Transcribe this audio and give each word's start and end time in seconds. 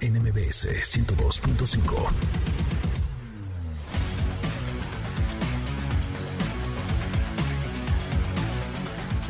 NMBS 0.00 0.66
102.5. 0.66 2.49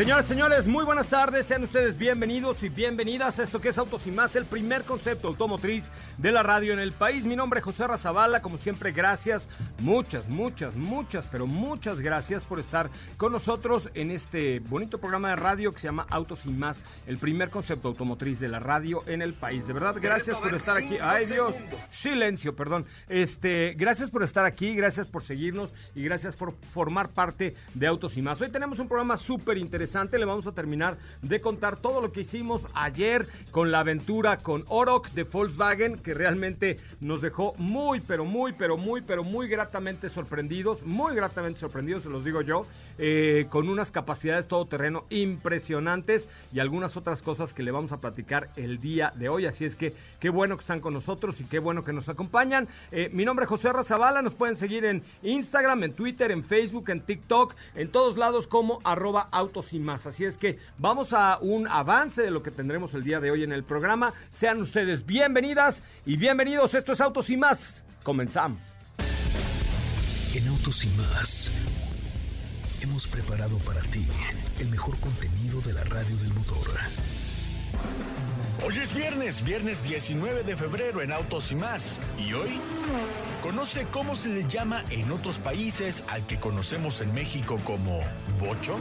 Señoras, 0.00 0.24
señores, 0.24 0.66
muy 0.66 0.82
buenas 0.86 1.08
tardes. 1.08 1.44
Sean 1.44 1.62
ustedes 1.62 1.98
bienvenidos 1.98 2.62
y 2.62 2.70
bienvenidas 2.70 3.38
a 3.38 3.42
esto 3.42 3.60
que 3.60 3.68
es 3.68 3.76
Autos 3.76 4.06
y 4.06 4.10
Más, 4.10 4.34
el 4.34 4.46
primer 4.46 4.82
concepto 4.84 5.28
automotriz 5.28 5.84
de 6.16 6.32
la 6.32 6.42
radio 6.42 6.72
en 6.72 6.78
el 6.78 6.92
país. 6.92 7.26
Mi 7.26 7.36
nombre 7.36 7.58
es 7.58 7.64
José 7.66 7.86
Razabala, 7.86 8.40
como 8.40 8.56
siempre, 8.56 8.92
gracias, 8.92 9.46
muchas, 9.80 10.26
muchas, 10.26 10.74
muchas, 10.74 11.26
pero 11.30 11.46
muchas 11.46 12.00
gracias 12.00 12.44
por 12.44 12.60
estar 12.60 12.88
con 13.18 13.32
nosotros 13.32 13.90
en 13.92 14.10
este 14.10 14.60
bonito 14.60 14.96
programa 14.96 15.28
de 15.28 15.36
radio 15.36 15.70
que 15.74 15.80
se 15.80 15.88
llama 15.88 16.06
Autos 16.08 16.46
y 16.46 16.50
Más, 16.50 16.78
el 17.06 17.18
primer 17.18 17.50
concepto 17.50 17.88
automotriz 17.88 18.40
de 18.40 18.48
la 18.48 18.58
radio 18.58 19.02
en 19.06 19.20
el 19.20 19.34
país. 19.34 19.66
De 19.66 19.74
verdad, 19.74 19.96
gracias 20.00 20.34
por 20.34 20.54
estar 20.54 20.78
aquí. 20.78 20.96
Ay, 20.98 21.26
Dios, 21.26 21.54
silencio, 21.90 22.56
perdón. 22.56 22.86
Este, 23.06 23.74
gracias 23.76 24.08
por 24.08 24.22
estar 24.22 24.46
aquí, 24.46 24.74
gracias 24.74 25.08
por 25.08 25.22
seguirnos 25.24 25.74
y 25.94 26.02
gracias 26.04 26.36
por 26.36 26.54
formar 26.72 27.10
parte 27.10 27.54
de 27.74 27.86
Autos 27.86 28.16
y 28.16 28.22
Más. 28.22 28.40
Hoy 28.40 28.48
tenemos 28.48 28.78
un 28.78 28.88
programa 28.88 29.18
súper 29.18 29.58
interesante 29.58 29.89
le 29.90 30.24
vamos 30.24 30.46
a 30.46 30.52
terminar 30.52 30.98
de 31.20 31.40
contar 31.40 31.76
todo 31.76 32.00
lo 32.00 32.12
que 32.12 32.20
hicimos 32.20 32.62
ayer 32.74 33.26
con 33.50 33.72
la 33.72 33.80
aventura 33.80 34.38
con 34.38 34.64
Oroc 34.68 35.10
de 35.10 35.24
Volkswagen, 35.24 35.98
que 35.98 36.14
realmente 36.14 36.78
nos 37.00 37.20
dejó 37.20 37.54
muy, 37.58 37.98
pero 37.98 38.24
muy, 38.24 38.52
pero 38.52 38.76
muy, 38.76 39.00
pero 39.00 39.24
muy 39.24 39.48
gratamente 39.48 40.08
sorprendidos, 40.08 40.82
muy 40.84 41.16
gratamente 41.16 41.58
sorprendidos, 41.58 42.04
se 42.04 42.08
los 42.08 42.24
digo 42.24 42.40
yo, 42.40 42.66
eh, 42.98 43.46
con 43.50 43.68
unas 43.68 43.90
capacidades 43.90 44.46
todoterreno 44.46 45.06
impresionantes 45.10 46.28
y 46.52 46.60
algunas 46.60 46.96
otras 46.96 47.20
cosas 47.20 47.52
que 47.52 47.64
le 47.64 47.72
vamos 47.72 47.90
a 47.90 48.00
platicar 48.00 48.50
el 48.54 48.78
día 48.78 49.12
de 49.16 49.28
hoy. 49.28 49.46
Así 49.46 49.64
es 49.64 49.74
que 49.74 49.92
qué 50.20 50.30
bueno 50.30 50.56
que 50.56 50.60
están 50.60 50.80
con 50.80 50.94
nosotros 50.94 51.40
y 51.40 51.44
qué 51.44 51.58
bueno 51.58 51.82
que 51.82 51.92
nos 51.92 52.08
acompañan. 52.08 52.68
Eh, 52.92 53.10
mi 53.12 53.24
nombre 53.24 53.44
es 53.44 53.48
José 53.48 53.72
Razabala, 53.72 54.22
nos 54.22 54.34
pueden 54.34 54.56
seguir 54.56 54.84
en 54.84 55.02
Instagram, 55.24 55.82
en 55.82 55.94
Twitter, 55.94 56.30
en 56.30 56.44
Facebook, 56.44 56.90
en 56.90 57.00
TikTok, 57.00 57.54
en 57.74 57.90
todos 57.90 58.16
lados 58.16 58.46
como 58.46 58.78
arroba 58.84 59.28
autos 59.32 59.69
y 59.72 59.78
más. 59.78 60.06
Así 60.06 60.24
es 60.24 60.36
que 60.36 60.58
vamos 60.78 61.12
a 61.12 61.38
un 61.40 61.68
avance 61.68 62.22
de 62.22 62.30
lo 62.30 62.42
que 62.42 62.50
tendremos 62.50 62.94
el 62.94 63.04
día 63.04 63.20
de 63.20 63.30
hoy 63.30 63.44
en 63.44 63.52
el 63.52 63.64
programa. 63.64 64.12
Sean 64.30 64.60
ustedes 64.60 65.04
bienvenidas 65.06 65.82
y 66.06 66.16
bienvenidos. 66.16 66.74
Esto 66.74 66.92
es 66.92 67.00
Autos 67.00 67.30
y 67.30 67.36
más. 67.36 67.84
Comenzamos. 68.02 68.58
En 70.34 70.46
Autos 70.48 70.84
y 70.84 70.88
más 70.90 71.50
hemos 72.82 73.06
preparado 73.06 73.58
para 73.58 73.80
ti 73.82 74.06
el 74.58 74.68
mejor 74.68 74.98
contenido 75.00 75.60
de 75.60 75.72
la 75.72 75.84
radio 75.84 76.16
del 76.16 76.32
motor. 76.32 76.66
Hoy 78.64 78.76
es 78.76 78.94
viernes, 78.94 79.42
viernes 79.42 79.82
19 79.82 80.44
de 80.44 80.56
febrero 80.56 81.02
en 81.02 81.12
Autos 81.12 81.50
y 81.52 81.56
más. 81.56 82.00
Y 82.18 82.32
hoy 82.34 82.60
conoce 83.42 83.86
cómo 83.90 84.14
se 84.14 84.28
le 84.28 84.46
llama 84.46 84.84
en 84.90 85.10
otros 85.12 85.38
países 85.38 86.04
al 86.08 86.26
que 86.26 86.38
conocemos 86.38 87.00
en 87.00 87.14
México 87.14 87.58
como 87.64 88.00
bocho. 88.38 88.76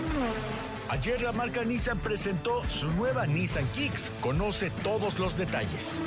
Ayer 0.90 1.22
la 1.22 1.32
marca 1.32 1.64
Nissan 1.64 2.00
presentó 2.00 2.68
su 2.68 2.92
nueva 2.94 3.28
Nissan 3.28 3.68
Kicks. 3.76 4.12
Conoce 4.22 4.72
todos 4.72 5.20
los 5.20 5.38
detalles. 5.38 6.02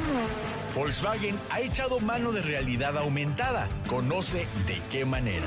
Volkswagen 0.74 1.38
ha 1.50 1.60
echado 1.60 2.00
mano 2.00 2.32
de 2.32 2.42
realidad 2.42 2.98
aumentada. 2.98 3.68
Conoce 3.86 4.46
de 4.66 4.82
qué 4.90 5.04
manera. 5.04 5.46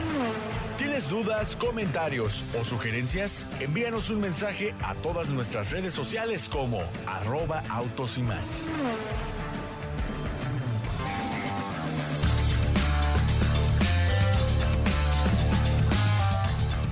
¿Tienes 0.78 1.10
dudas, 1.10 1.58
comentarios 1.58 2.46
o 2.58 2.64
sugerencias? 2.64 3.46
Envíanos 3.60 4.10
un 4.10 4.22
mensaje 4.22 4.74
a 4.82 4.96
todas 4.96 5.28
nuestras 5.28 5.70
redes 5.70 5.94
sociales 5.94 6.48
como 6.48 6.82
arroba 7.06 7.62
autos 7.70 8.18
y 8.18 8.24
más. 8.24 8.70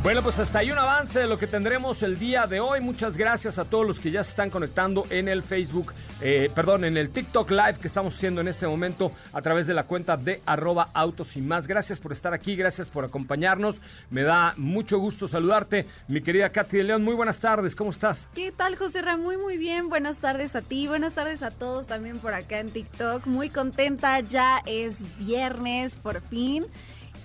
Bueno, 0.03 0.21
pues 0.21 0.37
hasta 0.37 0.59
ahí 0.59 0.69
un 0.69 0.77
avance 0.77 1.17
de 1.19 1.27
lo 1.27 1.39
que 1.39 1.47
tendremos 1.47 2.03
el 2.03 2.19
día 2.19 2.45
de 2.45 2.59
hoy. 2.59 2.81
Muchas 2.81 3.15
gracias 3.15 3.57
a 3.57 3.63
todos 3.63 3.87
los 3.87 3.99
que 4.01 4.11
ya 4.11 4.21
se 4.21 4.31
están 4.31 4.49
conectando 4.49 5.05
en 5.09 5.29
el 5.29 5.43
Facebook, 5.43 5.93
eh, 6.19 6.51
perdón, 6.53 6.83
en 6.83 6.97
el 6.97 7.09
TikTok 7.09 7.49
Live 7.49 7.77
que 7.81 7.87
estamos 7.87 8.13
haciendo 8.13 8.41
en 8.41 8.49
este 8.49 8.67
momento 8.67 9.13
a 9.31 9.41
través 9.41 9.65
de 9.65 9.73
la 9.73 9.85
cuenta 9.85 10.17
de 10.17 10.41
arroba 10.45 10.89
autos 10.93 11.37
y 11.37 11.41
más. 11.41 11.67
Gracias 11.67 11.99
por 11.99 12.11
estar 12.11 12.33
aquí, 12.33 12.57
gracias 12.57 12.89
por 12.89 13.05
acompañarnos. 13.05 13.81
Me 14.09 14.23
da 14.23 14.53
mucho 14.57 14.99
gusto 14.99 15.29
saludarte, 15.29 15.87
mi 16.09 16.21
querida 16.21 16.49
Katy 16.49 16.75
de 16.75 16.83
León. 16.83 17.05
Muy 17.05 17.15
buenas 17.15 17.39
tardes, 17.39 17.73
¿cómo 17.73 17.91
estás? 17.91 18.27
¿Qué 18.35 18.51
tal, 18.51 18.75
José 18.75 19.01
Ramón? 19.01 19.23
Muy, 19.23 19.37
muy 19.37 19.57
bien. 19.57 19.87
Buenas 19.87 20.17
tardes 20.17 20.53
a 20.57 20.61
ti, 20.61 20.85
buenas 20.85 21.13
tardes 21.13 21.43
a 21.43 21.51
todos 21.51 21.87
también 21.87 22.19
por 22.19 22.33
acá 22.33 22.59
en 22.59 22.69
TikTok. 22.69 23.25
Muy 23.25 23.49
contenta, 23.49 24.19
ya 24.19 24.61
es 24.65 24.97
viernes, 25.17 25.95
por 25.95 26.19
fin. 26.19 26.65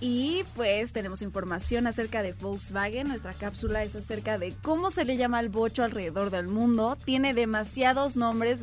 Y 0.01 0.45
pues 0.55 0.93
tenemos 0.93 1.23
información 1.23 1.87
acerca 1.87 2.23
de 2.23 2.33
Volkswagen. 2.33 3.09
Nuestra 3.09 3.35
cápsula 3.35 3.83
es 3.83 3.97
acerca 3.97 4.39
de 4.39 4.55
cómo 4.63 4.91
se 4.91 5.05
le 5.05 5.17
llama 5.17 5.39
al 5.39 5.49
bocho 5.49 5.83
alrededor 5.83 6.31
del 6.31 6.47
mundo. 6.47 6.97
Tiene 7.05 7.35
demasiados 7.35 8.17
nombres. 8.17 8.63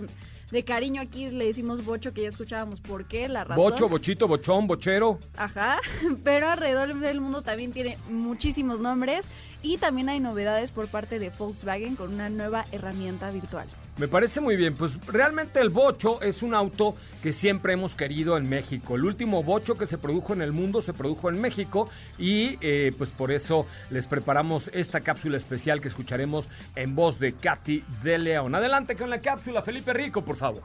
De 0.52 0.64
cariño 0.64 1.02
aquí 1.02 1.28
le 1.28 1.46
decimos 1.46 1.84
bocho, 1.84 2.14
que 2.14 2.22
ya 2.22 2.30
escuchábamos 2.30 2.80
por 2.80 3.06
qué, 3.06 3.28
la 3.28 3.44
razón. 3.44 3.64
Bocho, 3.64 3.90
bochito, 3.90 4.28
bochón, 4.28 4.68
bochero. 4.68 5.20
Ajá, 5.36 5.80
pero 6.24 6.48
alrededor 6.48 6.98
del 7.00 7.20
mundo 7.20 7.42
también 7.42 7.74
tiene 7.74 7.98
muchísimos 8.10 8.80
nombres 8.80 9.26
y 9.64 9.78
también 9.78 10.08
hay 10.08 10.20
novedades 10.20 10.72
por 10.72 10.88
parte 10.88 11.18
de 11.18 11.32
Volkswagen 11.32 11.96
con 11.96 12.14
una 12.14 12.30
nueva 12.30 12.66
herramienta 12.72 13.32
virtual. 13.32 13.68
Me 13.98 14.10
parece 14.10 14.42
muy 14.42 14.58
bien, 14.58 14.76
pues 14.76 14.92
realmente 15.08 15.62
el 15.62 15.70
bocho 15.70 16.22
es 16.22 16.44
un 16.44 16.54
auto 16.54 16.98
que 17.24 17.32
siempre 17.32 17.74
hemos 17.74 17.96
querido 17.96 18.38
en 18.38 18.50
México. 18.50 18.96
El 18.96 19.06
último 19.06 19.42
bocho 19.42 19.76
que 19.76 19.88
se 19.88 19.98
produjo 19.98 20.34
en 20.34 20.42
el 20.42 20.52
mundo 20.52 20.82
se 20.82 20.92
produjo 20.92 21.30
en 21.30 21.40
México 21.40 21.90
y 22.18 22.58
eh, 22.60 22.92
pues 22.98 23.10
por 23.12 23.32
eso 23.32 23.66
les 23.90 24.06
preparamos 24.06 24.70
esta 24.74 25.00
cápsula 25.00 25.38
especial 25.38 25.80
que 25.80 25.88
escucharemos 25.88 26.50
en 26.76 26.94
voz 26.94 27.20
de 27.20 27.34
Katy 27.34 27.86
de 28.04 28.18
León. 28.18 28.54
Adelante 28.54 28.98
con 28.98 29.10
la 29.10 29.22
cápsula, 29.22 29.62
Felipe 29.62 29.94
Rico, 29.94 30.26
por 30.26 30.36
favor. 30.36 30.64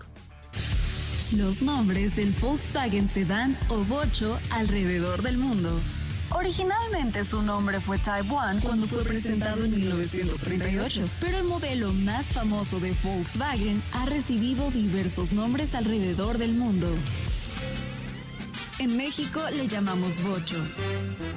Los 1.32 1.62
nombres 1.62 2.16
del 2.16 2.32
Volkswagen 2.32 3.06
Sedan 3.06 3.56
o 3.68 3.84
bocho 3.84 4.40
alrededor 4.50 5.22
del 5.22 5.38
mundo. 5.38 5.80
Originalmente 6.32 7.24
su 7.24 7.42
nombre 7.42 7.80
fue 7.80 7.98
Taiwan 7.98 8.60
cuando 8.60 8.86
fue 8.86 9.02
presentado 9.02 9.64
en 9.64 9.72
1938, 9.72 11.04
pero 11.20 11.38
el 11.38 11.44
modelo 11.44 11.92
más 11.92 12.32
famoso 12.32 12.78
de 12.78 12.94
Volkswagen 13.02 13.82
ha 13.92 14.06
recibido 14.06 14.70
diversos 14.70 15.32
nombres 15.32 15.74
alrededor 15.74 16.38
del 16.38 16.52
mundo. 16.52 16.88
En 18.78 18.96
México 18.96 19.40
le 19.54 19.68
llamamos 19.68 20.22
Bocho, 20.22 20.56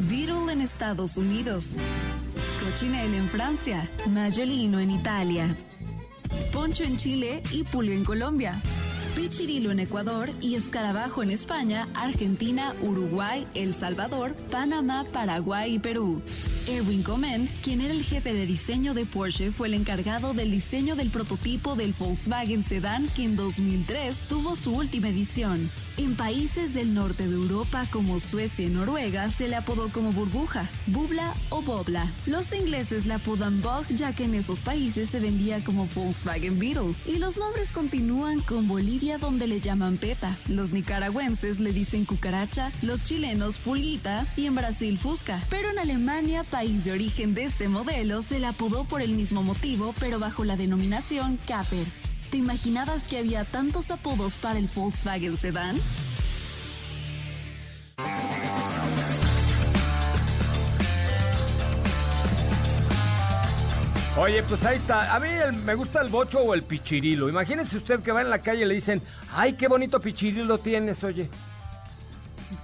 Beetle 0.01 0.53
en 0.53 0.61
Estados 0.61 1.17
Unidos, 1.17 1.75
Cochinelle 2.63 3.17
en 3.17 3.27
Francia, 3.27 3.89
Maggiolino 4.09 4.79
en 4.79 4.91
Italia, 4.91 5.57
Poncho 6.53 6.83
en 6.83 6.97
Chile 6.97 7.41
y 7.51 7.63
Pulio 7.63 7.93
en 7.93 8.05
Colombia. 8.05 8.61
Pichirilo 9.15 9.69
en 9.69 9.79
Ecuador 9.79 10.29
y 10.41 10.55
Escarabajo 10.55 11.21
en 11.21 11.29
España, 11.29 11.87
Argentina, 11.93 12.73
Uruguay, 12.81 13.45
El 13.53 13.75
Salvador, 13.75 14.33
Panamá, 14.49 15.05
Paraguay 15.13 15.75
y 15.75 15.79
Perú. 15.79 16.19
Erwin 16.67 17.03
Comment, 17.03 17.49
quien 17.61 17.81
era 17.81 17.93
el 17.93 18.03
jefe 18.03 18.33
de 18.33 18.45
diseño 18.45 18.93
de 18.93 19.05
Porsche, 19.05 19.51
fue 19.51 19.67
el 19.67 19.73
encargado 19.73 20.33
del 20.33 20.51
diseño 20.51 20.95
del 20.95 21.09
prototipo 21.09 21.75
del 21.75 21.93
Volkswagen 21.93 22.63
Sedan 22.63 23.07
que 23.09 23.25
en 23.25 23.35
2003 23.35 24.25
tuvo 24.27 24.55
su 24.55 24.71
última 24.71 25.09
edición. 25.09 25.69
En 25.95 26.15
países 26.15 26.73
del 26.73 26.95
norte 26.95 27.27
de 27.27 27.35
Europa 27.35 27.85
como 27.91 28.19
Suecia 28.19 28.65
y 28.65 28.69
Noruega 28.69 29.29
se 29.29 29.47
le 29.47 29.55
apodó 29.55 29.89
como 29.91 30.11
burbuja, 30.11 30.67
bubla 30.87 31.35
o 31.49 31.61
bobla. 31.61 32.11
Los 32.25 32.51
ingleses 32.51 33.05
la 33.05 33.15
apodan 33.15 33.61
Bug 33.61 33.85
ya 33.89 34.11
que 34.13 34.23
en 34.23 34.33
esos 34.33 34.61
países 34.61 35.11
se 35.11 35.19
vendía 35.19 35.63
como 35.63 35.85
Volkswagen 35.85 36.57
Beetle. 36.57 36.95
Y 37.05 37.17
los 37.17 37.37
nombres 37.37 37.71
continúan 37.71 38.39
con 38.39 38.67
Bolivia 38.67 39.19
donde 39.19 39.45
le 39.45 39.61
llaman 39.61 39.97
peta, 39.97 40.35
los 40.47 40.71
nicaragüenses 40.71 41.59
le 41.59 41.71
dicen 41.73 42.05
cucaracha, 42.05 42.71
los 42.81 43.03
chilenos 43.03 43.59
pulguita 43.59 44.25
y 44.35 44.47
en 44.47 44.55
Brasil 44.55 44.97
fusca. 44.97 45.43
Pero 45.51 45.69
en 45.69 45.77
Alemania, 45.77 46.43
país 46.53 46.85
de 46.85 46.91
origen 46.91 47.33
de 47.33 47.45
este 47.45 47.67
modelo, 47.67 48.21
se 48.21 48.37
le 48.37 48.45
apodó 48.45 48.83
por 48.83 49.01
el 49.01 49.13
mismo 49.13 49.41
motivo 49.41 49.95
pero 49.99 50.19
bajo 50.19 50.43
la 50.43 50.55
denominación 50.55 51.39
Kaffer. 51.47 51.87
¿Te 52.29 52.37
imaginabas 52.37 53.07
que 53.07 53.17
había 53.17 53.43
tantos 53.43 53.89
apodos 53.89 54.35
para 54.35 54.59
el 54.59 54.67
Volkswagen 54.67 55.35
Sedan? 55.35 55.77
Oye, 64.15 64.43
pues 64.43 64.63
ahí 64.63 64.77
está. 64.77 65.15
A 65.15 65.19
mí 65.19 65.29
me 65.65 65.73
gusta 65.73 66.01
el 66.01 66.09
bocho 66.09 66.37
o 66.37 66.53
el 66.53 66.61
pichirilo. 66.61 67.29
Imagínese 67.29 67.77
usted 67.77 68.01
que 68.01 68.11
va 68.11 68.21
en 68.21 68.29
la 68.29 68.43
calle 68.43 68.61
y 68.61 68.65
le 68.65 68.75
dicen, 68.75 69.01
ay, 69.33 69.53
qué 69.53 69.67
bonito 69.67 69.99
pichirilo 69.99 70.59
tienes, 70.59 71.03
oye. 71.03 71.31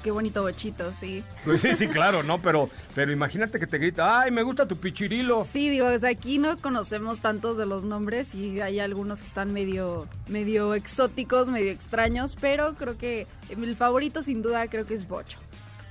Qué 0.04 0.12
bonito 0.12 0.42
bochito, 0.42 0.92
sí. 0.94 1.24
Pues 1.46 1.62
sí, 1.62 1.76
sí, 1.76 1.88
claro, 1.88 2.24
¿no? 2.24 2.42
Pero, 2.42 2.70
pero 2.96 3.12
imagínate 3.12 3.60
que 3.60 3.68
te 3.68 3.78
grita, 3.78 4.22
ay, 4.22 4.32
me 4.32 4.44
gusta 4.44 4.68
tu 4.68 4.76
pichirilo. 4.76 5.46
Sí, 5.46 5.70
digo, 5.70 5.88
sea, 6.00 6.10
aquí 6.10 6.38
no 6.38 6.58
conocemos 6.58 7.20
tantos 7.20 7.58
de 7.58 7.66
los 7.66 7.84
nombres 7.84 8.34
y 8.36 8.62
hay 8.62 8.80
algunos 8.80 9.22
que 9.22 9.28
están 9.28 9.54
medio, 9.54 10.08
medio 10.28 10.74
exóticos, 10.74 11.48
medio 11.48 11.72
extraños, 11.72 12.36
pero 12.40 12.76
creo 12.76 12.98
que 12.98 13.28
el 13.50 13.76
favorito 13.76 14.22
sin 14.22 14.42
duda 14.42 14.68
creo 14.68 14.86
que 14.86 14.96
es 14.96 15.08
Bocho. 15.08 15.38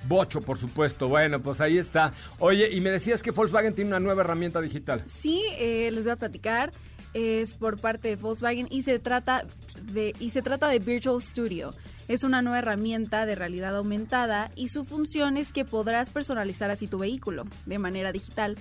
Bocho, 0.06 0.41
por 0.41 0.59
supuesto. 0.59 1.09
Bueno, 1.09 1.41
pues 1.41 1.61
ahí 1.61 1.79
está. 1.79 2.12
Oye, 2.39 2.71
y 2.73 2.81
me 2.81 2.91
decías 2.91 3.23
que 3.23 3.31
Volkswagen 3.31 3.75
tiene 3.75 3.89
una 3.89 4.00
nueva 4.00 4.23
herramienta 4.23 4.61
digital. 4.61 5.03
Sí, 5.06 5.43
eh, 5.59 5.91
les 5.93 6.05
voy 6.05 6.12
a 6.12 6.17
platicar. 6.17 6.73
Es 7.15 7.55
por 7.55 7.81
parte 7.81 8.09
de 8.09 8.17
Volkswagen 8.17 8.69
y 8.71 8.83
se 8.83 8.99
trata 8.99 9.47
de 9.93 10.15
y 10.21 10.31
se 10.31 10.43
trata 10.43 10.69
de 10.69 10.79
Virtual 10.79 11.21
Studio. 11.23 11.71
Es 12.06 12.23
una 12.23 12.41
nueva 12.41 12.59
herramienta 12.61 13.27
de 13.27 13.35
realidad 13.35 13.77
aumentada 13.77 14.50
y 14.55 14.69
su 14.69 14.87
función 14.87 15.37
es 15.37 15.53
que 15.53 15.67
podrás 15.67 16.09
personalizar 16.09 16.71
así 16.71 16.87
tu 16.87 16.99
vehículo 16.99 17.45
de 17.67 17.79
manera 17.79 18.12
digital. 18.12 18.56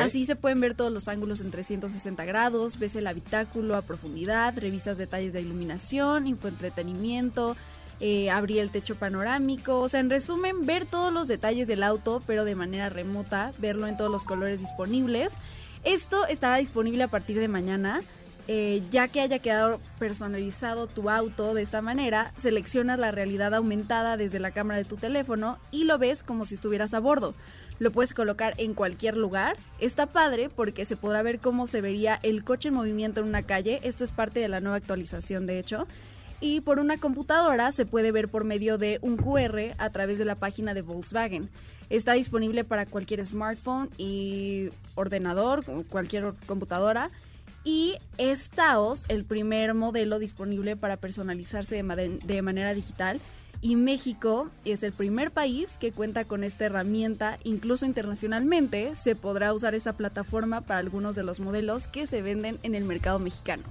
Así 0.00 0.24
se 0.24 0.36
pueden 0.36 0.60
ver 0.60 0.74
todos 0.74 0.92
los 0.92 1.08
ángulos 1.08 1.40
en 1.40 1.50
360 1.50 2.24
grados, 2.24 2.78
ves 2.78 2.94
el 2.94 3.08
habitáculo 3.08 3.76
a 3.76 3.82
profundidad, 3.82 4.56
revisas 4.56 4.98
detalles 4.98 5.32
de 5.32 5.40
iluminación, 5.40 6.28
infoentretenimiento, 6.28 7.56
eh, 8.04 8.30
abrir 8.30 8.58
el 8.58 8.70
techo 8.70 8.96
panorámico, 8.96 9.78
o 9.78 9.88
sea, 9.88 10.00
en 10.00 10.10
resumen, 10.10 10.66
ver 10.66 10.86
todos 10.86 11.12
los 11.12 11.28
detalles 11.28 11.68
del 11.68 11.84
auto, 11.84 12.20
pero 12.26 12.44
de 12.44 12.56
manera 12.56 12.88
remota, 12.88 13.52
verlo 13.58 13.86
en 13.86 13.96
todos 13.96 14.10
los 14.10 14.24
colores 14.24 14.60
disponibles. 14.60 15.34
Esto 15.84 16.26
estará 16.26 16.56
disponible 16.56 17.04
a 17.04 17.08
partir 17.08 17.38
de 17.38 17.46
mañana. 17.46 18.02
eh, 18.48 18.82
ya 18.90 19.06
que 19.06 19.20
haya 19.20 19.38
quedado 19.38 19.78
personalizado 20.00 20.88
tu 20.88 21.08
auto 21.08 21.54
de 21.54 21.62
esta 21.62 21.80
manera, 21.80 22.32
seleccionas 22.38 22.98
la 22.98 23.12
realidad 23.12 23.54
aumentada 23.54 24.16
desde 24.16 24.40
la 24.40 24.50
cámara 24.50 24.78
de 24.78 24.84
tu 24.84 24.96
teléfono 24.96 25.58
y 25.70 25.84
lo 25.84 25.96
ves 25.96 26.24
como 26.24 26.44
si 26.44 26.56
estuvieras 26.56 26.92
a 26.92 26.98
bordo. 26.98 27.34
Lo 27.78 27.92
puedes 27.92 28.14
colocar 28.14 28.54
en 28.58 28.74
cualquier 28.74 29.16
lugar. 29.16 29.56
Está 29.78 30.06
padre 30.06 30.48
porque 30.48 30.84
se 30.86 30.96
podrá 30.96 31.22
ver 31.22 31.38
cómo 31.38 31.68
se 31.68 31.80
vería 31.80 32.18
el 32.24 32.42
coche 32.42 32.70
en 32.70 32.74
movimiento 32.74 33.20
en 33.20 33.28
una 33.28 33.44
calle. 33.44 33.78
Esto 33.84 34.02
es 34.02 34.10
parte 34.10 34.40
de 34.40 34.48
la 34.48 34.58
nueva 34.58 34.78
actualización, 34.78 35.46
de 35.46 35.60
hecho 35.60 35.86
y 36.42 36.60
por 36.60 36.80
una 36.80 36.98
computadora 36.98 37.70
se 37.70 37.86
puede 37.86 38.10
ver 38.10 38.28
por 38.28 38.42
medio 38.42 38.76
de 38.76 38.98
un 39.00 39.16
QR 39.16 39.76
a 39.78 39.90
través 39.90 40.18
de 40.18 40.24
la 40.24 40.34
página 40.34 40.74
de 40.74 40.82
Volkswagen. 40.82 41.48
Está 41.88 42.14
disponible 42.14 42.64
para 42.64 42.84
cualquier 42.84 43.24
smartphone 43.24 43.88
y 43.96 44.70
ordenador, 44.96 45.64
cualquier 45.88 46.34
computadora. 46.46 47.10
Y 47.64 47.94
es 48.18 48.50
Taos 48.50 49.04
el 49.06 49.24
primer 49.24 49.72
modelo 49.74 50.18
disponible 50.18 50.74
para 50.74 50.96
personalizarse 50.96 51.80
de, 51.80 52.18
de 52.24 52.42
manera 52.42 52.74
digital. 52.74 53.20
Y 53.60 53.76
México 53.76 54.50
es 54.64 54.82
el 54.82 54.90
primer 54.90 55.30
país 55.30 55.76
que 55.78 55.92
cuenta 55.92 56.24
con 56.24 56.42
esta 56.42 56.64
herramienta, 56.64 57.38
incluso 57.44 57.86
internacionalmente 57.86 58.96
se 58.96 59.14
podrá 59.14 59.52
usar 59.52 59.76
esta 59.76 59.92
plataforma 59.92 60.62
para 60.62 60.80
algunos 60.80 61.14
de 61.14 61.22
los 61.22 61.38
modelos 61.38 61.86
que 61.86 62.08
se 62.08 62.20
venden 62.20 62.58
en 62.64 62.74
el 62.74 62.84
mercado 62.84 63.20
mexicano. 63.20 63.62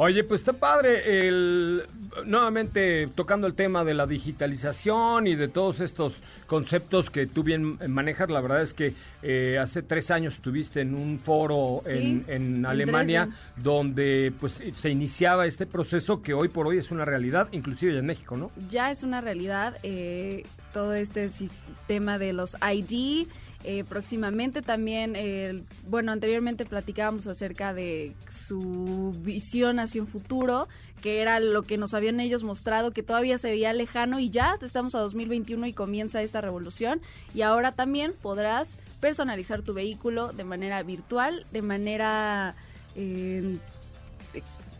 Oye, 0.00 0.22
pues 0.22 0.42
está 0.42 0.52
padre 0.52 1.26
el 1.26 1.82
nuevamente 2.24 3.08
tocando 3.16 3.48
el 3.48 3.54
tema 3.54 3.82
de 3.82 3.94
la 3.94 4.06
digitalización 4.06 5.26
y 5.26 5.34
de 5.34 5.48
todos 5.48 5.80
estos 5.80 6.22
conceptos 6.46 7.10
que 7.10 7.26
tú 7.26 7.42
bien 7.42 7.80
manejas. 7.88 8.30
La 8.30 8.40
verdad 8.40 8.62
es 8.62 8.74
que 8.74 8.94
eh, 9.24 9.58
hace 9.60 9.82
tres 9.82 10.12
años 10.12 10.34
estuviste 10.34 10.82
en 10.82 10.94
un 10.94 11.18
foro 11.18 11.80
Sí, 11.84 12.22
en, 12.28 12.64
Alemania 12.64 13.28
donde 13.56 14.32
pues 14.38 14.62
se 14.72 14.88
iniciaba 14.88 15.46
este 15.46 15.66
proceso 15.66 16.22
que 16.22 16.32
hoy 16.32 16.46
por 16.46 16.68
hoy 16.68 16.78
es 16.78 16.92
una 16.92 17.04
realidad, 17.04 17.48
inclusive 17.50 17.92
ya 17.92 17.98
en 17.98 18.06
México, 18.06 18.36
¿no? 18.36 18.52
ya 18.70 18.92
es 18.92 19.02
una 19.02 19.20
realidad 19.20 19.78
eh, 19.82 20.44
todo 20.72 20.94
este 20.94 21.28
sistema 21.30 22.18
de 22.18 22.34
los 22.34 22.56
ID. 22.62 23.26
Eh, 23.64 23.84
próximamente 23.84 24.62
también, 24.62 25.14
eh, 25.16 25.62
bueno, 25.88 26.12
anteriormente 26.12 26.64
platicábamos 26.64 27.26
acerca 27.26 27.74
de 27.74 28.14
su 28.30 29.16
visión 29.22 29.80
hacia 29.80 30.00
un 30.00 30.06
futuro, 30.06 30.68
que 31.02 31.20
era 31.20 31.40
lo 31.40 31.62
que 31.62 31.76
nos 31.76 31.92
habían 31.94 32.20
ellos 32.20 32.42
mostrado, 32.42 32.92
que 32.92 33.02
todavía 33.02 33.36
se 33.38 33.50
veía 33.50 33.72
lejano 33.72 34.20
y 34.20 34.30
ya 34.30 34.56
estamos 34.62 34.94
a 34.94 35.00
2021 35.00 35.66
y 35.66 35.72
comienza 35.72 36.22
esta 36.22 36.40
revolución. 36.40 37.00
Y 37.34 37.42
ahora 37.42 37.72
también 37.72 38.14
podrás 38.20 38.78
personalizar 39.00 39.62
tu 39.62 39.74
vehículo 39.74 40.32
de 40.32 40.44
manera 40.44 40.82
virtual, 40.82 41.44
de 41.52 41.62
manera... 41.62 42.54
eh, 42.96 43.58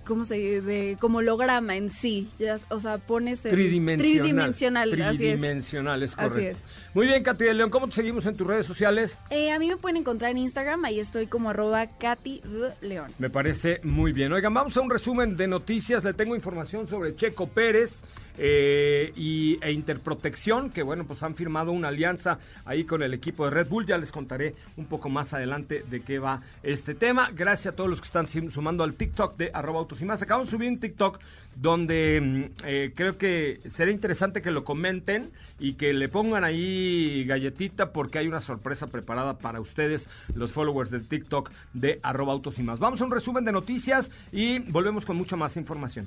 ¿cómo 0.08 0.24
se? 0.24 0.60
De, 0.62 0.96
como 0.98 1.18
holograma 1.18 1.76
en 1.76 1.90
sí. 1.90 2.26
Ya, 2.38 2.58
o 2.70 2.80
sea, 2.80 2.98
pones 2.98 3.44
el 3.44 3.52
Tridimensional. 3.52 4.20
tridimensional, 4.22 4.92
así 4.94 5.12
es. 5.12 5.18
Tridimensional, 5.18 6.02
es 6.02 6.14
Así 6.18 6.28
correcto. 6.28 6.58
es. 6.58 6.94
Muy 6.94 7.06
bien, 7.06 7.22
Katy 7.22 7.44
de 7.44 7.54
León, 7.54 7.70
¿cómo 7.70 7.86
te 7.88 7.94
seguimos 7.94 8.24
en 8.26 8.34
tus 8.34 8.46
redes 8.46 8.64
sociales? 8.66 9.16
Eh, 9.30 9.52
a 9.52 9.58
mí 9.58 9.68
me 9.68 9.76
pueden 9.76 9.98
encontrar 9.98 10.30
en 10.30 10.38
Instagram, 10.38 10.84
ahí 10.86 10.98
estoy 10.98 11.26
como 11.26 11.50
arroba 11.50 11.86
Katy 11.86 12.40
León. 12.80 13.12
Me 13.18 13.28
parece 13.30 13.80
muy 13.84 14.12
bien. 14.12 14.32
Oigan, 14.32 14.52
vamos 14.54 14.76
a 14.76 14.80
un 14.80 14.90
resumen 14.90 15.36
de 15.36 15.46
noticias. 15.46 16.02
Le 16.02 16.14
tengo 16.14 16.34
información 16.34 16.88
sobre 16.88 17.14
Checo 17.14 17.46
Pérez 17.46 18.00
eh, 18.38 19.12
y, 19.16 19.58
e 19.62 19.72
Interprotección, 19.72 20.70
que 20.70 20.82
bueno, 20.82 21.04
pues 21.04 21.22
han 21.22 21.34
firmado 21.34 21.72
una 21.72 21.88
alianza 21.88 22.38
ahí 22.64 22.84
con 22.84 23.02
el 23.02 23.14
equipo 23.14 23.44
de 23.44 23.50
Red 23.50 23.68
Bull. 23.68 23.86
Ya 23.86 23.98
les 23.98 24.12
contaré 24.12 24.54
un 24.76 24.86
poco 24.86 25.08
más 25.08 25.34
adelante 25.34 25.84
de 25.88 26.00
qué 26.00 26.18
va 26.18 26.42
este 26.62 26.94
tema. 26.94 27.30
Gracias 27.34 27.72
a 27.72 27.76
todos 27.76 27.90
los 27.90 28.00
que 28.00 28.06
están 28.06 28.26
sumando 28.50 28.84
al 28.84 28.94
TikTok 28.94 29.36
de 29.36 29.50
arroba 29.52 29.80
autos 29.80 30.00
y 30.02 30.04
más. 30.04 30.22
Acabo 30.22 30.44
de 30.44 30.50
subir 30.50 30.68
un 30.68 30.78
TikTok 30.78 31.18
donde 31.56 32.20
mm, 32.20 32.64
eh, 32.64 32.92
creo 32.94 33.18
que 33.18 33.60
será 33.70 33.90
interesante 33.90 34.42
que 34.42 34.50
lo 34.50 34.64
comenten 34.64 35.30
y 35.58 35.74
que 35.74 35.92
le 35.92 36.08
pongan 36.08 36.44
ahí 36.44 37.24
galletita 37.24 37.92
porque 37.92 38.18
hay 38.18 38.28
una 38.28 38.40
sorpresa 38.40 38.86
preparada 38.86 39.38
para 39.38 39.60
ustedes, 39.60 40.08
los 40.34 40.52
followers 40.52 40.90
del 40.90 41.06
TikTok 41.06 41.50
de 41.72 41.98
arroba 42.02 42.32
autos 42.32 42.58
y 42.58 42.62
más. 42.62 42.78
Vamos 42.78 43.00
a 43.00 43.04
un 43.04 43.10
resumen 43.10 43.44
de 43.44 43.52
noticias 43.52 44.10
y 44.32 44.60
volvemos 44.70 45.04
con 45.04 45.16
mucha 45.16 45.36
más 45.36 45.56
información. 45.56 46.06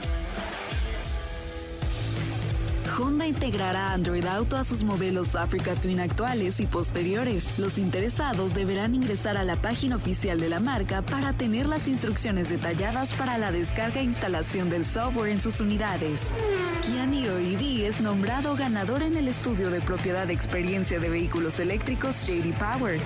Honda 2.97 3.25
integrará 3.25 3.93
Android 3.93 4.25
Auto 4.25 4.57
a 4.57 4.63
sus 4.63 4.83
modelos 4.83 5.35
Africa 5.35 5.75
Twin 5.75 5.99
actuales 5.99 6.59
y 6.59 6.65
posteriores. 6.65 7.57
Los 7.57 7.77
interesados 7.77 8.53
deberán 8.53 8.95
ingresar 8.95 9.37
a 9.37 9.43
la 9.43 9.55
página 9.55 9.95
oficial 9.95 10.39
de 10.39 10.49
la 10.49 10.59
marca 10.59 11.01
para 11.01 11.33
tener 11.33 11.67
las 11.67 11.87
instrucciones 11.87 12.49
detalladas 12.49 13.13
para 13.13 13.37
la 13.37 13.51
descarga 13.51 14.01
e 14.01 14.03
instalación 14.03 14.69
del 14.69 14.85
software 14.85 15.31
en 15.31 15.39
sus 15.39 15.59
unidades. 15.59 16.31
Kia 16.85 17.05
Niro 17.05 17.37
EV 17.37 17.85
es 17.85 18.01
nombrado 18.01 18.55
ganador 18.55 19.03
en 19.03 19.15
el 19.15 19.27
estudio 19.27 19.69
de 19.69 19.81
propiedad 19.81 20.27
de 20.27 20.33
experiencia 20.33 20.99
de 20.99 21.09
vehículos 21.09 21.59
eléctricos 21.59 22.27
JD 22.27 22.53
Power. 22.57 22.99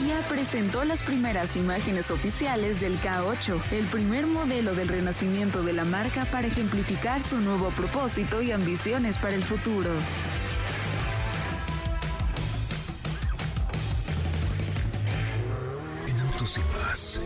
Ya 0.00 0.20
presentó 0.26 0.84
las 0.84 1.02
primeras 1.02 1.54
imágenes 1.54 2.10
oficiales 2.10 2.80
del 2.80 2.98
K8, 2.98 3.60
el 3.72 3.84
primer 3.86 4.26
modelo 4.26 4.74
del 4.74 4.88
renacimiento 4.88 5.62
de 5.62 5.74
la 5.74 5.84
marca 5.84 6.24
para 6.24 6.46
ejemplificar 6.46 7.22
su 7.22 7.38
nuevo 7.38 7.68
propósito 7.70 8.40
y 8.40 8.52
ambiciones 8.52 9.18
para 9.18 9.34
el 9.34 9.44
futuro. 9.44 9.90
En 16.08 16.20
Autos 16.20 16.56
y 16.56 16.60
Más, 16.82 17.20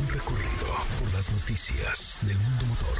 un 0.00 0.08
recorrido 0.08 0.66
por 1.00 1.12
las 1.14 1.30
noticias 1.32 2.18
del 2.22 2.36
mundo 2.36 2.66
motor. 2.66 2.98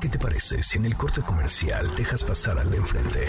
¿Qué 0.00 0.08
te 0.08 0.18
parece 0.18 0.62
si 0.64 0.78
en 0.78 0.86
el 0.86 0.96
corte 0.96 1.20
comercial 1.20 1.94
dejas 1.96 2.24
pasar 2.24 2.58
al 2.58 2.70
de 2.70 2.76
enfrente? 2.76 3.28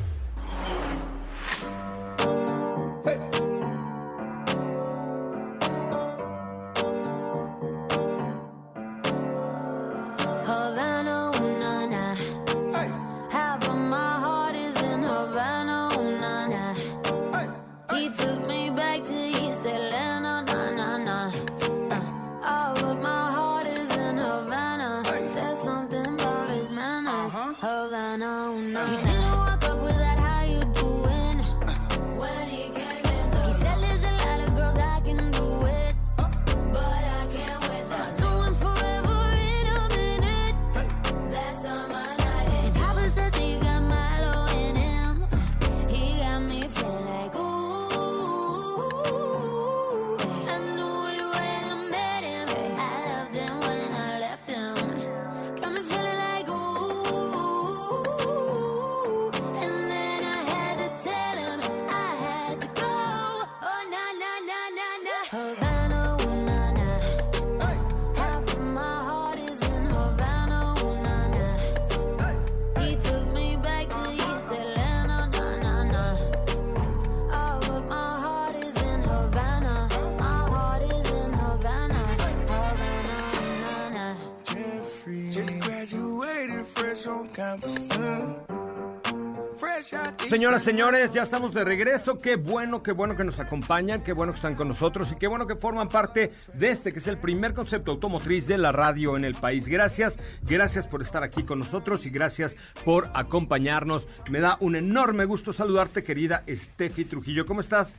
Señoras, 90.29 90.63
señores, 90.63 91.11
ya 91.11 91.23
estamos 91.23 91.53
de 91.53 91.63
regreso. 91.63 92.17
Qué 92.17 92.35
bueno, 92.35 92.81
qué 92.83 92.91
bueno 92.91 93.15
que 93.15 93.23
nos 93.23 93.39
acompañan, 93.39 94.03
qué 94.03 94.13
bueno 94.13 94.31
que 94.31 94.37
están 94.37 94.55
con 94.55 94.67
nosotros 94.67 95.11
y 95.11 95.15
qué 95.15 95.27
bueno 95.27 95.47
que 95.47 95.55
forman 95.55 95.89
parte 95.89 96.31
de 96.53 96.71
este 96.71 96.93
que 96.93 96.99
es 96.99 97.07
el 97.07 97.17
primer 97.17 97.53
concepto 97.53 97.91
automotriz 97.91 98.47
de 98.47 98.57
la 98.57 98.71
radio 98.71 99.17
en 99.17 99.25
el 99.25 99.35
país. 99.35 99.67
Gracias, 99.67 100.17
gracias 100.43 100.87
por 100.87 101.01
estar 101.01 101.23
aquí 101.23 101.43
con 101.43 101.59
nosotros 101.59 102.05
y 102.05 102.09
gracias 102.09 102.55
por 102.85 103.09
acompañarnos. 103.13 104.07
Me 104.29 104.39
da 104.39 104.57
un 104.61 104.75
enorme 104.75 105.25
gusto 105.25 105.51
saludarte, 105.51 106.03
querida 106.03 106.43
Steffi 106.47 107.05
Trujillo. 107.05 107.45
¿Cómo 107.45 107.61
estás? 107.61 107.93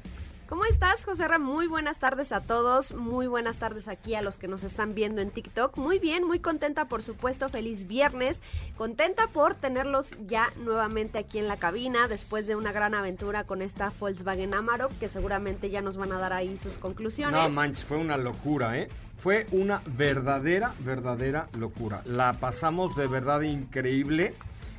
¿Cómo 0.53 0.67
estás, 0.67 1.03
José 1.07 1.27
Ra? 1.27 1.39
Muy 1.39 1.67
buenas 1.67 1.99
tardes 1.99 2.31
a 2.31 2.43
todos. 2.43 2.93
Muy 2.93 3.27
buenas 3.27 3.57
tardes 3.57 3.89
aquí 3.89 4.15
a 4.15 4.21
los 4.21 4.37
que 4.37 4.49
nos 4.49 4.65
están 4.65 4.95
viendo 4.95 5.23
en 5.23 5.31
TikTok. 5.31 5.79
Muy 5.79 5.99
bien, 5.99 6.27
muy 6.27 6.41
contenta, 6.41 6.85
por 6.85 7.03
supuesto. 7.03 7.49
Feliz 7.49 7.87
viernes. 7.87 8.43
Contenta 8.77 9.29
por 9.29 9.55
tenerlos 9.55 10.11
ya 10.27 10.53
nuevamente 10.57 11.19
aquí 11.19 11.39
en 11.39 11.49
la 11.49 11.57
cabina 11.57 12.07
después 12.07 12.47
de 12.47 12.55
una 12.55 12.71
gran 12.71 12.95
aventura 12.95 13.45
con 13.45 13.63
esta 13.63 13.91
Volkswagen 13.99 14.53
Amarok, 14.53 14.93
que 14.99 15.09
seguramente 15.09 15.71
ya 15.71 15.81
nos 15.81 15.97
van 15.97 16.13
a 16.13 16.19
dar 16.19 16.35
ahí 16.35 16.59
sus 16.59 16.75
conclusiones. 16.75 17.33
No 17.33 17.49
manches, 17.49 17.87
fue 17.87 17.97
una 17.97 18.19
locura, 18.19 18.79
¿eh? 18.79 18.89
Fue 19.17 19.47
una 19.53 19.81
verdadera, 19.87 20.75
verdadera 20.81 21.47
locura. 21.57 22.03
La 22.05 22.35
pasamos 22.35 22.95
de 22.95 23.07
verdad 23.07 23.41
increíble 23.41 24.35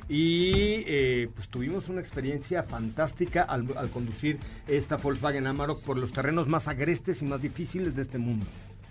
y 0.08 0.84
eh, 0.86 1.28
pues 1.34 1.48
tuvimos 1.48 1.88
una 1.88 2.00
experiencia 2.00 2.62
fantástica 2.62 3.42
al, 3.42 3.66
al 3.76 3.90
conducir 3.90 4.38
esta 4.66 4.96
Volkswagen 4.96 5.46
Amarok 5.46 5.82
por 5.82 5.98
los 5.98 6.12
terrenos 6.12 6.48
más 6.48 6.68
agrestes 6.68 7.22
y 7.22 7.24
más 7.24 7.40
difíciles 7.40 7.94
de 7.96 8.02
este 8.02 8.18
mundo. 8.18 8.46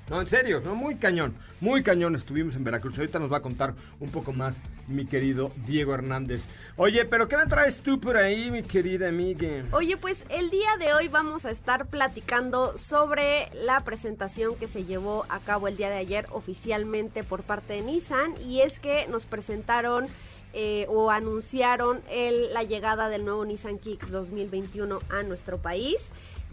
No, 0.09 0.19
en 0.19 0.27
serio, 0.27 0.61
no, 0.63 0.75
muy 0.75 0.95
cañón, 0.95 1.33
muy 1.61 1.81
cañón 1.81 2.15
estuvimos 2.15 2.55
en 2.55 2.65
Veracruz. 2.65 2.97
Ahorita 2.97 3.19
nos 3.19 3.31
va 3.31 3.37
a 3.37 3.41
contar 3.41 3.73
un 4.01 4.09
poco 4.09 4.33
más 4.33 4.57
mi 4.87 5.05
querido 5.05 5.53
Diego 5.65 5.93
Hernández. 5.93 6.41
Oye, 6.75 7.05
pero 7.05 7.29
¿qué 7.29 7.37
me 7.37 7.45
traes 7.45 7.81
tú 7.81 8.01
por 8.01 8.17
ahí, 8.17 8.51
mi 8.51 8.63
querida 8.63 9.07
amiga? 9.07 9.63
Oye, 9.71 9.95
pues 9.95 10.25
el 10.27 10.49
día 10.49 10.75
de 10.77 10.93
hoy 10.93 11.07
vamos 11.07 11.45
a 11.45 11.51
estar 11.51 11.85
platicando 11.85 12.77
sobre 12.77 13.49
la 13.53 13.79
presentación 13.79 14.57
que 14.57 14.67
se 14.67 14.83
llevó 14.83 15.25
a 15.29 15.39
cabo 15.39 15.69
el 15.69 15.77
día 15.77 15.89
de 15.89 15.97
ayer 15.97 16.27
oficialmente 16.31 17.23
por 17.23 17.43
parte 17.43 17.73
de 17.73 17.81
Nissan 17.83 18.33
y 18.41 18.59
es 18.59 18.79
que 18.79 19.07
nos 19.07 19.25
presentaron 19.25 20.07
eh, 20.53 20.85
o 20.89 21.09
anunciaron 21.11 22.01
el- 22.09 22.53
la 22.53 22.63
llegada 22.63 23.09
del 23.09 23.25
nuevo 23.25 23.43
Nissan 23.45 23.79
Kicks 23.79 24.11
2021 24.11 24.99
a 25.09 25.23
nuestro 25.23 25.57
país. 25.57 25.97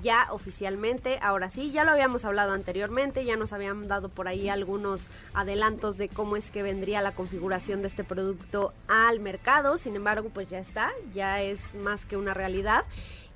Ya 0.02 0.28
oficialmente, 0.30 1.18
ahora 1.20 1.50
sí, 1.50 1.72
ya 1.72 1.84
lo 1.84 1.90
habíamos 1.92 2.24
hablado 2.24 2.52
anteriormente, 2.52 3.26
ya 3.26 3.36
nos 3.36 3.52
habían 3.52 3.86
dado 3.86 4.08
por 4.08 4.28
ahí 4.28 4.48
algunos 4.48 5.08
adelantos 5.34 5.98
de 5.98 6.08
cómo 6.08 6.36
es 6.36 6.50
que 6.50 6.62
vendría 6.62 7.02
la 7.02 7.12
configuración 7.12 7.82
de 7.82 7.88
este 7.88 8.02
producto 8.02 8.72
al 8.88 9.20
mercado, 9.20 9.76
sin 9.76 9.96
embargo, 9.96 10.30
pues 10.32 10.48
ya 10.48 10.58
está, 10.58 10.90
ya 11.14 11.42
es 11.42 11.74
más 11.74 12.06
que 12.06 12.16
una 12.16 12.32
realidad. 12.32 12.84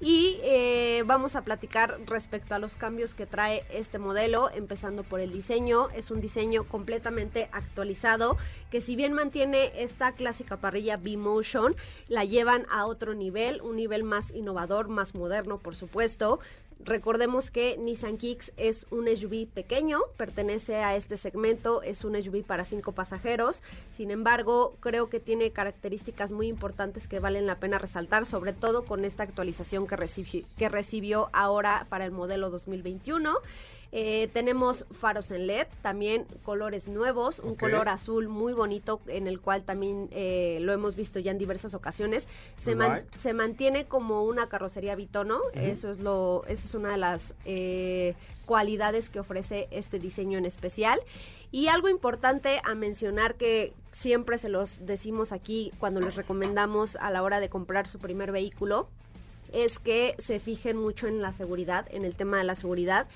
Y 0.00 0.40
eh, 0.42 1.02
vamos 1.06 1.36
a 1.36 1.42
platicar 1.42 1.98
respecto 2.06 2.54
a 2.54 2.58
los 2.58 2.76
cambios 2.76 3.14
que 3.14 3.26
trae 3.26 3.64
este 3.70 3.98
modelo, 3.98 4.50
empezando 4.50 5.04
por 5.04 5.20
el 5.20 5.32
diseño. 5.32 5.88
Es 5.90 6.10
un 6.10 6.20
diseño 6.20 6.64
completamente 6.64 7.48
actualizado, 7.52 8.36
que 8.70 8.80
si 8.80 8.96
bien 8.96 9.12
mantiene 9.12 9.72
esta 9.82 10.12
clásica 10.12 10.56
parrilla 10.56 10.96
B-Motion, 10.96 11.76
la 12.08 12.24
llevan 12.24 12.66
a 12.70 12.86
otro 12.86 13.14
nivel, 13.14 13.62
un 13.62 13.76
nivel 13.76 14.02
más 14.02 14.30
innovador, 14.32 14.88
más 14.88 15.14
moderno, 15.14 15.58
por 15.58 15.76
supuesto. 15.76 16.40
Recordemos 16.80 17.50
que 17.50 17.78
Nissan 17.78 18.18
Kicks 18.18 18.52
es 18.58 18.84
un 18.90 19.06
SUV 19.08 19.46
pequeño, 19.48 20.00
pertenece 20.18 20.76
a 20.76 20.96
este 20.96 21.16
segmento, 21.16 21.82
es 21.82 22.04
un 22.04 22.20
SUV 22.22 22.42
para 22.44 22.66
cinco 22.66 22.92
pasajeros. 22.92 23.62
Sin 23.96 24.10
embargo, 24.10 24.76
creo 24.80 25.08
que 25.08 25.18
tiene 25.18 25.50
características 25.50 26.30
muy 26.30 26.46
importantes 26.48 27.08
que 27.08 27.20
valen 27.20 27.46
la 27.46 27.58
pena 27.58 27.78
resaltar, 27.78 28.26
sobre 28.26 28.52
todo 28.52 28.84
con 28.84 29.06
esta 29.06 29.22
actualización 29.22 29.86
que, 29.86 29.96
recibi- 29.96 30.44
que 30.58 30.68
recibió 30.68 31.30
ahora 31.32 31.86
para 31.88 32.04
el 32.04 32.10
modelo 32.10 32.50
2021. 32.50 33.34
Eh, 33.96 34.28
tenemos 34.32 34.86
faros 34.90 35.30
en 35.30 35.46
LED, 35.46 35.68
también 35.80 36.26
colores 36.42 36.88
nuevos, 36.88 37.38
un 37.38 37.54
color 37.54 37.88
azul 37.88 38.26
muy 38.28 38.52
bonito 38.52 39.00
en 39.06 39.28
el 39.28 39.38
cual 39.40 39.62
también 39.62 40.08
eh, 40.10 40.58
lo 40.62 40.72
hemos 40.72 40.96
visto 40.96 41.20
ya 41.20 41.30
en 41.30 41.38
diversas 41.38 41.74
ocasiones. 41.74 42.26
Se, 42.60 42.74
man- 42.74 42.88
se 43.20 43.32
mantiene 43.34 43.84
como 43.84 44.24
una 44.24 44.48
carrocería 44.48 44.96
bitono, 44.96 45.38
eso 45.54 45.92
es 45.92 46.00
lo, 46.00 46.42
eso 46.48 46.66
es 46.66 46.74
una 46.74 46.90
de 46.90 46.98
las 46.98 47.34
eh, 47.44 48.16
cualidades 48.46 49.10
que 49.10 49.20
ofrece 49.20 49.68
este 49.70 50.00
diseño 50.00 50.38
en 50.38 50.44
especial. 50.46 50.98
Y 51.52 51.68
algo 51.68 51.88
importante 51.88 52.60
a 52.64 52.74
mencionar 52.74 53.36
que 53.36 53.72
siempre 53.92 54.38
se 54.38 54.48
los 54.48 54.84
decimos 54.84 55.30
aquí 55.30 55.70
cuando 55.78 56.00
les 56.00 56.16
recomendamos 56.16 56.96
a 56.96 57.12
la 57.12 57.22
hora 57.22 57.38
de 57.38 57.48
comprar 57.48 57.86
su 57.86 58.00
primer 58.00 58.32
vehículo, 58.32 58.88
es 59.52 59.78
que 59.78 60.16
se 60.18 60.40
fijen 60.40 60.76
mucho 60.76 61.06
en 61.06 61.22
la 61.22 61.32
seguridad, 61.32 61.86
en 61.92 62.04
el 62.04 62.16
tema 62.16 62.38
de 62.38 62.44
la 62.44 62.56
seguridad. 62.56 63.06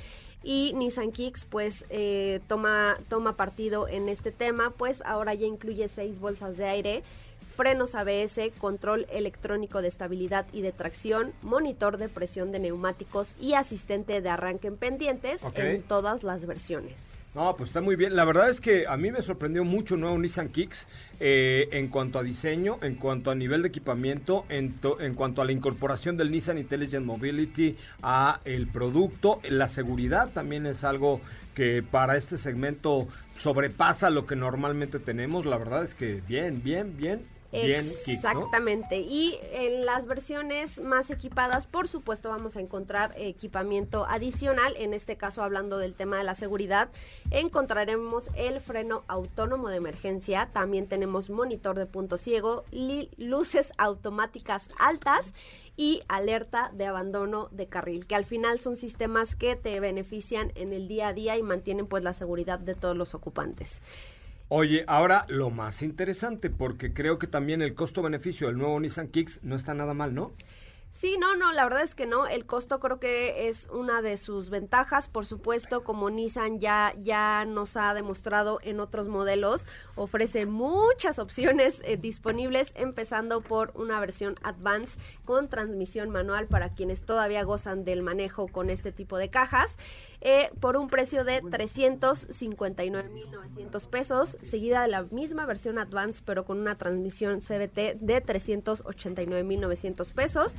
Y 0.43 0.73
Nissan 0.75 1.13
Kicks 1.13 1.45
pues 1.45 1.85
eh, 1.91 2.41
toma, 2.47 2.99
toma 3.09 3.37
partido 3.37 3.89
en 3.89 4.09
este 4.09 4.33
tema, 4.33 4.71
pues 4.71 5.03
ahora 5.05 5.35
ya 5.35 5.47
incluye 5.47 5.89
seis 5.89 6.21
bolsas 6.21 6.57
de 6.57 6.67
aire, 6.67 7.03
frenos 7.57 7.97
ABS, 7.97 8.53
control 8.61 9.07
electrónico 9.11 9.83
de 9.83 9.89
estabilidad 9.89 10.47
y 10.53 10.63
de 10.63 10.73
tracción, 10.73 11.33
monitor 11.43 11.97
de 11.97 12.09
presión 12.09 12.53
de 12.53 12.61
neumáticos 12.61 13.35
y 13.41 13.55
asistente 13.55 14.21
de 14.21 14.29
arranque 14.29 14.69
en 14.69 14.77
pendientes 14.77 15.41
en 15.55 15.83
todas 15.83 16.23
las 16.23 16.47
versiones. 16.47 17.18
No, 17.39 17.55
pues 17.55 17.69
está 17.71 17.81
muy 17.81 17.95
bien. 17.95 18.17
La 18.17 18.25
verdad 18.25 18.51
es 18.51 18.61
que 18.61 18.89
a 18.89 18.97
mí 18.97 19.13
me 19.13 19.23
sorprendió 19.23 19.63
mucho 19.63 19.95
el 19.95 20.01
nuevo 20.01 20.19
Nissan 20.19 20.49
Kicks 20.49 20.89
eh, 21.21 21.69
en 21.71 21.87
cuanto 21.87 22.19
a 22.19 22.25
diseño, 22.25 22.79
en 22.83 22.97
cuanto 22.97 23.31
a 23.31 23.37
nivel 23.37 23.63
de 23.63 23.69
equipamiento, 23.69 24.45
en, 24.49 24.73
to- 24.81 25.01
en 25.01 25.15
cuanto 25.15 25.41
a 25.41 25.45
la 25.45 25.53
incorporación 25.53 26.17
del 26.17 26.33
Nissan 26.33 26.59
Intelligent 26.59 27.07
Mobility 27.07 27.77
a 28.03 28.41
el 28.45 28.67
producto. 28.67 29.39
La 29.49 29.69
seguridad 29.69 30.31
también 30.31 30.67
es 30.67 30.83
algo 30.83 31.21
que 31.55 31.81
para 31.89 32.17
este 32.17 32.39
segmento 32.39 33.07
sobrepasa 33.37 34.11
lo 34.11 34.27
que 34.27 34.35
normalmente 34.35 34.99
tenemos. 34.99 35.47
La 35.47 35.59
verdad 35.59 35.85
es 35.85 35.95
que 35.95 36.21
bien, 36.27 36.61
bien, 36.65 36.97
bien, 36.97 37.23
Exactamente. 37.53 39.01
Y 39.01 39.39
en 39.53 39.87
las 39.87 40.07
versiones 40.07 40.79
más 40.81 41.11
equipadas, 41.11 41.67
por 41.67 41.89
supuesto, 41.89 42.29
vamos 42.29 42.57
a 42.57 42.61
encontrar 42.61 43.15
equipamiento 43.17 44.05
adicional. 44.07 44.75
En 44.77 44.93
este 44.93 45.17
caso, 45.17 45.43
hablando 45.43 45.79
del 45.79 45.95
tema 45.95 46.19
de 46.19 46.25
la 46.25 46.35
seguridad, 46.35 46.91
encontraremos 47.31 48.29
el 48.35 48.61
freno 48.61 49.05
autónomo 49.09 49.69
de 49.69 49.77
emergencia. 49.77 50.51
También 50.53 50.89
tenemos 50.89 51.31
monitor 51.31 51.79
de 51.79 51.87
punto 51.87 52.19
ciego, 52.19 52.65
luces 53.17 53.73
automáticas 53.79 54.69
altas 54.79 55.33
y 55.77 56.03
alerta 56.09 56.71
de 56.75 56.87
abandono 56.87 57.49
de 57.53 57.69
carril, 57.69 58.07
que 58.07 58.17
al 58.17 58.25
final 58.25 58.59
son 58.59 58.77
sistemas 58.77 59.37
que 59.37 59.55
te 59.55 59.79
benefician 59.79 60.53
en 60.57 60.73
el 60.73 60.89
día 60.89 61.09
a 61.09 61.13
día 61.13 61.39
y 61.39 61.43
mantienen 61.43 61.87
pues 61.87 62.03
la 62.03 62.13
seguridad 62.13 62.59
de 62.59 62.75
todos 62.75 62.97
los 62.97 63.15
ocupantes. 63.15 63.81
Oye, 64.51 64.85
ahora 64.87 65.27
lo 65.29 65.51
más 65.51 65.83
interesante, 65.83 66.49
porque 66.49 66.95
creo 66.95 67.19
que 67.19 67.27
también 67.27 67.61
el 67.61 67.75
costo-beneficio 67.75 68.47
del 68.47 68.57
nuevo 68.57 68.81
Nissan 68.81 69.09
Kicks 69.09 69.41
no 69.43 69.55
está 69.55 69.75
nada 69.75 69.93
mal, 69.93 70.15
¿no? 70.15 70.33
Sí, 71.01 71.17
no, 71.17 71.37
no, 71.37 71.53
la 71.53 71.63
verdad 71.63 71.83
es 71.85 71.95
que 71.95 72.07
no. 72.07 72.27
El 72.27 72.45
costo 72.45 72.81
creo 72.81 72.99
que 72.99 73.47
es 73.49 73.69
una 73.71 74.03
de 74.03 74.17
sus 74.17 74.51
ventajas. 74.51 75.07
Por 75.07 75.27
supuesto, 75.27 75.85
como 75.85 76.11
Nissan 76.11 76.59
ya, 76.59 76.93
ya 77.01 77.45
nos 77.45 77.77
ha 77.77 77.95
demostrado 77.95 78.59
en 78.63 78.81
otros 78.81 79.07
modelos, 79.07 79.65
ofrece 79.95 80.45
muchas 80.45 81.21
opciones 81.21 81.81
eh, 81.85 81.99
disponibles, 81.99 82.73
empezando 82.75 83.43
por 83.43 83.71
una 83.77 84.01
versión 84.01 84.35
Advance 84.43 84.99
con 85.25 85.49
transmisión 85.49 86.11
manual 86.11 86.49
para 86.49 86.71
quienes 86.75 87.03
todavía 87.03 87.45
gozan 87.45 87.85
del 87.85 88.03
manejo 88.03 88.49
con 88.49 88.69
este 88.69 88.91
tipo 88.91 89.19
de 89.19 89.31
cajas. 89.31 89.77
eh, 90.21 90.51
por 90.59 90.77
un 90.77 90.89
precio 90.89 91.23
de 91.23 91.45
359.900 91.45 93.89
pesos, 93.89 94.37
seguida 94.43 94.83
de 94.83 94.89
la 94.89 95.03
misma 95.05 95.47
versión 95.47 95.79
Advance, 95.79 96.23
pero 96.25 96.45
con 96.45 96.59
una 96.59 96.77
transmisión 96.77 97.39
CBT 97.41 98.01
de 98.01 98.21
389.900 98.25 100.13
pesos. 100.13 100.57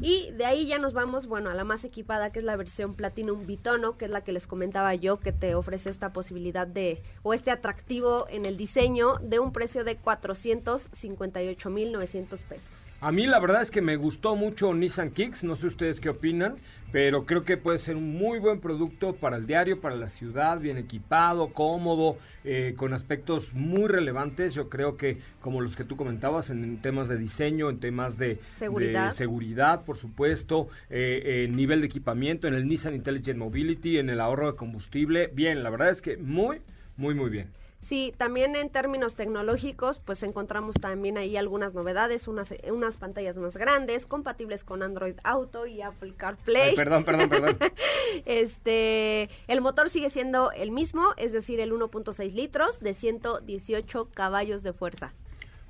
Y 0.00 0.30
de 0.32 0.44
ahí 0.44 0.66
ya 0.66 0.78
nos 0.78 0.92
vamos, 0.92 1.26
bueno, 1.26 1.50
a 1.50 1.54
la 1.54 1.64
más 1.64 1.84
equipada, 1.84 2.30
que 2.30 2.40
es 2.40 2.44
la 2.44 2.56
versión 2.56 2.94
Platinum 2.94 3.46
Bitono, 3.46 3.96
que 3.96 4.06
es 4.06 4.10
la 4.10 4.22
que 4.22 4.32
les 4.32 4.46
comentaba 4.46 4.94
yo, 4.94 5.18
que 5.18 5.32
te 5.32 5.54
ofrece 5.54 5.90
esta 5.90 6.12
posibilidad 6.12 6.66
de, 6.66 7.02
o 7.22 7.32
este 7.32 7.50
atractivo 7.50 8.26
en 8.28 8.44
el 8.44 8.56
diseño, 8.56 9.14
de 9.22 9.38
un 9.38 9.52
precio 9.52 9.84
de 9.84 9.98
458.900 10.00 12.40
pesos. 12.40 12.83
A 13.04 13.12
mí 13.12 13.26
la 13.26 13.38
verdad 13.38 13.60
es 13.60 13.70
que 13.70 13.82
me 13.82 13.96
gustó 13.96 14.34
mucho 14.34 14.72
Nissan 14.72 15.10
Kicks, 15.10 15.44
no 15.44 15.56
sé 15.56 15.66
ustedes 15.66 16.00
qué 16.00 16.08
opinan, 16.08 16.56
pero 16.90 17.26
creo 17.26 17.44
que 17.44 17.58
puede 17.58 17.78
ser 17.78 17.96
un 17.96 18.16
muy 18.16 18.38
buen 18.38 18.60
producto 18.60 19.14
para 19.14 19.36
el 19.36 19.46
diario, 19.46 19.78
para 19.78 19.94
la 19.94 20.06
ciudad, 20.06 20.58
bien 20.58 20.78
equipado, 20.78 21.48
cómodo, 21.48 22.16
eh, 22.44 22.72
con 22.78 22.94
aspectos 22.94 23.52
muy 23.52 23.88
relevantes. 23.88 24.54
Yo 24.54 24.70
creo 24.70 24.96
que 24.96 25.18
como 25.42 25.60
los 25.60 25.76
que 25.76 25.84
tú 25.84 25.98
comentabas 25.98 26.48
en, 26.48 26.78
temas 26.80 27.06
de 27.08 27.18
diseño, 27.18 27.68
en 27.68 27.78
temas 27.78 28.16
de 28.16 28.38
Seguridad. 28.56 29.10
de 29.10 29.18
seguridad, 29.18 29.84
por 29.84 29.98
supuesto, 29.98 30.70
eh, 30.88 31.44
eh, 31.44 31.48
nivel 31.54 31.82
de 31.82 31.88
equipamiento, 31.88 32.48
en 32.48 32.54
el 32.54 32.66
Nissan 32.66 32.94
Intelligent 32.94 33.38
Mobility, 33.38 33.98
en 33.98 34.08
el 34.08 34.18
ahorro 34.18 34.50
de 34.52 34.56
combustible, 34.56 35.30
bien, 35.30 35.62
la 35.62 35.68
verdad 35.68 35.90
es 35.90 36.00
que 36.00 36.16
muy, 36.16 36.62
muy, 36.96 37.14
muy 37.14 37.28
bien. 37.28 37.48
Sí, 37.84 38.14
también 38.16 38.56
en 38.56 38.70
términos 38.70 39.14
tecnológicos, 39.14 40.00
pues 40.02 40.22
encontramos 40.22 40.76
también 40.76 41.18
ahí 41.18 41.36
algunas 41.36 41.74
novedades, 41.74 42.28
unas, 42.28 42.54
unas 42.70 42.96
pantallas 42.96 43.36
más 43.36 43.58
grandes, 43.58 44.06
compatibles 44.06 44.64
con 44.64 44.82
Android 44.82 45.16
Auto 45.22 45.66
y 45.66 45.82
Apple 45.82 46.14
CarPlay. 46.16 46.70
Ay, 46.70 46.76
perdón, 46.76 47.04
perdón, 47.04 47.28
perdón. 47.28 47.58
Este, 48.24 49.28
el 49.48 49.60
motor 49.60 49.90
sigue 49.90 50.08
siendo 50.08 50.50
el 50.52 50.70
mismo, 50.70 51.12
es 51.18 51.32
decir, 51.32 51.60
el 51.60 51.72
1.6 51.72 52.32
litros 52.32 52.80
de 52.80 52.94
118 52.94 54.08
caballos 54.14 54.62
de 54.62 54.72
fuerza. 54.72 55.12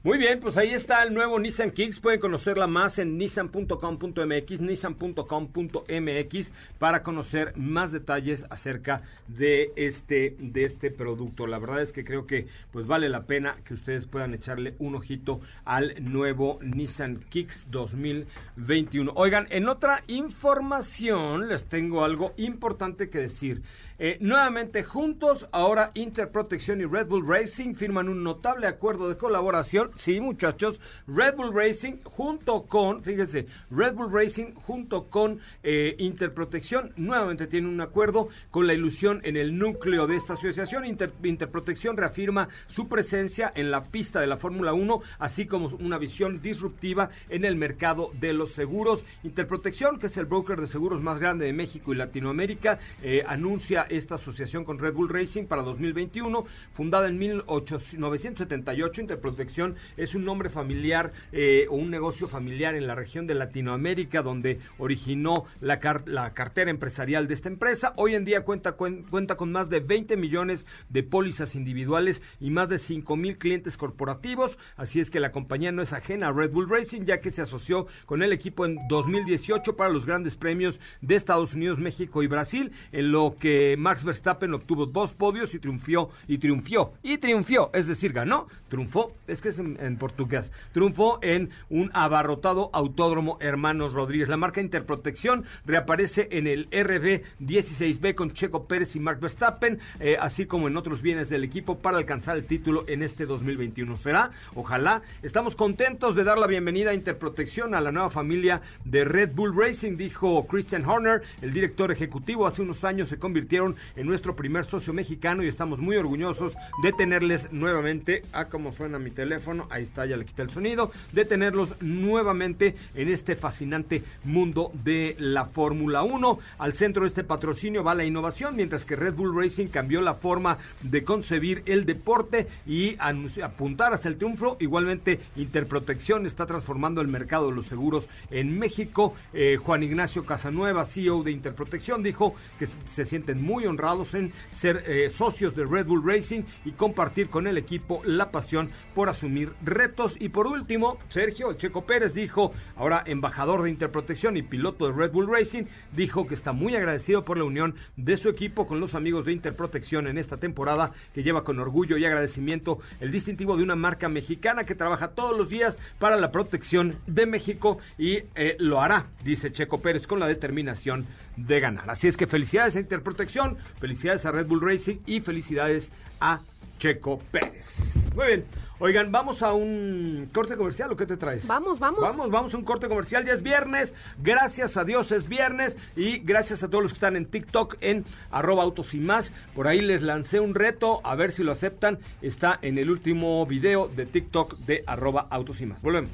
Muy 0.05 0.19
bien, 0.19 0.39
pues 0.39 0.59
ahí 0.59 0.69
está 0.69 1.03
el 1.03 1.15
nuevo 1.15 1.39
Nissan 1.39 1.71
Kicks. 1.71 1.99
Pueden 1.99 2.21
conocerla 2.21 2.67
más 2.67 2.99
en 2.99 3.17
nissan.com.mx, 3.17 4.61
nissan.com.mx 4.61 6.53
para 6.79 7.03
conocer 7.03 7.57
más 7.57 7.91
detalles 7.91 8.45
acerca 8.51 9.01
de 9.29 9.73
este 9.77 10.37
de 10.39 10.65
este 10.65 10.91
producto. 10.91 11.47
La 11.47 11.59
verdad 11.59 11.81
es 11.81 11.91
que 11.91 12.05
creo 12.05 12.27
que 12.27 12.47
pues 12.71 12.87
vale 12.87 13.09
la 13.09 13.23
pena 13.23 13.57
que 13.65 13.73
ustedes 13.73 14.05
puedan 14.05 14.35
echarle 14.35 14.75
un 14.79 14.95
ojito 14.95 15.41
al 15.65 15.95
nuevo 15.99 16.59
Nissan 16.61 17.25
Kicks 17.31 17.71
2021. 17.71 19.11
Oigan, 19.15 19.47
en 19.49 19.69
otra 19.69 20.05
información 20.09 21.49
les 21.49 21.65
tengo 21.65 22.05
algo 22.05 22.35
importante 22.37 23.09
que 23.09 23.21
decir. 23.21 23.63
Eh, 24.01 24.19
nuevamente 24.21 24.83
juntos, 24.83 25.49
ahora 25.53 25.93
Interprotección 25.95 26.81
y 26.81 26.85
Red 26.85 27.07
Bull 27.07 27.27
Racing 27.27 27.75
firman 27.75 28.09
un 28.09 28.25
notable 28.25 28.67
acuerdo 28.67 29.09
de 29.09 29.17
colaboración. 29.17 29.93
Sí, 29.97 30.21
muchachos, 30.21 30.81
Red 31.07 31.37
Bull 31.37 31.55
Racing 31.55 31.99
junto 32.03 32.65
con, 32.65 33.03
fíjense, 33.03 33.47
Red 33.71 33.95
Bull 33.95 34.13
Racing 34.13 34.53
junto 34.55 35.05
con 35.09 35.39
eh, 35.63 35.95
Interprotección 35.99 36.93
nuevamente 36.97 37.47
tiene 37.47 37.69
un 37.69 37.81
acuerdo 37.81 38.29
con 38.51 38.67
la 38.67 38.75
ilusión 38.75 39.21
en 39.25 39.37
el 39.37 39.57
núcleo 39.57 40.07
de 40.09 40.17
esta 40.17 40.33
asociación. 40.35 40.85
Inter- 40.85 41.13
Interprotección 41.23 41.97
reafirma 41.97 42.49
su 42.67 42.89
presencia 42.89 43.53
en 43.55 43.71
la 43.71 43.85
pista 43.85 44.21
de 44.21 44.27
la 44.27 44.37
Fórmula 44.37 44.73
1, 44.73 45.01
así 45.21 45.47
como 45.47 45.69
una 45.79 45.97
visión 45.99 46.43
disruptiva 46.43 47.11
en 47.29 47.45
el 47.45 47.55
mercado 47.55 48.11
de 48.19 48.33
los 48.33 48.51
seguros. 48.51 49.07
Interprotección, 49.23 49.99
que 50.01 50.07
es 50.09 50.17
el 50.17 50.27
broker 50.27 50.61
de 50.61 50.67
seguros 50.67 51.01
más 51.03 51.21
grande 51.21 51.47
de 51.47 51.53
México 51.53 51.93
y 51.93 51.97
Latinoamérica, 51.97 52.81
eh, 53.03 53.23
anuncia 53.27 53.83
esta 53.89 54.17
asociación 54.17 54.65
con 54.65 54.79
Red 54.81 54.95
Bull 54.95 55.09
Racing 55.09 55.45
para 55.45 55.63
2021, 55.63 56.45
fundada 56.73 57.07
en 57.09 57.17
1978. 57.19 59.01
Interprotección 59.01 59.77
es 59.97 60.15
un 60.15 60.25
nombre 60.25 60.49
familiar 60.51 61.13
eh, 61.33 61.67
o 61.71 61.77
un 61.77 61.91
negocio 61.91 62.29
familiar 62.29 62.75
en 62.75 62.87
la 62.87 62.95
región 62.95 63.27
de 63.27 63.35
Latinoamérica 63.35 64.23
donde 64.23 64.59
originó 64.79 65.45
la, 65.61 65.81
car- 65.81 66.07
la 66.07 66.35
cartera 66.35 66.71
empresarial 66.71 67.27
de 67.29 67.35
esta 67.35 67.49
empresa. 67.49 67.93
Hoy 67.97 68.15
en 68.15 68.25
día 68.25 68.45
cuenta, 68.45 68.77
cuen- 68.77 69.05
cuenta 69.09 69.37
con 69.37 69.53
más 69.53 69.69
de 69.71 69.81
20 69.81 70.17
millones 70.17 70.67
de 70.89 71.03
pólizas 71.03 71.55
individuales 71.55 72.23
y 72.41 72.51
más 72.51 72.69
de 72.69 72.79
5 72.79 73.17
mil 73.17 73.39
clientes 73.39 73.77
corporativos. 73.77 74.59
Así 74.77 75.01
es 75.01 75.11
que 75.11 75.21
la 75.21 75.33
compañía 75.33 75.73
no 75.73 75.83
es 75.83 75.93
ajena 75.93 76.29
a 76.29 76.33
Red 76.33 76.51
Bull 76.51 76.69
Racing 76.69 77.03
ya 77.03 77.21
que 77.21 77.31
se 77.31 77.43
asoció 77.43 77.87
con 78.07 78.23
el 78.23 78.33
equipo 78.33 78.65
en 78.67 78.79
2018 78.89 79.77
para 79.77 79.91
los 79.91 80.07
grandes 80.07 80.37
premios 80.37 80.81
de 81.01 81.15
Estados 81.15 81.55
Unidos, 81.55 81.79
México 81.79 82.23
y 82.23 82.27
Brasil, 82.27 82.73
en 82.93 83.13
lo 83.13 83.37
que 83.39 83.77
Max 83.79 84.05
Verstappen 84.05 84.55
obtuvo 84.55 84.87
dos 84.87 85.13
podios 85.13 85.55
y 85.55 85.59
triunfió, 85.59 86.11
y 86.29 86.39
triunfió, 86.39 86.93
y 87.03 87.19
triunfió, 87.19 87.71
es 87.75 87.87
decir, 87.87 88.13
ganó, 88.13 88.49
triunfó, 88.69 89.13
es 89.27 89.41
que 89.41 89.49
es 89.49 89.59
en, 89.65 89.79
en 89.81 89.97
portugués, 89.97 90.53
triunfó 90.73 91.19
en 91.23 91.51
un 91.71 91.91
abarrotado 91.95 92.71
autódromo 92.73 93.39
Hermanos 93.41 93.95
Rodríguez. 93.95 94.29
La 94.29 94.37
marca 94.37 94.61
Interprotección 94.61 95.45
reaparece 95.65 96.29
en 96.31 96.47
el 96.47 96.69
RB16B 96.71 98.15
con 98.15 98.33
Checo 98.33 98.67
Pérez 98.67 98.97
y 98.97 99.01
Max 99.01 99.21
Verstappen, 99.21 99.79
eh, 100.01 100.17
así 100.21 100.47
como 100.47 100.69
en 100.69 100.77
otros 100.77 101.03
bienes 101.03 101.29
del 101.29 101.45
equipo 101.45 101.79
para 101.79 101.99
alcanzar 101.99 102.37
el 102.37 102.45
título 102.45 102.85
en 102.89 103.03
este 103.03 103.27
2021. 103.27 103.97
¿Será? 103.97 104.31
Ojalá. 104.55 105.03
Estamos 105.23 105.55
contentos 105.55 106.15
de 106.15 106.25
dar 106.25 106.39
la 106.39 106.47
bienvenida 106.47 106.91
a 106.91 106.95
Interprotección 106.95 107.75
a 107.75 107.81
la 107.81 107.93
nueva 107.93 108.11
familia 108.11 108.63
de 108.85 109.05
Red 109.05 109.31
Bull 109.35 109.57
Racing, 109.57 109.97
dijo 109.97 110.47
Christian 110.47 110.85
Horner, 110.85 111.23
el 111.43 111.53
director 111.53 111.91
ejecutivo. 111.93 112.47
Hace 112.47 112.63
unos 112.63 112.85
años 112.85 113.09
se 113.09 113.19
convirtieron 113.19 113.77
en 113.97 114.07
nuestro 114.07 114.35
primer 114.37 114.65
socio 114.65 114.93
mexicano 114.93 115.43
y 115.43 115.49
estamos 115.49 115.79
muy 115.79 115.97
orgullosos 115.97 116.55
de 116.83 116.93
tenerles 116.93 117.53
nuevamente. 117.53 118.23
Ah, 118.33 118.47
como 118.47 118.73
suena 118.73 118.99
mi 118.99 119.11
teléfono, 119.11 119.54
ahí 119.71 119.83
está, 119.85 120.07
ya 120.07 120.17
le 120.17 120.25
quité 120.25 120.43
el 120.43 120.51
sonido. 120.51 120.91
De 121.13 121.25
tenerlos 121.25 121.75
nuevamente 121.81 122.75
en 122.95 123.09
este 123.11 123.37
fascinante 123.37 124.03
mundo 124.25 124.71
de 124.85 125.17
la 125.19 125.47
Fórmula 125.47 126.03
1. 126.03 126.39
Al 126.59 126.73
centro 126.75 127.03
de 127.03 127.09
este 127.09 127.25
patrocinio 127.25 127.83
va 127.85 127.95
la 127.95 128.05
innovación, 128.05 128.57
mientras 128.57 128.85
que 128.85 128.97
Red 128.97 129.15
Bull 129.15 129.35
Racing 129.37 129.67
cambió 129.69 130.01
la 130.01 130.15
forma 130.15 130.59
de 130.83 131.03
concebir 131.05 131.63
el 131.67 131.85
deporte 131.87 132.47
y 132.67 132.97
apuntar 133.43 133.95
hacia 133.95 134.09
el 134.09 134.17
triunfo. 134.17 134.57
Igualmente, 134.61 135.21
Interprotección 135.37 136.27
está 136.27 136.47
transformando 136.47 137.01
el 137.01 137.09
mercado 137.09 137.49
de 137.49 137.55
los 137.55 137.67
seguros 137.67 138.09
en 138.31 138.59
México. 138.59 139.15
Eh, 139.33 139.57
Juan 139.57 139.83
Ignacio 139.83 140.25
Casanueva, 140.25 140.85
CEO 140.85 141.23
de 141.23 141.31
Interprotección, 141.33 142.03
dijo 142.03 142.35
que 142.59 142.67
se- 142.67 143.05
sienten 143.05 143.43
muy 143.43 143.67
honrados 143.67 144.15
en 144.15 144.33
ser 144.53 144.85
eh, 144.87 145.11
socios 145.15 145.55
de 145.55 145.65
Red 145.65 145.87
Bull 145.87 146.03
Racing 146.05 146.43
y 146.65 146.73
compartir 146.73 147.29
con 147.29 147.47
el 147.47 147.59
equipo 147.59 148.03
la 148.05 148.31
pasión 148.31 148.71
por 148.95 149.09
asumir 149.09 149.44
retos. 149.63 150.17
Y 150.19 150.31
por 150.31 150.47
último, 150.47 150.99
Sergio 151.09 151.53
Checo 151.55 151.87
Pérez 151.87 152.15
dijo, 152.15 152.53
ahora 152.77 153.03
embajador 153.07 153.63
de 153.63 153.71
Interprotección 153.71 154.37
y 154.37 154.43
piloto 154.43 154.87
de 154.87 154.93
Red 154.93 155.13
Bull 155.13 155.31
Racing, 155.31 155.65
dijo 155.93 156.27
que 156.27 156.35
está 156.35 156.53
muy 156.53 156.77
agradecido 156.77 157.25
por 157.25 157.39
la 157.39 157.45
unión 157.45 157.75
de 157.97 158.17
su 158.17 158.29
equipo 158.29 158.67
con 158.67 158.81
los 158.81 158.95
amigos 158.95 159.25
de 159.25 159.33
Interprotección 159.33 160.07
en 160.07 160.19
esta 160.19 160.37
temporada, 160.37 160.93
que 161.13 161.23
lleva 161.23 161.45
con 161.45 161.59
orgullo 161.59 161.97
y 161.97 162.05
agradecimiento 162.05 162.79
el 163.01 163.11
distintivo 163.11 163.57
de 163.57 163.63
una 163.63 163.77
marca 163.77 164.09
mexicana 164.09 164.65
que 164.65 164.75
trabaja 164.75 165.09
todos 165.09 165.37
los 165.37 165.49
días 165.49 165.79
para 165.99 166.17
la 166.17 166.31
protección 166.33 166.97
de 167.07 167.27
México 167.27 167.79
y 167.99 168.23
eh, 168.35 168.57
lo 168.59 168.81
hará, 168.81 169.07
dice 169.25 169.53
Checo 169.53 169.79
Pérez, 169.79 170.07
con 170.07 170.21
la 170.21 170.27
determinación 170.27 171.07
de 171.37 171.61
ganar. 171.61 171.91
Así 171.91 172.09
es 172.09 172.17
que 172.17 172.27
felicidades 172.27 172.77
a 172.77 172.81
Interprotección, 172.81 173.57
felicidades 173.81 174.27
a 174.27 174.33
Red 174.33 174.47
Bull 174.47 174.61
Racing 174.61 174.97
y 175.07 175.21
felicidades 175.21 175.91
a 176.21 176.41
Checo 176.79 177.19
Pérez. 177.31 177.67
Muy 178.15 178.27
bien. 178.27 178.64
Oigan, 178.85 179.11
vamos 179.11 179.43
a 179.43 179.55
un 179.55 180.29
corte 180.31 180.59
comercial 180.59 180.93
o 180.93 180.97
qué 180.99 181.07
te 181.07 181.17
traes? 181.17 181.47
Vamos, 181.47 181.79
vamos. 181.79 182.03
Vamos, 182.03 182.31
vamos 182.31 182.53
a 182.53 182.59
un 182.59 182.65
corte 182.65 182.87
comercial. 182.87 183.25
Ya 183.25 183.33
es 183.33 183.43
viernes. 183.43 183.95
Gracias 184.23 184.77
a 184.77 184.85
Dios 184.85 185.11
es 185.11 185.27
viernes. 185.27 185.79
Y 185.97 186.19
gracias 186.19 186.63
a 186.63 186.69
todos 186.69 186.83
los 186.83 186.93
que 186.93 186.97
están 186.97 187.17
en 187.17 187.25
TikTok 187.25 187.77
en 187.81 188.05
arroba 188.31 188.63
autos 188.63 188.93
y 188.93 189.01
más. 189.01 189.33
Por 189.55 189.69
ahí 189.69 189.81
les 189.81 190.03
lancé 190.03 190.39
un 190.39 190.55
reto. 190.55 191.01
A 191.03 191.15
ver 191.15 191.33
si 191.33 191.43
lo 191.43 191.53
aceptan. 191.53 191.99
Está 192.21 192.59
en 192.61 192.77
el 192.77 192.91
último 192.91 193.47
video 193.47 193.89
de 193.89 194.05
TikTok 194.05 194.59
de 194.59 194.85
arroba 194.87 195.29
autos 195.31 195.63
y 195.63 195.65
más. 195.65 195.81
Volvemos. 195.81 196.11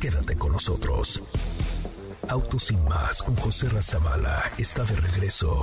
Quédate 0.00 0.34
con 0.36 0.52
nosotros. 0.52 1.22
Autos 2.30 2.62
sin 2.62 2.82
más 2.84 3.22
con 3.22 3.36
José 3.36 3.68
Razabala 3.68 4.50
está 4.56 4.82
de 4.84 4.96
regreso. 4.96 5.62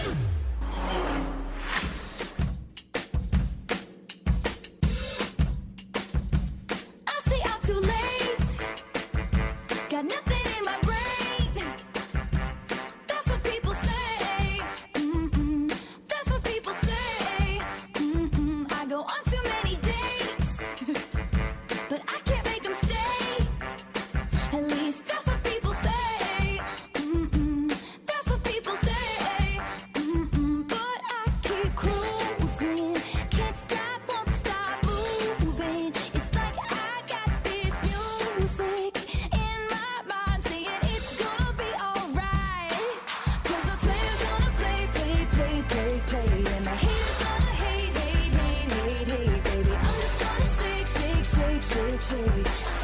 to 52.11 52.17
me. 52.17 52.80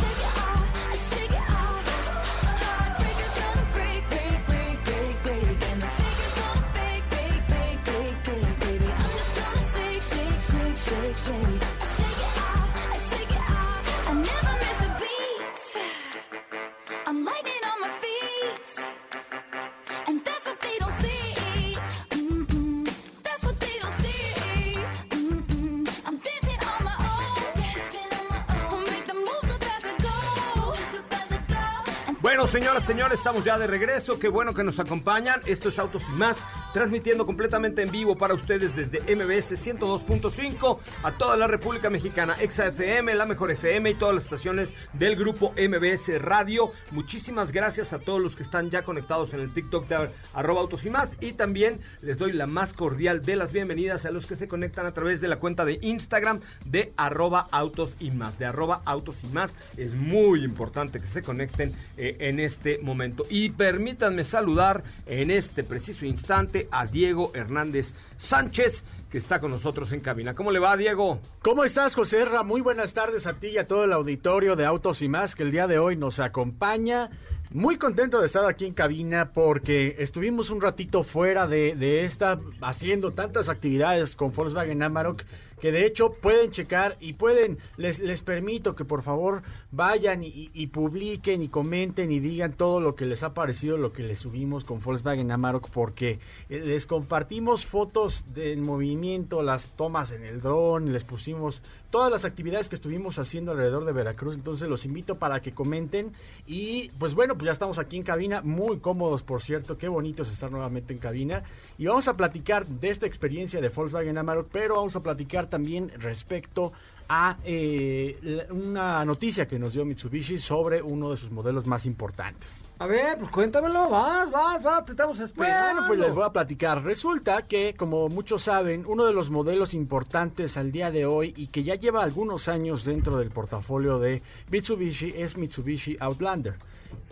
Señoras, 32.59 32.85
señores, 32.85 33.19
estamos 33.19 33.43
ya 33.43 33.59
de 33.59 33.67
regreso. 33.67 34.17
Qué 34.17 34.29
bueno 34.29 34.51
que 34.51 34.63
nos 34.63 34.79
acompañan. 34.79 35.39
Esto 35.45 35.69
es 35.69 35.77
Autos 35.77 36.01
y 36.09 36.17
más, 36.17 36.37
transmitiendo 36.77 37.25
completamente 37.25 37.81
en 37.81 37.91
vivo 37.91 38.15
para 38.15 38.35
ustedes 38.35 38.75
desde 38.75 38.99
MBS 38.99 39.53
102.5 39.53 40.77
a 41.01 41.17
toda 41.17 41.35
la 41.35 41.47
República 41.47 41.89
Mexicana, 41.89 42.35
Exa 42.39 42.67
FM, 42.67 43.15
la 43.15 43.25
Mejor 43.25 43.49
FM 43.49 43.89
y 43.89 43.93
todas 43.95 44.13
las 44.13 44.25
estaciones 44.25 44.69
del 44.93 45.15
grupo 45.15 45.55
MBS 45.57 46.21
Radio. 46.21 46.71
Muchísimas 46.91 47.51
gracias 47.51 47.93
a 47.93 47.99
todos 47.99 48.21
los 48.21 48.35
que 48.35 48.43
están 48.43 48.69
ya 48.69 48.83
conectados 48.83 49.33
en 49.33 49.39
el 49.39 49.51
TikTok 49.51 49.87
de 49.87 50.11
arroba 50.35 50.61
Autos 50.61 50.85
y 50.85 50.91
más. 50.91 51.17
Y 51.19 51.31
también 51.31 51.79
les 52.03 52.19
doy 52.19 52.31
la 52.31 52.45
más 52.45 52.73
cordial 52.73 53.23
de 53.23 53.37
las 53.37 53.51
bienvenidas 53.51 54.05
a 54.05 54.11
los 54.11 54.27
que 54.27 54.35
se 54.35 54.47
conectan 54.47 54.85
a 54.85 54.93
través 54.93 55.19
de 55.19 55.29
la 55.29 55.37
cuenta 55.39 55.65
de 55.65 55.79
Instagram 55.81 56.41
de 56.63 56.93
arroba 56.95 57.47
Autos 57.49 57.95
y 57.99 58.11
más. 58.11 58.37
De 58.37 58.45
arroba 58.45 58.83
Autos 58.85 59.15
y 59.23 59.33
más. 59.33 59.55
Es 59.77 59.95
muy 59.95 60.43
importante 60.43 60.99
que 60.99 61.07
se 61.07 61.23
conecten 61.23 61.73
eh, 61.97 62.17
en 62.19 62.39
este 62.39 62.77
momento. 62.83 63.25
Y 63.31 63.49
permítanme 63.49 64.23
saludar 64.23 64.83
en 65.07 65.31
este 65.31 65.63
preciso 65.63 66.05
instante 66.05 66.66
a 66.71 66.85
Diego 66.85 67.31
Hernández 67.33 67.93
Sánchez, 68.17 68.83
que 69.09 69.17
está 69.17 69.39
con 69.39 69.51
nosotros 69.51 69.91
en 69.91 70.01
cabina. 70.01 70.35
¿Cómo 70.35 70.51
le 70.51 70.59
va, 70.59 70.77
Diego? 70.77 71.19
¿Cómo 71.41 71.63
estás, 71.63 71.95
José? 71.95 72.25
Muy 72.43 72.61
buenas 72.61 72.93
tardes 72.93 73.27
a 73.27 73.33
ti 73.33 73.47
y 73.47 73.57
a 73.57 73.67
todo 73.67 73.85
el 73.85 73.93
auditorio 73.93 74.55
de 74.55 74.65
Autos 74.65 75.01
y 75.01 75.07
más 75.07 75.35
que 75.35 75.43
el 75.43 75.51
día 75.51 75.67
de 75.67 75.79
hoy 75.79 75.95
nos 75.95 76.19
acompaña. 76.19 77.09
Muy 77.51 77.77
contento 77.77 78.19
de 78.19 78.25
estar 78.25 78.45
aquí 78.45 78.65
en 78.65 78.73
cabina 78.73 79.31
porque 79.31 79.95
estuvimos 79.99 80.49
un 80.49 80.59
ratito 80.59 81.03
fuera 81.05 81.47
de, 81.47 81.75
de 81.75 82.03
esta, 82.03 82.39
haciendo 82.61 83.13
tantas 83.13 83.47
actividades 83.47 84.17
con 84.17 84.33
Volkswagen 84.33 84.83
Amarok 84.83 85.23
que 85.59 85.71
de 85.71 85.85
hecho 85.85 86.11
pueden 86.13 86.51
checar 86.51 86.97
y 86.99 87.13
pueden, 87.13 87.57
les, 87.77 87.99
les 87.99 88.21
permito 88.21 88.75
que 88.75 88.85
por 88.85 89.01
favor 89.01 89.41
vayan 89.71 90.23
y, 90.23 90.67
publiquen 90.67 91.41
y 91.41 91.47
comenten 91.47 92.11
y 92.11 92.19
digan 92.19 92.53
todo 92.53 92.79
lo 92.81 92.95
que 92.95 93.05
les 93.05 93.23
ha 93.23 93.33
parecido, 93.33 93.77
lo 93.77 93.93
que 93.93 94.03
les 94.03 94.19
subimos 94.19 94.63
con 94.63 94.79
Volkswagen 94.79 95.31
Amarok, 95.31 95.69
porque 95.69 96.19
eh, 96.49 96.59
les 96.59 96.85
compartimos 96.85 97.65
fotos 97.65 98.23
del 98.33 98.61
movimiento, 98.61 99.41
las 99.41 99.67
tomas 99.67 100.11
en 100.11 100.23
el 100.23 100.41
dron, 100.41 100.93
les 100.93 101.03
pusimos 101.03 101.61
todas 101.89 102.11
las 102.11 102.25
actividades 102.25 102.69
que 102.69 102.75
estuvimos 102.75 103.17
haciendo 103.17 103.51
alrededor 103.51 103.85
de 103.85 103.93
Veracruz, 103.93 104.35
entonces 104.35 104.67
los 104.67 104.85
invito 104.85 105.15
para 105.15 105.41
que 105.41 105.53
comenten 105.53 106.11
y 106.45 106.89
pues 106.99 107.15
bueno, 107.15 107.35
pues 107.35 107.45
ya 107.45 107.51
estamos 107.51 107.79
aquí 107.79 107.97
en 107.97 108.03
cabina, 108.03 108.41
muy 108.41 108.79
cómodos 108.79 109.23
por 109.23 109.41
cierto, 109.41 109.77
qué 109.77 109.87
bonito 109.87 110.23
es 110.23 110.29
estar 110.29 110.51
nuevamente 110.51 110.93
en 110.93 110.99
cabina. 110.99 111.43
Y 111.77 111.85
vamos 111.85 112.07
a 112.07 112.17
platicar 112.17 112.65
de 112.65 112.89
esta 112.89 113.05
experiencia 113.05 113.61
de 113.61 113.69
Volkswagen 113.69 114.17
Amarok, 114.17 114.49
pero 114.51 114.75
vamos 114.75 114.95
a 114.95 115.03
platicar 115.03 115.46
también 115.47 115.91
respecto 115.97 116.71
a 117.09 117.37
eh, 117.45 118.47
una 118.49 119.05
noticia 119.05 119.47
que 119.47 119.57
nos 119.57 119.73
dio 119.73 119.85
Mitsubishi 119.85 120.37
sobre 120.37 120.81
uno 120.81 121.11
de 121.11 121.17
sus 121.17 121.31
modelos 121.31 121.65
más 121.65 121.85
importantes. 121.85 122.65
A 122.79 122.85
ver, 122.85 123.17
pues 123.17 123.31
cuéntamelo, 123.31 123.89
vas, 123.89 124.29
vas, 124.29 124.61
vas, 124.61 124.85
te 124.85 124.91
estamos 124.91 125.19
esperando. 125.19 125.81
Bueno, 125.81 125.87
pues 125.87 125.99
les 125.99 126.13
voy 126.13 126.25
a 126.25 126.31
platicar. 126.31 126.83
Resulta 126.83 127.43
que, 127.43 127.75
como 127.75 128.09
muchos 128.09 128.43
saben, 128.43 128.85
uno 128.87 129.05
de 129.05 129.13
los 129.13 129.29
modelos 129.29 129.73
importantes 129.73 130.57
al 130.57 130.71
día 130.71 130.91
de 130.91 131.05
hoy 131.05 131.33
y 131.37 131.47
que 131.47 131.63
ya 131.63 131.75
lleva 131.75 132.03
algunos 132.03 132.47
años 132.49 132.83
dentro 132.83 133.17
del 133.17 133.31
portafolio 133.31 133.99
de 133.99 134.21
Mitsubishi 134.51 135.13
es 135.15 135.37
Mitsubishi 135.37 135.97
Outlander. 135.99 136.55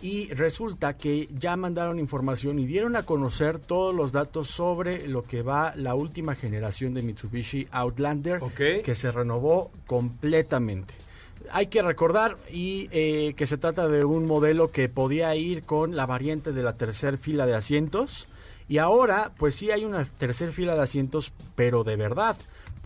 Y 0.02 0.28
resulta 0.34 0.96
que 0.96 1.28
ya 1.38 1.56
mandaron 1.56 1.98
información 1.98 2.58
y 2.58 2.66
dieron 2.66 2.96
a 2.96 3.04
conocer 3.04 3.58
todos 3.58 3.94
los 3.94 4.12
datos 4.12 4.48
sobre 4.48 5.08
lo 5.08 5.22
que 5.22 5.42
va 5.42 5.74
la 5.74 5.94
última 5.94 6.34
generación 6.34 6.92
de 6.94 7.02
Mitsubishi 7.02 7.66
Outlander, 7.70 8.40
que 8.56 8.94
se 8.94 9.10
renovó 9.10 9.70
completamente. 9.86 10.94
Hay 11.50 11.68
que 11.68 11.82
recordar 11.82 12.36
y 12.50 12.88
eh, 12.90 13.34
que 13.36 13.46
se 13.46 13.56
trata 13.56 13.88
de 13.88 14.04
un 14.04 14.26
modelo 14.26 14.68
que 14.68 14.88
podía 14.88 15.34
ir 15.34 15.62
con 15.62 15.96
la 15.96 16.06
variante 16.06 16.52
de 16.52 16.62
la 16.62 16.76
tercera 16.76 17.16
fila 17.16 17.46
de 17.46 17.54
asientos 17.54 18.26
y 18.68 18.78
ahora 18.78 19.32
pues 19.38 19.54
sí 19.54 19.70
hay 19.70 19.84
una 19.84 20.04
tercera 20.04 20.50
fila 20.50 20.74
de 20.74 20.82
asientos 20.82 21.32
pero 21.54 21.84
de 21.84 21.96
verdad 21.96 22.36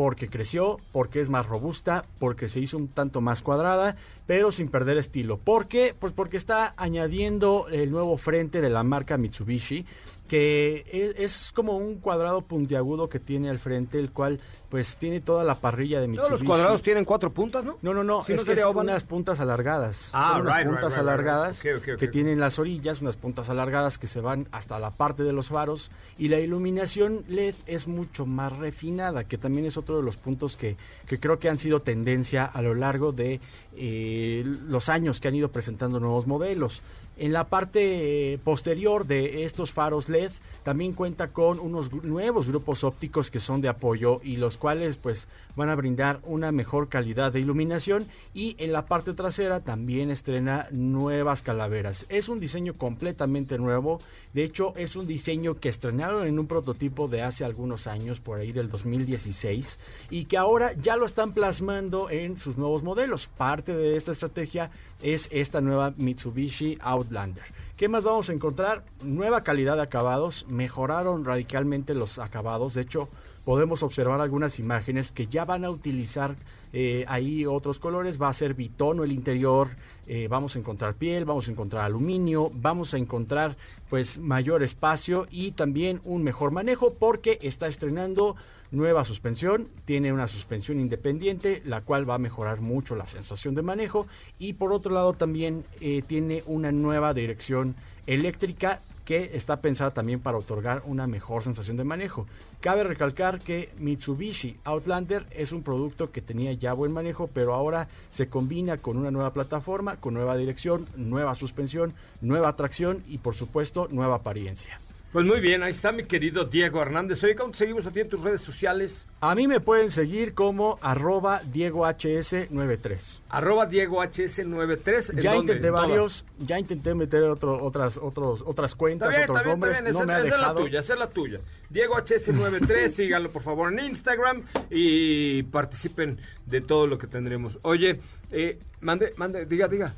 porque 0.01 0.31
creció, 0.31 0.79
porque 0.93 1.21
es 1.21 1.29
más 1.29 1.45
robusta, 1.45 2.07
porque 2.19 2.49
se 2.49 2.61
hizo 2.61 2.79
un 2.79 2.89
tanto 2.89 3.21
más 3.21 3.43
cuadrada, 3.43 3.97
pero 4.27 4.53
sin 4.53 4.69
perder 4.69 4.99
estilo. 4.99 5.39
¿Por 5.39 5.67
qué? 5.69 5.95
Pues 5.99 6.13
porque 6.13 6.37
está 6.37 6.75
añadiendo 6.77 7.67
el 7.71 7.91
nuevo 7.91 8.17
frente 8.17 8.61
de 8.61 8.71
la 8.71 8.83
marca 8.83 9.17
Mitsubishi, 9.17 9.87
que 10.29 10.85
e- 10.87 11.25
es, 11.25 11.51
como 11.53 11.77
un 11.77 11.97
cuadrado 11.97 12.43
puntiagudo 12.43 13.09
que 13.09 13.19
tiene 13.19 13.51
al 13.51 13.59
frente, 13.59 13.99
el 13.99 14.13
cual 14.13 14.39
pues 14.69 14.97
tiene 14.97 15.21
toda 15.21 15.43
la 15.43 15.57
parrilla 15.57 16.01
de 16.01 16.07
Mitsubishi. 16.07 16.29
Todos 16.29 16.41
los 16.43 16.47
cuadrados 16.49 16.83
tienen 16.83 17.05
cuatro 17.05 17.33
puntas, 17.33 17.65
¿no? 17.65 17.79
No, 17.83 17.93
no, 17.93 18.05
no, 18.05 18.23
Sí, 18.23 18.35
es 18.35 18.39
¿no 18.39 18.45
que 18.47 18.61
son 18.61 18.77
unas 18.77 19.03
puntas 19.03 19.41
alargadas. 19.41 20.11
Ah, 20.13 20.35
son 20.35 20.43
unas 20.43 20.57
right, 20.59 20.67
puntas 20.69 20.85
right, 20.85 20.93
right, 20.93 21.01
alargadas 21.09 21.61
que 21.61 22.09
tienen 22.09 22.39
las 22.39 22.61
orillas, 22.61 23.01
unas 23.03 23.17
puntas 23.17 23.51
alargadas 23.51 23.99
que 23.99 24.07
se 24.07 24.21
van 24.21 24.47
hasta 24.53 24.79
la 24.79 24.93
parte 24.93 25.25
de 25.25 25.33
los 25.33 25.49
faros 25.49 25.91
y 26.17 26.29
la 26.29 26.39
iluminación 26.39 27.25
LED 27.27 27.57
es 27.67 27.89
mucho 27.89 28.25
más 28.27 28.57
refinada, 28.57 29.25
que 29.25 29.37
también 29.39 29.67
es 29.67 29.77
otro 29.77 29.97
de 29.97 30.05
los 30.05 30.17
puntos 30.17 30.57
que, 30.57 30.77
que 31.09 31.19
creo 31.19 31.41
que 31.41 31.49
han 31.49 31.59
sido 31.59 31.81
tendencia 31.83 32.45
a 32.45 32.63
lo 32.63 32.75
largo 32.75 33.11
de 33.11 33.41
eh, 33.77 34.45
los 34.67 34.89
años 34.89 35.21
que 35.21 35.29
han 35.29 35.35
ido 35.35 35.51
presentando 35.51 36.01
nuevos 36.01 36.27
modelos. 36.27 36.83
En 37.17 37.35
la 37.35 37.45
parte 37.45 38.33
eh, 38.33 38.39
posterior 38.39 39.07
de 39.07 39.45
estos 39.45 39.73
faros 39.73 40.09
LED 40.09 40.33
también 40.63 40.95
cuenta 40.95 41.29
con 41.29 41.61
unos 41.61 41.93
nuevos 41.93 42.49
grupos 42.49 42.83
ópticos 42.83 43.31
que 43.31 43.41
son 43.41 43.61
de 43.61 43.69
apoyo 43.69 44.21
y 44.23 44.37
los 44.37 44.57
cuales 44.57 44.97
pues 44.97 45.29
van 45.55 45.69
a 45.69 45.75
brindar 45.75 46.21
una 46.25 46.51
mejor 46.51 46.89
calidad 46.89 47.33
de 47.33 47.41
iluminación 47.41 48.07
y 48.33 48.57
en 48.59 48.73
la 48.73 48.87
parte 48.87 49.13
trasera 49.13 49.61
también 49.61 50.11
estrena 50.11 50.69
nuevas 50.71 51.43
calaveras. 51.43 52.07
Es 52.09 52.31
un 52.31 52.41
diseño 52.41 52.75
completamente 52.75 53.59
nuevo, 53.59 54.01
de 54.33 54.45
hecho 54.45 54.75
es 54.77 54.97
un 54.97 55.07
diseño 55.07 55.59
que 55.59 55.69
estrenaron 55.69 56.27
en 56.27 56.39
un 56.39 56.47
prototipo 56.47 57.09
de 57.09 57.23
hace 57.23 57.45
algunos 57.45 57.87
años, 57.87 58.21
por 58.21 58.39
ahí 58.39 58.53
del 58.53 58.69
2016, 58.69 59.79
y 60.11 60.25
que 60.25 60.37
ahora 60.37 60.73
ya 60.75 60.97
lo 60.97 61.07
están 61.07 61.33
plasmando 61.33 62.11
en 62.11 62.37
sus 62.39 62.57
nuevos 62.57 62.83
modelos. 62.83 63.27
Parte 63.27 63.75
de 63.75 63.97
esta 63.97 64.13
estrategia 64.13 64.71
es 65.03 65.29
esta 65.33 65.61
nueva 65.61 65.93
Mitsubishi 65.97 66.79
Outlander. 66.81 67.45
¿Qué 67.77 67.89
más 67.89 68.05
vamos 68.05 68.29
a 68.29 68.35
encontrar? 68.35 68.85
Nueva 69.03 69.43
calidad 69.43 69.77
de 69.77 69.83
acabados, 69.83 70.47
mejoraron 70.49 71.25
radicalmente 71.25 71.95
los 71.95 72.19
acabados, 72.19 72.75
de 72.75 72.83
hecho 72.83 73.09
podemos 73.45 73.83
observar 73.83 74.21
algunas 74.21 74.59
imágenes 74.59 75.13
que 75.13 75.27
ya 75.27 75.45
van 75.45 75.65
a 75.65 75.71
utilizar 75.71 76.37
eh, 76.73 77.05
ahí 77.09 77.47
otros 77.47 77.81
colores, 77.81 78.21
va 78.21 78.29
a 78.29 78.33
ser 78.33 78.55
bitono 78.55 79.05
el 79.05 79.13
interior, 79.13 79.71
eh, 80.07 80.29
vamos 80.29 80.57
a 80.57 80.59
encontrar 80.59 80.95
piel, 80.95 81.25
vamos 81.25 81.49
a 81.49 81.53
encontrar 81.53 81.85
aluminio, 81.85 82.51
vamos 82.55 82.95
a 82.95 82.99
encontrar 82.99 83.57
pues 83.89 84.19
mayor 84.19 84.63
espacio 84.63 85.27
y 85.31 85.53
también 85.53 86.01
un 86.05 86.23
mejor 86.23 86.51
manejo 86.51 86.95
porque 86.95 87.39
está 87.43 87.67
estrenando 87.67 88.37
nueva 88.71 89.05
suspensión, 89.05 89.69
tiene 89.85 90.13
una 90.13 90.29
suspensión 90.29 90.81
independiente, 90.81 91.63
la 91.65 91.81
cual 91.81 92.09
va 92.09 92.15
a 92.15 92.19
mejorar 92.19 92.61
mucho 92.61 92.95
la 92.95 93.07
sensación 93.07 93.55
de 93.55 93.63
manejo 93.63 94.07
y 94.39 94.55
por 94.55 94.73
otro 94.73 94.95
lado 94.95 95.13
también 95.13 95.65
eh, 95.81 96.03
tiene 96.07 96.43
una 96.47 96.71
nueva 96.73 97.13
dirección 97.15 97.75
eléctrica 98.07 98.81
que 99.11 99.33
está 99.35 99.61
pensada 99.61 99.91
también 99.91 100.21
para 100.21 100.39
otorgar 100.39 100.83
una 100.87 101.09
mejor 101.09 101.43
sensación 101.43 101.77
de 101.77 101.83
manejo. 101.83 102.29
Cabe 102.61 102.85
recalcar 102.85 103.41
que 103.41 103.71
Mitsubishi 103.77 104.61
Outlander 104.63 105.27
es 105.33 105.51
un 105.51 105.65
producto 105.65 106.13
que 106.13 106.23
tenía 106.23 106.53
ya 106.53 106.75
buen 106.75 106.93
manejo, 106.93 107.27
pero 107.27 107.53
ahora 107.53 107.89
se 108.13 108.29
combina 108.29 108.77
con 108.77 108.97
una 108.97 109.11
nueva 109.11 109.33
plataforma, 109.33 109.97
con 109.97 110.15
nueva 110.15 110.37
dirección, 110.37 110.87
nueva 110.95 111.35
suspensión, 111.35 111.93
nueva 112.21 112.55
tracción 112.55 113.03
y 113.09 113.19
por 113.19 113.35
supuesto 113.35 113.89
nueva 113.91 114.15
apariencia. 114.15 114.79
Pues 115.13 115.27
muy 115.27 115.41
bien, 115.41 115.65
ahí 115.65 115.73
está 115.73 115.91
mi 115.91 116.05
querido 116.05 116.45
Diego 116.45 116.81
Hernández. 116.81 117.25
Oye, 117.25 117.35
¿cómo 117.35 117.51
te 117.51 117.59
seguimos 117.59 117.85
a 117.85 117.91
ti 117.91 117.99
en 117.99 118.09
tus 118.09 118.23
redes 118.23 118.43
sociales? 118.43 119.07
A 119.21 119.35
mí 119.35 119.49
me 119.49 119.59
pueden 119.59 119.91
seguir 119.91 120.35
como 120.35 120.79
arroba 120.81 121.43
DiegoHS93. 121.53 123.19
Arroba 123.29 123.69
DiegoHS93. 123.69 125.11
¿en 125.11 125.19
Ya 125.21 125.35
dónde? 125.35 125.55
intenté 125.55 125.71
varios, 125.71 126.25
ya 126.39 126.61
intenté 126.61 126.95
meter 126.95 127.25
otro, 127.25 127.61
otras, 127.61 127.97
otros, 127.97 128.45
otras 128.47 128.77
cuentas, 128.77 129.09
bien, 129.11 129.23
otros 129.23 129.39
bien, 129.43 129.49
nombres, 129.51 129.83
no 129.83 129.89
Esa, 129.91 130.07
me 130.07 130.13
ha 130.13 130.19
esa 130.19 130.27
es 130.27 130.31
la 130.31 130.37
dejado. 130.39 130.61
tuya, 130.61 130.79
esa 130.81 130.93
es 130.93 130.99
la 131.01 131.11
tuya. 131.11 131.41
Diego 131.69 131.95
HS93, 131.97 132.89
síganlo 132.95 133.31
por 133.33 133.43
favor 133.43 133.73
en 133.73 133.85
Instagram 133.87 134.45
y 134.71 135.43
participen 135.43 136.19
de 136.47 136.61
todo 136.61 136.87
lo 136.87 136.99
que 136.99 137.09
tendremos. 137.09 137.59
Oye, 137.63 137.99
eh, 138.31 138.61
mande, 138.81 139.13
mande, 139.17 139.45
diga, 139.45 139.67
diga. 139.67 139.93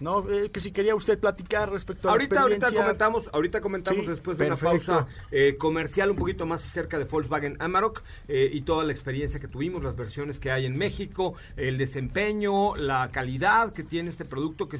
No, 0.00 0.28
eh, 0.30 0.50
que 0.50 0.60
si 0.60 0.72
quería 0.72 0.94
usted 0.94 1.18
platicar 1.18 1.70
respecto 1.70 2.08
a 2.08 2.12
Ahorita, 2.12 2.34
la 2.36 2.40
ahorita 2.42 2.56
experiencia. 2.68 2.84
comentamos, 2.84 3.30
ahorita 3.32 3.60
comentamos 3.60 4.00
Sí, 4.04 4.06
después 4.10 4.38
de 4.38 4.46
perfecto. 4.46 4.68
una 4.70 4.78
pausa 5.06 5.06
eh, 5.30 5.56
comercial 5.58 6.10
un 6.10 6.16
poquito 6.16 6.46
más 6.46 6.64
acerca 6.64 6.98
de 6.98 7.04
Volkswagen 7.04 7.56
Amarok 7.60 8.02
eh, 8.28 8.50
y 8.52 8.60
toda 8.62 8.84
la 8.84 8.92
experiencia 8.92 9.40
que 9.40 9.48
tuvimos, 9.48 9.82
las 9.82 9.96
versiones 9.96 10.38
que 10.38 10.50
hay 10.50 10.66
en 10.66 10.76
México, 10.76 11.34
el 11.56 11.78
desempeño, 11.78 12.76
la 12.76 13.08
calidad 13.08 13.72
que 13.72 13.82
tiene 13.82 14.10
este 14.10 14.24
producto 14.24 14.68
que 14.68 14.78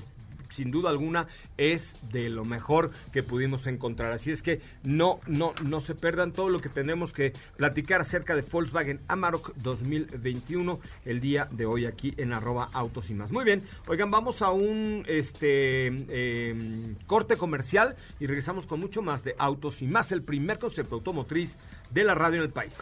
sin 0.58 0.72
duda 0.72 0.90
alguna 0.90 1.28
es 1.56 1.94
de 2.10 2.28
lo 2.28 2.44
mejor 2.44 2.90
que 3.12 3.22
pudimos 3.22 3.68
encontrar. 3.68 4.10
Así 4.10 4.32
es 4.32 4.42
que 4.42 4.60
no, 4.82 5.20
no, 5.28 5.52
no 5.62 5.78
se 5.78 5.94
perdan 5.94 6.32
todo 6.32 6.48
lo 6.48 6.60
que 6.60 6.68
tenemos 6.68 7.12
que 7.12 7.32
platicar 7.56 8.00
acerca 8.00 8.34
de 8.34 8.42
Volkswagen 8.42 9.00
Amarok 9.06 9.54
2021 9.54 10.80
el 11.04 11.20
día 11.20 11.48
de 11.52 11.64
hoy 11.64 11.86
aquí 11.86 12.12
en 12.16 12.32
arroba 12.32 12.70
autos 12.72 13.08
y 13.08 13.14
más. 13.14 13.30
Muy 13.30 13.44
bien, 13.44 13.62
oigan, 13.86 14.10
vamos 14.10 14.42
a 14.42 14.50
un 14.50 15.04
este 15.06 15.86
eh, 16.08 16.96
corte 17.06 17.36
comercial 17.36 17.94
y 18.18 18.26
regresamos 18.26 18.66
con 18.66 18.80
mucho 18.80 19.00
más 19.00 19.22
de 19.22 19.36
autos 19.38 19.80
y 19.80 19.86
más, 19.86 20.10
el 20.10 20.22
primer 20.22 20.58
concepto 20.58 20.96
automotriz 20.96 21.56
de 21.90 22.02
la 22.02 22.16
radio 22.16 22.38
en 22.38 22.42
el 22.42 22.50
país. 22.50 22.74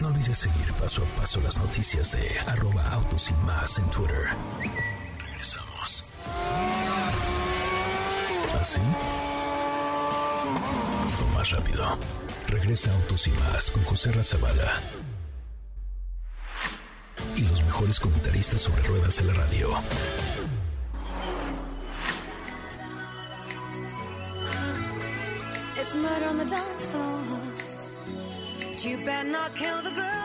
No 0.00 0.08
olvides 0.08 0.36
seguir 0.36 0.72
paso 0.74 1.02
a 1.02 1.20
paso 1.20 1.40
las 1.40 1.56
noticias 1.56 2.12
de 2.12 2.38
arroba 2.50 2.86
autos 2.88 3.30
y 3.30 3.34
más 3.46 3.78
en 3.78 3.88
Twitter. 3.90 4.93
¿Así? 8.64 8.80
O 11.20 11.36
más 11.36 11.50
rápido. 11.50 11.98
Regresa 12.48 12.90
Autos 12.94 13.26
y 13.26 13.30
más 13.32 13.70
con 13.70 13.84
José 13.84 14.10
Razabala. 14.10 14.80
Y 17.36 17.42
los 17.42 17.62
mejores 17.62 18.00
comentaristas 18.00 18.62
sobre 18.62 18.82
ruedas 18.84 19.18
de 19.18 19.24
la 19.24 19.34
radio. 19.34 19.68
It's 25.76 25.94
murder 25.94 26.28
on 26.30 26.38
the 26.38 26.46
dance 26.46 26.86
floor. 26.86 27.20
You 28.78 28.96
better 29.04 29.28
not 29.28 29.54
kill 29.54 29.82
the 29.82 29.90
groove, 29.90 30.23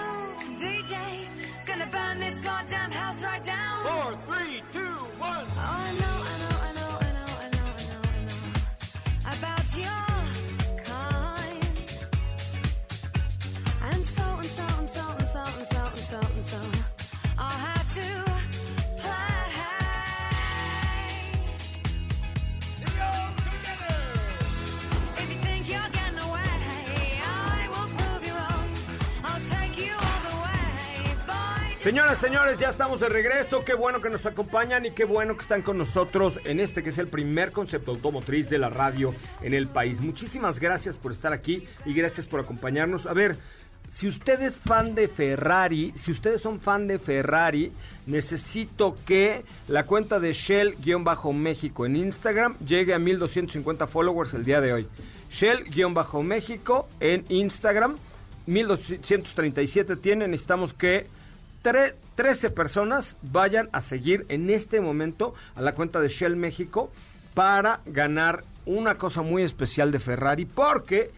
Señoras, 31.79 32.19
señores, 32.19 32.59
ya 32.59 32.71
estamos 32.71 32.99
de 32.99 33.07
regreso. 33.07 33.63
Qué 33.63 33.73
bueno 33.73 34.01
que 34.01 34.09
nos 34.09 34.25
acompañan 34.25 34.85
y 34.85 34.91
qué 34.91 35.05
bueno 35.05 35.37
que 35.37 35.43
están 35.43 35.61
con 35.61 35.77
nosotros 35.77 36.37
en 36.43 36.59
este 36.59 36.83
que 36.83 36.89
es 36.89 36.97
el 36.97 37.07
primer 37.07 37.53
concepto 37.53 37.91
automotriz 37.91 38.49
de 38.49 38.57
la 38.57 38.69
radio 38.69 39.15
en 39.41 39.53
el 39.53 39.69
país. 39.69 40.01
Muchísimas 40.01 40.59
gracias 40.59 40.97
por 40.97 41.13
estar 41.13 41.31
aquí 41.31 41.65
y 41.85 41.93
gracias 41.93 42.25
por 42.25 42.41
acompañarnos. 42.41 43.05
A 43.05 43.13
ver, 43.13 43.37
si 43.89 44.09
usted 44.09 44.41
es 44.41 44.57
fan 44.57 44.93
de 44.93 45.07
Ferrari, 45.07 45.93
si 45.95 46.11
ustedes 46.11 46.41
son 46.41 46.59
fan 46.59 46.85
de 46.85 46.99
Ferrari, 46.99 47.71
necesito 48.07 48.93
que 49.05 49.45
la 49.69 49.85
cuenta 49.85 50.19
de 50.19 50.33
Shell-México 50.33 51.85
en 51.85 51.95
Instagram 51.95 52.57
llegue 52.59 52.93
a 52.93 52.99
1250 52.99 53.87
followers 53.87 54.33
el 54.33 54.43
día 54.43 54.59
de 54.59 54.73
hoy. 54.73 54.87
Shell-México 55.31 56.89
en 56.99 57.23
Instagram. 57.29 57.95
1237 58.47 59.95
tiene, 59.95 60.27
necesitamos 60.27 60.73
que 60.73 61.07
tre- 61.63 61.95
13 62.15 62.49
personas 62.49 63.15
vayan 63.21 63.69
a 63.71 63.81
seguir 63.81 64.25
en 64.29 64.49
este 64.49 64.81
momento 64.81 65.33
a 65.55 65.61
la 65.61 65.73
cuenta 65.73 65.99
de 65.99 66.09
Shell 66.09 66.35
México 66.35 66.91
para 67.33 67.79
ganar 67.85 68.43
una 68.65 68.95
cosa 68.95 69.21
muy 69.21 69.43
especial 69.43 69.91
de 69.91 69.99
Ferrari. 69.99 70.45
Porque, 70.45 71.11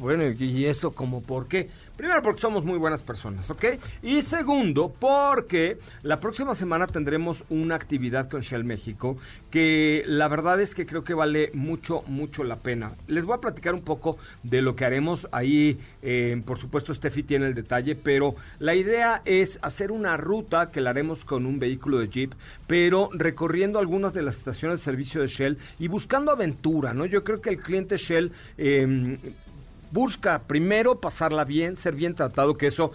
bueno, 0.00 0.24
y 0.24 0.64
eso 0.66 0.92
como 0.92 1.22
por 1.22 1.48
qué. 1.48 1.68
Primero 1.96 2.20
porque 2.22 2.42
somos 2.42 2.64
muy 2.64 2.78
buenas 2.78 3.00
personas, 3.00 3.48
¿ok? 3.50 3.64
Y 4.02 4.20
segundo 4.20 4.92
porque 4.98 5.78
la 6.02 6.20
próxima 6.20 6.54
semana 6.54 6.86
tendremos 6.86 7.44
una 7.48 7.74
actividad 7.74 8.28
con 8.28 8.42
Shell 8.42 8.64
México 8.64 9.16
que 9.50 10.04
la 10.06 10.28
verdad 10.28 10.60
es 10.60 10.74
que 10.74 10.84
creo 10.84 11.04
que 11.04 11.14
vale 11.14 11.50
mucho, 11.54 12.02
mucho 12.06 12.44
la 12.44 12.56
pena. 12.56 12.92
Les 13.06 13.24
voy 13.24 13.36
a 13.36 13.40
platicar 13.40 13.72
un 13.72 13.80
poco 13.80 14.18
de 14.42 14.60
lo 14.60 14.76
que 14.76 14.84
haremos 14.84 15.26
ahí. 15.32 15.78
eh, 16.02 16.40
por 16.44 16.58
supuesto, 16.58 16.94
Steffi 16.94 17.22
tiene 17.22 17.46
el 17.46 17.54
detalle, 17.54 17.94
pero 17.94 18.34
la 18.58 18.74
idea 18.74 19.22
es 19.24 19.58
hacer 19.62 19.90
una 19.90 20.18
ruta 20.18 20.70
que 20.70 20.82
la 20.82 20.90
haremos 20.90 21.24
con 21.24 21.46
un 21.46 21.58
vehículo 21.58 21.98
de 21.98 22.08
Jeep, 22.08 22.34
pero 22.66 23.08
recorriendo 23.12 23.78
algunas 23.78 24.12
de 24.12 24.22
las 24.22 24.36
estaciones 24.36 24.80
de 24.80 24.84
servicio 24.84 25.22
de 25.22 25.28
Shell 25.28 25.58
y 25.78 25.88
buscando 25.88 26.30
aventura, 26.30 26.92
¿no? 26.92 27.06
Yo 27.06 27.24
creo 27.24 27.40
que 27.40 27.50
el 27.50 27.58
cliente 27.58 27.96
Shell... 27.96 28.32
eh, 28.58 29.18
busca 29.96 30.42
primero 30.46 31.00
pasarla 31.00 31.46
bien, 31.46 31.74
ser 31.74 31.94
bien 31.94 32.14
tratado, 32.14 32.58
que 32.58 32.66
eso, 32.66 32.92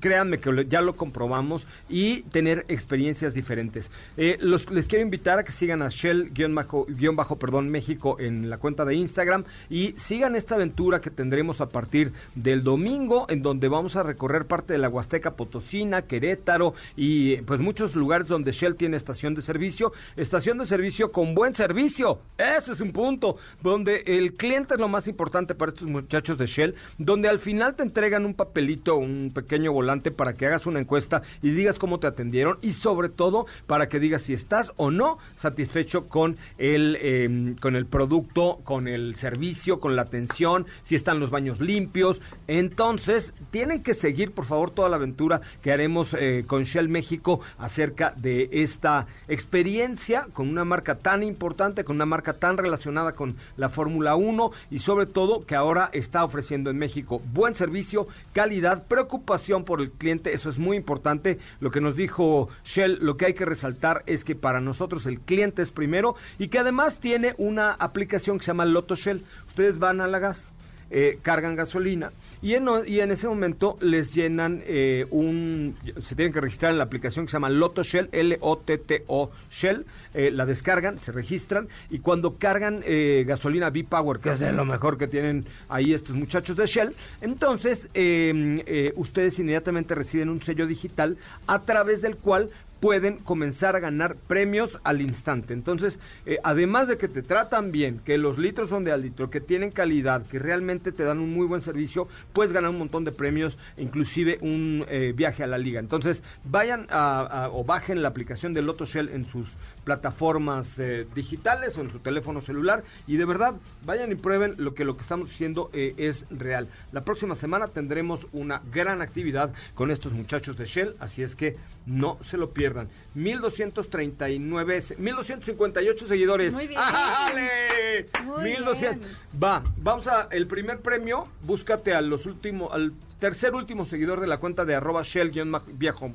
créanme 0.00 0.38
que 0.38 0.66
ya 0.66 0.80
lo 0.80 0.96
comprobamos, 0.96 1.66
y 1.90 2.22
tener 2.22 2.64
experiencias 2.68 3.34
diferentes. 3.34 3.90
Eh, 4.16 4.38
les 4.70 4.88
quiero 4.88 5.04
invitar 5.04 5.38
a 5.38 5.44
que 5.44 5.52
sigan 5.52 5.82
a 5.82 5.90
Shell-bajo, 5.90 6.86
guion 6.88 7.16
bajo, 7.16 7.36
perdón, 7.36 7.68
México 7.68 8.16
en 8.18 8.48
la 8.48 8.56
cuenta 8.56 8.86
de 8.86 8.94
Instagram 8.94 9.44
y 9.68 9.94
sigan 9.98 10.36
esta 10.36 10.54
aventura 10.54 11.02
que 11.02 11.10
tendremos 11.10 11.60
a 11.60 11.68
partir 11.68 12.12
del 12.34 12.64
domingo, 12.64 13.26
en 13.28 13.42
donde 13.42 13.68
vamos 13.68 13.96
a 13.96 14.02
recorrer 14.02 14.46
parte 14.46 14.72
de 14.72 14.78
la 14.78 14.88
Huasteca 14.88 15.32
Potosina, 15.32 16.00
Querétaro 16.00 16.72
y 16.96 17.36
pues 17.42 17.60
muchos 17.60 17.94
lugares 17.94 18.26
donde 18.26 18.52
Shell 18.52 18.76
tiene 18.76 18.96
estación 18.96 19.34
de 19.34 19.42
servicio, 19.42 19.92
estación 20.16 20.56
de 20.56 20.64
servicio 20.64 21.12
con 21.12 21.34
buen 21.34 21.54
servicio, 21.54 22.20
ese 22.38 22.72
es 22.72 22.80
un 22.80 22.92
punto, 22.92 23.36
donde 23.62 24.02
el 24.06 24.32
cliente 24.32 24.74
es 24.74 24.80
lo 24.80 24.88
más 24.88 25.08
importante 25.08 25.54
para 25.54 25.72
estos 25.72 25.86
muchachos 25.86 26.37
de 26.38 26.46
Shell, 26.46 26.74
donde 26.98 27.28
al 27.28 27.38
final 27.38 27.74
te 27.74 27.82
entregan 27.82 28.24
un 28.24 28.34
papelito, 28.34 28.96
un 28.96 29.30
pequeño 29.34 29.72
volante 29.72 30.10
para 30.10 30.34
que 30.34 30.46
hagas 30.46 30.66
una 30.66 30.80
encuesta 30.80 31.22
y 31.42 31.50
digas 31.50 31.78
cómo 31.78 31.98
te 31.98 32.06
atendieron 32.06 32.58
y 32.62 32.72
sobre 32.72 33.08
todo 33.08 33.46
para 33.66 33.88
que 33.88 34.00
digas 34.00 34.22
si 34.22 34.32
estás 34.32 34.72
o 34.76 34.90
no 34.90 35.18
satisfecho 35.36 36.08
con 36.08 36.36
el, 36.58 36.96
eh, 37.00 37.54
con 37.60 37.76
el 37.76 37.86
producto, 37.86 38.60
con 38.64 38.88
el 38.88 39.16
servicio, 39.16 39.80
con 39.80 39.96
la 39.96 40.02
atención, 40.02 40.66
si 40.82 40.94
están 40.94 41.20
los 41.20 41.30
baños 41.30 41.60
limpios. 41.60 42.20
Entonces, 42.46 43.32
tienen 43.50 43.82
que 43.82 43.94
seguir 43.94 44.32
por 44.32 44.44
favor 44.44 44.70
toda 44.70 44.88
la 44.88 44.96
aventura 44.96 45.40
que 45.62 45.72
haremos 45.72 46.14
eh, 46.14 46.44
con 46.46 46.64
Shell 46.64 46.88
México 46.88 47.40
acerca 47.58 48.14
de 48.16 48.48
esta 48.52 49.06
experiencia 49.28 50.26
con 50.32 50.48
una 50.48 50.64
marca 50.64 50.98
tan 50.98 51.22
importante, 51.22 51.84
con 51.84 51.96
una 51.96 52.06
marca 52.06 52.34
tan 52.34 52.56
relacionada 52.56 53.12
con 53.12 53.36
la 53.56 53.68
Fórmula 53.68 54.16
1 54.16 54.50
y 54.70 54.78
sobre 54.78 55.06
todo 55.06 55.40
que 55.40 55.54
ahora 55.54 55.90
está 55.92 56.17
ofreciendo 56.24 56.70
en 56.70 56.78
México 56.78 57.22
buen 57.32 57.54
servicio, 57.54 58.06
calidad, 58.32 58.84
preocupación 58.86 59.64
por 59.64 59.80
el 59.80 59.90
cliente, 59.90 60.32
eso 60.32 60.50
es 60.50 60.58
muy 60.58 60.76
importante. 60.76 61.38
Lo 61.60 61.70
que 61.70 61.80
nos 61.80 61.96
dijo 61.96 62.48
Shell, 62.64 62.98
lo 63.00 63.16
que 63.16 63.26
hay 63.26 63.34
que 63.34 63.44
resaltar 63.44 64.02
es 64.06 64.24
que 64.24 64.34
para 64.34 64.60
nosotros 64.60 65.06
el 65.06 65.20
cliente 65.20 65.62
es 65.62 65.70
primero 65.70 66.14
y 66.38 66.48
que 66.48 66.58
además 66.58 66.98
tiene 66.98 67.34
una 67.38 67.72
aplicación 67.72 68.38
que 68.38 68.44
se 68.44 68.50
llama 68.50 68.64
Loto 68.64 68.94
Shell. 68.94 69.24
Ustedes 69.46 69.78
van 69.78 70.00
a 70.00 70.06
la 70.06 70.18
gas, 70.18 70.44
eh, 70.90 71.18
cargan 71.22 71.56
gasolina 71.56 72.12
y 72.40 72.54
en, 72.54 72.68
y 72.86 73.00
en 73.00 73.10
ese 73.10 73.28
momento 73.28 73.76
les 73.80 74.14
llenan 74.14 74.62
eh, 74.66 75.06
un... 75.10 75.76
Se 76.02 76.14
tienen 76.14 76.32
que 76.32 76.40
registrar 76.40 76.72
en 76.72 76.78
la 76.78 76.84
aplicación 76.84 77.26
que 77.26 77.30
se 77.30 77.36
llama 77.36 77.48
Lotto 77.48 77.82
Shell, 77.82 78.08
L-O-T-T-O 78.12 79.30
Shell, 79.50 79.86
eh, 80.14 80.30
la 80.30 80.46
descargan, 80.46 80.98
se 81.00 81.12
registran 81.12 81.68
y 81.90 81.98
cuando 81.98 82.36
cargan 82.36 82.82
eh, 82.84 83.24
gasolina 83.26 83.70
B-Power, 83.70 84.20
que 84.20 84.30
es 84.30 84.38
de 84.38 84.52
lo 84.52 84.64
mejor 84.64 84.98
que 84.98 85.06
tienen 85.06 85.44
ahí 85.68 85.92
estos 85.92 86.14
muchachos 86.16 86.56
de 86.56 86.66
Shell, 86.66 86.94
entonces 87.20 87.88
eh, 87.94 88.62
eh, 88.66 88.92
ustedes 88.96 89.38
inmediatamente 89.38 89.94
reciben 89.94 90.28
un 90.28 90.42
sello 90.42 90.66
digital 90.66 91.16
a 91.46 91.60
través 91.62 92.02
del 92.02 92.16
cual 92.16 92.50
pueden 92.80 93.18
comenzar 93.18 93.76
a 93.76 93.80
ganar 93.80 94.16
premios 94.16 94.78
al 94.84 95.00
instante. 95.00 95.52
Entonces, 95.52 95.98
eh, 96.26 96.38
además 96.42 96.88
de 96.88 96.98
que 96.98 97.08
te 97.08 97.22
tratan 97.22 97.72
bien, 97.72 98.00
que 98.04 98.18
los 98.18 98.38
litros 98.38 98.68
son 98.68 98.84
de 98.84 98.92
al 98.92 99.02
litro, 99.02 99.30
que 99.30 99.40
tienen 99.40 99.70
calidad, 99.70 100.24
que 100.26 100.38
realmente 100.38 100.92
te 100.92 101.04
dan 101.04 101.18
un 101.18 101.34
muy 101.34 101.46
buen 101.46 101.62
servicio, 101.62 102.08
puedes 102.32 102.52
ganar 102.52 102.70
un 102.70 102.78
montón 102.78 103.04
de 103.04 103.12
premios, 103.12 103.58
inclusive 103.76 104.38
un 104.40 104.84
eh, 104.88 105.12
viaje 105.14 105.42
a 105.42 105.46
la 105.46 105.58
liga. 105.58 105.80
Entonces, 105.80 106.22
vayan 106.44 106.86
a, 106.90 107.48
o 107.52 107.64
bajen 107.64 108.02
la 108.02 108.08
aplicación 108.08 108.52
de 108.54 108.62
Loto 108.62 108.84
Shell 108.84 109.08
en 109.10 109.26
sus 109.26 109.56
plataformas 109.92 110.78
eh, 110.78 111.06
digitales 111.14 111.78
o 111.78 111.80
en 111.80 111.90
su 111.90 111.98
teléfono 112.00 112.42
celular 112.42 112.84
y 113.06 113.16
de 113.16 113.24
verdad 113.24 113.54
vayan 113.86 114.12
y 114.12 114.16
prueben 114.16 114.54
lo 114.58 114.74
que 114.74 114.84
lo 114.84 114.96
que 114.98 115.02
estamos 115.02 115.30
haciendo 115.30 115.70
eh, 115.72 115.94
es 115.96 116.26
real. 116.28 116.68
La 116.92 117.04
próxima 117.04 117.34
semana 117.34 117.68
tendremos 117.68 118.26
una 118.32 118.60
gran 118.70 119.00
actividad 119.00 119.50
con 119.74 119.90
estos 119.90 120.12
muchachos 120.12 120.58
de 120.58 120.66
Shell, 120.66 120.94
así 121.00 121.22
es 121.22 121.34
que 121.34 121.56
no 121.86 122.18
se 122.20 122.36
lo 122.36 122.50
pierdan. 122.50 122.88
1239, 123.14 124.80
se- 124.82 124.96
1258 124.96 126.06
seguidores. 126.06 126.52
Muy 126.52 126.66
bien. 126.68 126.78
¡Ale! 126.84 128.04
Muy 128.24 128.44
1200. 128.44 128.98
bien. 129.00 129.16
Va, 129.42 129.62
vamos 129.78 130.06
a 130.06 130.28
el 130.32 130.46
primer 130.46 130.80
premio, 130.80 131.24
búscate 131.44 131.94
a 131.94 132.02
los 132.02 132.26
últimos 132.26 132.70
al 132.74 132.92
tercer 133.18 133.54
último 133.54 133.86
seguidor 133.86 134.20
de 134.20 134.26
la 134.26 134.36
cuenta 134.36 134.66
de 134.66 134.74
arroba 134.74 135.00
Shell 135.02 135.30
guion 135.30 135.50
bajo- 135.50 135.70
viejo 135.72 136.10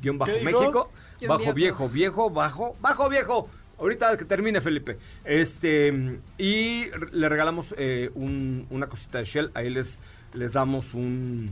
guion 0.00 0.18
bajo 0.18 0.32
¿Qué 0.32 0.38
dijo? 0.44 0.60
México. 0.60 0.90
Bajo 1.28 1.52
viejo. 1.54 1.88
viejo, 1.88 2.30
bajo, 2.30 2.76
bajo 2.80 3.08
viejo. 3.08 3.48
Ahorita 3.78 4.16
que 4.16 4.24
termine 4.24 4.60
Felipe. 4.60 4.98
Este 5.24 6.20
y 6.38 6.84
le 7.12 7.28
regalamos 7.28 7.74
eh, 7.78 8.10
un- 8.14 8.66
una 8.70 8.86
cosita 8.86 9.18
de 9.18 9.24
Shell. 9.24 9.50
Ahí 9.54 9.70
les 9.70 9.96
les 10.34 10.52
damos 10.52 10.94
un 10.94 11.50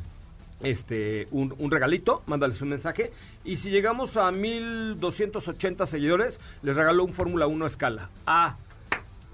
este 0.63 1.27
un, 1.33 1.55
un 1.59 1.71
regalito, 1.71 2.23
mándales 2.27 2.61
un 2.63 2.69
mensaje 2.69 3.11
y 3.45 3.57
si 3.57 3.71
llegamos 3.71 4.17
a 4.17 4.31
1280 4.31 5.87
seguidores, 5.87 6.39
les 6.63 6.77
regalo 6.77 7.05
un 7.05 7.13
Fórmula 7.15 7.47
1 7.47 7.65
a 7.65 7.69
escala. 7.69 8.11
Ah, 8.27 8.57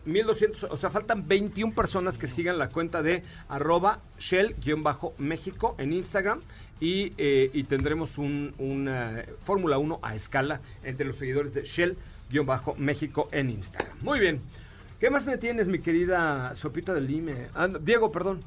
1200, 0.04 0.64
o 0.70 0.76
sea, 0.76 0.90
faltan 0.90 1.26
21 1.26 1.74
personas 1.74 2.16
que 2.16 2.28
sigan 2.28 2.58
la 2.58 2.68
cuenta 2.68 3.02
de 3.02 3.22
arroba 3.48 3.98
shell-méxico 4.20 5.74
en 5.78 5.92
Instagram 5.92 6.40
y, 6.80 7.12
eh, 7.18 7.50
y 7.52 7.62
tendremos 7.64 8.18
un, 8.18 8.54
una 8.58 9.22
Fórmula 9.44 9.78
1 9.78 9.98
a 10.02 10.14
escala 10.14 10.60
entre 10.84 11.06
los 11.06 11.16
seguidores 11.16 11.54
de 11.54 11.62
shell-méxico 11.64 13.28
en 13.32 13.50
Instagram. 13.50 13.96
Muy 14.02 14.20
bien. 14.20 14.40
¿Qué 15.00 15.10
más 15.10 15.26
me 15.26 15.36
tienes, 15.38 15.66
mi 15.66 15.78
querida 15.78 16.54
Sopita 16.54 16.94
del 16.94 17.06
Lime? 17.06 17.48
Ah, 17.54 17.68
no, 17.68 17.78
Diego, 17.78 18.10
perdón. 18.10 18.40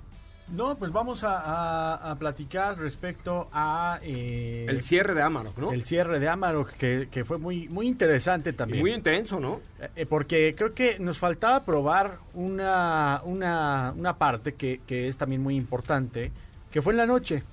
No, 0.52 0.76
pues 0.80 0.92
vamos 0.92 1.24
a, 1.24 1.38
a- 1.38 2.10
a 2.12 2.15
platicar 2.18 2.76
respecto 2.80 3.50
a... 3.54 4.00
eh, 4.02 4.65
El 4.68 4.82
cierre 4.82 5.13
de 5.13 5.22
Amarok, 5.22 5.56
¿no? 5.60 5.72
el 5.72 5.84
cierre 5.84 6.20
de 6.20 6.28
Amarok, 6.28 6.72
que, 6.72 7.08
que 7.12 7.24
fue 7.24 7.38
muy, 7.38 7.70
muy 7.70 7.88
interesante 7.88 8.50
Y 8.50 8.54
también. 8.54 8.80
muy 8.82 8.92
intenso, 8.94 9.39
¿no? 9.39 9.62
Eh, 9.96 10.08
porque 10.08 10.56
creo 10.58 10.74
que 10.74 10.98
nos 10.98 11.20
faltaba 11.20 11.63
probar 11.63 12.18
una, 12.34 13.22
una, 13.26 13.94
una 13.96 14.18
parte 14.18 14.56
que, 14.56 14.82
que 14.88 15.08
es 15.08 15.18
también 15.18 15.44
muy 15.44 15.56
importante, 15.56 16.32
que 16.72 16.82
fue 16.82 16.94
en 16.94 16.98
la 16.98 17.06
noche, 17.06 17.44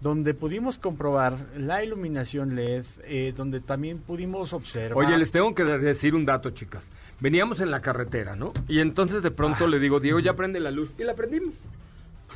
donde 0.00 0.32
pudimos 0.34 0.78
comprobar 0.78 1.36
la 1.56 1.84
iluminación 1.84 2.54
LED, 2.56 2.84
eh, 3.04 3.32
donde 3.36 3.60
también 3.60 3.98
pudimos 3.98 4.52
observar... 4.54 4.96
Oye, 5.04 5.18
les 5.18 5.30
tengo 5.30 5.54
que 5.54 5.64
decir 5.64 6.14
un 6.14 6.24
dato, 6.24 6.50
chicas. 6.50 6.84
Veníamos 7.20 7.60
en 7.60 7.70
la 7.70 7.80
carretera, 7.80 8.34
¿no? 8.34 8.52
Y 8.66 8.80
entonces 8.80 9.22
de 9.22 9.30
pronto 9.30 9.66
le 9.66 9.78
digo, 9.78 10.00
Diego, 10.00 10.18
ya 10.20 10.34
prende 10.34 10.58
la 10.58 10.70
luz. 10.70 10.90
Y 10.98 11.04
la 11.04 11.14
prendimos. 11.14 11.54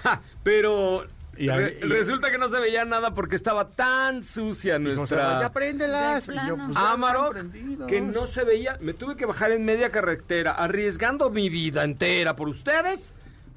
Ja, 0.03 0.21
pero 0.43 1.07
Y 1.39 1.49
a- 1.49 1.57
re- 1.57 1.79
y- 1.81 1.85
resulta 1.85 2.31
que 2.31 2.37
no 2.37 2.51
se 2.51 2.61
veía 2.61 2.85
nada 2.85 3.15
porque 3.15 3.37
estaba 3.37 3.69
tan 3.71 4.23
sucia 4.25 4.79
nuestra 4.79 5.41
ya 5.41 5.51
préndelas. 5.53 6.27
Yo, 6.27 6.57
pues, 6.57 6.69
están 6.69 7.31
prendidos. 7.31 7.87
que 7.89 8.01
no 8.03 8.27
se 8.27 8.45
veía. 8.45 8.77
Me 8.83 8.93
tuve 8.93 9.17
que 9.17 9.25
bajar 9.25 9.53
en 9.53 9.65
media 9.65 9.89
carretera, 9.91 10.53
arriesgando 10.53 11.31
mi 11.31 11.49
vida 11.49 11.85
entera 11.85 12.37
por 12.37 12.49
ustedes, 12.49 13.15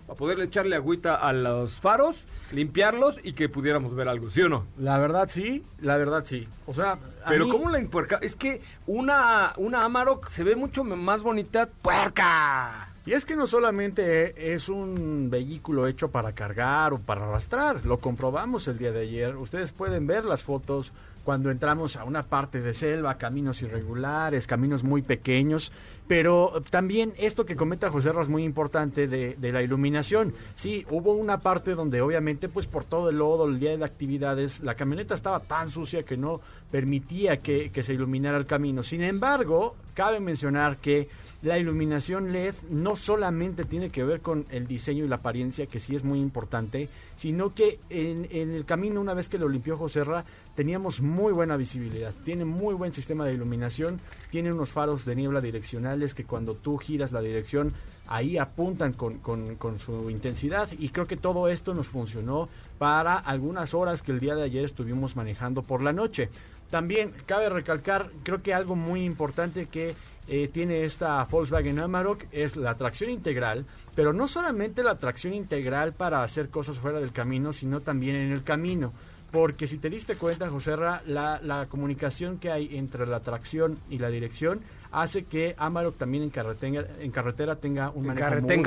para 0.08 0.18
poderle 0.18 0.46
echarle 0.46 0.76
agüita 0.76 1.16
a 1.16 1.34
los 1.34 1.74
faros, 1.74 2.26
limpiarlos 2.54 3.18
y 3.24 3.34
que 3.34 3.50
pudiéramos 3.50 3.94
ver 3.94 4.08
algo, 4.08 4.30
¿sí 4.30 4.42
o 4.42 4.50
no? 4.50 4.66
La 4.80 4.98
verdad 4.98 5.28
sí, 5.30 5.64
la 5.82 5.98
verdad 5.98 6.24
sí. 6.26 6.48
O 6.66 6.74
sea, 6.74 6.94
a 6.94 7.30
Pero 7.30 7.46
mí- 7.46 7.52
¿cómo 7.52 7.70
la 7.70 7.78
empuerca? 7.78 8.18
Es 8.22 8.36
que 8.36 8.62
una, 8.88 9.54
una 9.58 9.84
Amarok 9.84 10.30
se 10.30 10.44
ve 10.46 10.56
mucho 10.56 10.84
más 10.86 11.22
bonita. 11.22 11.68
¡Puerca! 11.82 12.88
Y 13.06 13.14
es 13.14 13.26
que 13.26 13.36
no 13.38 13.48
solamente 13.48 14.54
es 14.54 14.68
un 14.70 15.30
vehículo 15.30 15.88
hecho 15.88 16.10
para 16.10 16.34
cargar 16.34 16.92
o 16.94 17.00
para 17.00 17.26
arrastrar, 17.26 17.86
lo 17.86 18.00
comprobamos 18.00 18.68
el 18.68 18.78
día 18.78 18.92
de 18.92 19.02
ayer. 19.02 19.36
Ustedes 19.38 19.72
pueden 19.72 20.08
ver 20.08 20.26
las 20.26 20.44
fotos 20.44 20.92
cuando 21.28 21.52
entramos 21.52 21.98
a 21.98 22.06
una 22.06 22.24
parte 22.24 22.62
de 22.62 22.74
selva, 22.74 23.18
caminos 23.18 23.62
irregulares, 23.62 24.48
caminos 24.48 24.86
muy 24.86 25.02
pequeños, 25.02 25.74
pero 26.08 26.62
también 26.70 27.12
esto 27.18 27.46
que 27.46 27.58
comenta 27.58 27.92
José 27.92 28.14
Ras 28.14 28.30
muy 28.30 28.46
importante 28.46 29.10
de, 29.10 29.36
la 29.52 29.62
iluminación. 29.62 30.34
Sí, 30.56 30.86
hubo 30.90 31.12
una 31.12 31.42
parte 31.42 31.76
donde 31.76 32.00
obviamente 32.00 32.48
pues 32.48 32.66
por 32.66 32.86
todo 32.86 33.10
el 33.10 33.18
lodo, 33.18 33.46
el 33.46 33.60
día 33.60 33.76
de 33.76 33.84
actividades, 33.84 34.62
la 34.62 34.76
camioneta 34.76 35.16
estaba 35.16 35.42
tan 35.42 35.70
sucia 35.70 36.04
que 36.04 36.16
no 36.16 36.40
permitía 36.72 37.42
que 37.42 37.84
se 37.84 37.94
iluminara 37.94 38.38
el 38.38 38.46
camino. 38.46 38.82
Sin 38.82 39.04
embargo, 39.04 39.76
cabe 39.96 40.22
mencionar 40.22 40.78
que 40.78 41.10
la 41.44 41.60
iluminación 41.60 42.32
LED 42.34 42.56
no 42.70 42.96
solamente 42.96 43.64
tiene 43.64 43.90
que 43.90 44.04
ver 44.04 44.22
con 44.22 44.46
el 44.50 44.66
diseño 44.66 45.06
y 45.06 45.08
la 45.08 45.18
apariencia, 45.18 45.68
que 45.68 45.80
sí 45.80 45.96
es 45.96 46.04
muy 46.04 46.20
importante, 46.20 46.90
sino 47.16 47.54
que 47.54 47.80
en, 47.90 48.28
el 48.32 48.66
camino, 48.66 49.00
una 49.00 49.14
vez 49.14 49.30
que 49.30 49.38
lo 49.38 49.48
limpió 49.48 49.78
Joserra, 49.78 50.26
teníamos 50.56 51.00
muy 51.00 51.34
buena 51.34 51.56
visibilidad. 51.56 52.14
Tiene 52.26 52.44
muy 52.44 52.74
buen 52.74 52.92
sistema 52.92 53.26
de 53.26 53.34
iluminación, 53.34 54.00
tiene 54.32 54.52
unos 54.52 54.72
faros 54.72 55.06
de 55.06 55.16
niebla 55.16 55.40
direccionales 55.40 56.16
que 56.16 56.26
cuando 56.26 56.56
tú 56.56 56.78
giras 56.78 57.12
la 57.12 57.22
dirección, 57.22 57.72
ahí 58.08 58.38
apuntan 58.38 58.94
con 58.94 59.80
su 59.80 60.10
intensidad 60.10 60.70
y 60.80 60.90
creo 60.90 61.06
que 61.06 61.18
todo 61.18 61.50
esto 61.50 61.76
nos 61.76 61.88
funcionó 61.88 62.50
para 62.80 63.16
algunas 63.16 63.74
horas 63.74 64.02
que 64.02 64.12
el 64.12 64.20
día 64.20 64.34
de 64.34 64.44
ayer 64.44 64.66
estuvimos 64.66 65.16
manejando 65.16 65.62
por 65.62 65.84
la 65.84 65.94
noche. 65.94 66.30
También 66.70 67.14
cabe 67.26 67.50
recalcar, 67.50 68.12
creo 68.24 68.42
que 68.42 68.54
algo 68.54 68.76
muy 68.76 69.04
importante 69.04 69.68
que 69.68 69.96
eh, 70.28 70.50
tiene 70.50 70.84
esta 70.84 71.24
Volkswagen 71.26 71.80
Amarok 71.80 72.26
es 72.32 72.56
la 72.56 72.76
tracción 72.76 73.10
integral, 73.10 73.66
pero 73.96 74.14
no 74.14 74.28
solamente 74.28 74.84
la 74.84 74.98
tracción 74.98 75.34
integral 75.34 75.94
para 75.94 76.24
hacer 76.24 76.50
cosas 76.50 76.80
fuera 76.80 77.00
del 77.00 77.12
camino, 77.12 77.54
sino 77.54 77.82
también 77.82 78.16
en 78.16 78.32
el 78.32 78.44
camino. 78.44 78.94
Porque 79.32 79.68
si 79.68 79.78
te 79.78 79.90
diste 79.90 80.16
cuenta, 80.16 80.50
Joserra, 80.50 81.02
la, 81.06 81.40
la 81.42 81.66
comunicación 81.66 82.38
que 82.38 82.52
hay 82.52 82.78
entre 82.78 83.06
la 83.06 83.20
tracción 83.20 83.78
y 83.90 84.00
la 84.00 84.10
dirección 84.10 84.62
hace 84.92 85.26
que 85.26 85.54
Amarok 85.58 85.98
también 85.98 86.24
en 86.24 86.30
carretera, 86.30 86.88
en 87.00 87.12
carretera 87.12 87.56
tenga 87.58 87.90
un 87.90 88.10
En 88.10 88.16
muy, 88.42 88.64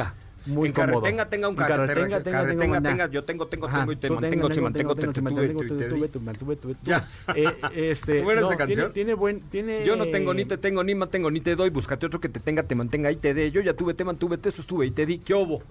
muy 0.47 0.69
en 0.69 0.75
cómodo. 0.75 1.01
carretenga 1.01 1.29
tenga 1.29 1.49
un 1.49 1.55
carretenga 1.55 2.23
tenga, 2.23 2.39
carretenga 2.41 2.81
tenga, 2.81 3.07
yo 3.09 3.25
tengo, 3.25 3.47
tengo, 3.47 3.69
tengo 3.69 3.93
y 3.93 3.97
te 3.97 4.11
mantengo, 4.11 4.49
te 4.49 4.61
mantengo, 4.61 4.95
te 4.95 5.01
mantengo, 5.01 5.13
te 5.13 5.13
te 5.13 5.21
tuve, 5.21 5.31
mantengo, 5.31 5.61
te 5.61 5.69
te 5.69 5.75
tuve. 5.75 6.09
tuve, 6.09 6.09
te 6.09 6.19
mantuve. 6.19 6.77
Ya. 6.83 7.09
Eh, 7.35 7.91
este, 7.91 8.19
¿Cómo 8.19 8.33
era 8.33 8.41
esa 8.41 8.49
tiene, 8.49 8.59
canción? 8.67 8.93
tiene 8.93 9.15
buen, 9.15 9.41
tiene... 9.43 9.85
Yo 9.85 9.97
no 9.97 10.07
tengo 10.07 10.35
ni 10.35 10.45
te 10.45 10.59
tengo, 10.59 10.83
ni 10.83 10.95
mantengo, 10.95 11.31
ni 11.31 11.41
te 11.41 11.55
doy. 11.55 11.71
Búscate 11.71 12.07
otro 12.07 12.21
que 12.21 12.29
te 12.29 12.41
tenga, 12.41 12.63
te 12.63 12.75
mantenga 12.75 13.11
y 13.13 13.17
te 13.17 13.35
dé. 13.35 13.51
Yo 13.51 13.61
ya 13.61 13.75
tuve, 13.75 13.95
te 13.95 14.05
mantuve, 14.05 14.39
te 14.39 14.51
sostuve 14.51 14.87
y 14.87 14.91
te 14.91 15.07
di. 15.07 15.19
¿Qué 15.19 15.35
hubo? 15.35 15.63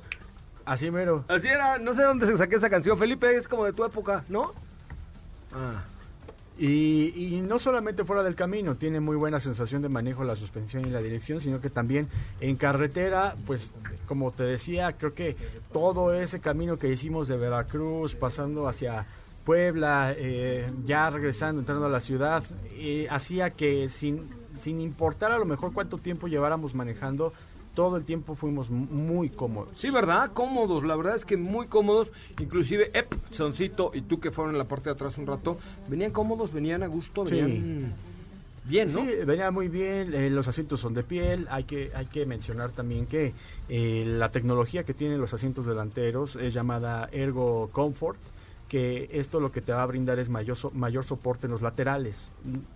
Así 0.66 0.92
mero. 0.92 1.26
Así 1.28 1.48
era, 1.48 1.80
no 1.80 1.94
sé 1.94 2.04
dónde 2.04 2.28
se 2.28 2.38
saqué 2.38 2.56
esa 2.56 2.70
canción. 2.70 2.98
Felipe, 2.98 3.36
es 3.36 3.48
como 3.48 3.66
de 3.66 3.74
tu 3.74 3.84
época, 3.84 4.24
¿no? 4.30 4.54
Ah. 5.52 5.84
Y, 6.60 7.42
no 7.48 7.58
solamente 7.58 8.04
fuera 8.04 8.22
del 8.22 8.36
camino, 8.36 8.76
tiene 8.76 9.00
muy 9.00 9.16
buena 9.16 9.40
sensación 9.40 9.82
de 9.82 9.88
manejo 9.88 10.26
la 10.26 10.36
suspensión 10.36 10.86
y 10.86 10.90
la 10.90 11.02
dirección, 11.02 11.40
sino 11.40 11.62
que 11.62 11.70
también 11.70 12.10
en 12.42 12.58
carretera, 12.58 13.38
pues 13.46 13.74
como 14.06 14.32
te 14.32 14.44
decía, 14.44 14.98
creo 14.98 15.14
que 15.14 15.38
todo 15.72 16.14
ese 16.14 16.42
camino 16.42 16.78
que 16.78 16.92
hicimos 16.92 17.30
de 17.30 17.38
Veracruz, 17.38 18.14
pasando 18.14 18.68
hacia 18.68 19.06
Puebla, 19.46 20.14
eh, 20.18 20.70
ya 20.86 21.10
regresando, 21.10 21.62
entrando 21.62 21.86
a 21.86 21.90
la 21.90 22.02
ciudad, 22.02 22.44
eh, 22.74 23.08
hacía 23.10 23.52
que 23.52 23.88
sin, 23.88 24.24
sin 24.60 24.82
importar 24.82 25.32
a 25.32 25.40
lo 25.40 25.46
mejor 25.46 25.72
cuánto 25.72 25.98
tiempo 25.98 26.28
lleváramos 26.28 26.76
manejando, 26.76 27.32
todo 27.80 27.96
el 27.96 28.04
tiempo 28.04 28.36
fuimos 28.36 28.70
muy 28.70 29.30
cómodos. 29.30 29.72
Sí, 29.78 29.90
¿verdad? 29.90 30.32
Cómodos, 30.34 30.84
la 30.84 30.98
verdad 30.98 31.16
es 31.16 31.24
que 31.24 31.38
muy 31.38 31.68
cómodos. 31.68 32.12
Inclusive, 32.42 32.92
Ep, 32.94 33.08
Soncito 33.32 33.92
y 33.94 34.02
tú 34.02 34.20
que 34.20 34.32
fueron 34.32 34.54
en 34.54 34.58
la 34.58 34.66
parte 34.66 34.90
de 34.90 34.96
atrás 34.96 35.18
un 35.18 35.26
rato, 35.26 35.58
venían 35.88 36.12
cómodos, 36.12 36.52
venían 36.52 36.84
a 36.84 36.88
gusto, 36.88 37.26
Sí. 37.26 37.36
venían 37.36 37.94
bien, 38.66 38.92
¿no? 38.92 39.00
Sí, 39.02 39.08
venía 39.26 39.50
muy 39.52 39.70
bien, 39.70 40.14
eh, 40.14 40.30
los 40.30 40.46
asientos 40.50 40.82
son 40.82 40.94
de 40.94 41.04
piel, 41.04 41.48
hay 41.50 41.64
que, 41.64 41.90
hay 41.96 42.08
que 42.08 42.26
mencionar 42.26 42.72
también 42.72 43.06
que 43.06 43.34
eh, 43.70 44.04
la 44.06 44.30
tecnología 44.30 44.84
que 44.84 44.94
tienen 44.94 45.22
los 45.22 45.34
asientos 45.34 45.66
delanteros 45.66 46.36
es 46.36 46.54
llamada 46.54 47.08
Ergo 47.14 47.70
Comfort, 47.72 48.20
que 48.68 49.08
esto 49.14 49.40
lo 49.40 49.54
que 49.54 49.62
te 49.62 49.72
va 49.72 49.84
a 49.84 49.86
brindar 49.86 50.20
es 50.20 50.28
mayor, 50.28 50.58
so- 50.58 50.72
mayor 50.72 51.06
soporte 51.06 51.48
en 51.48 51.52
los 51.52 51.62
laterales. 51.62 52.28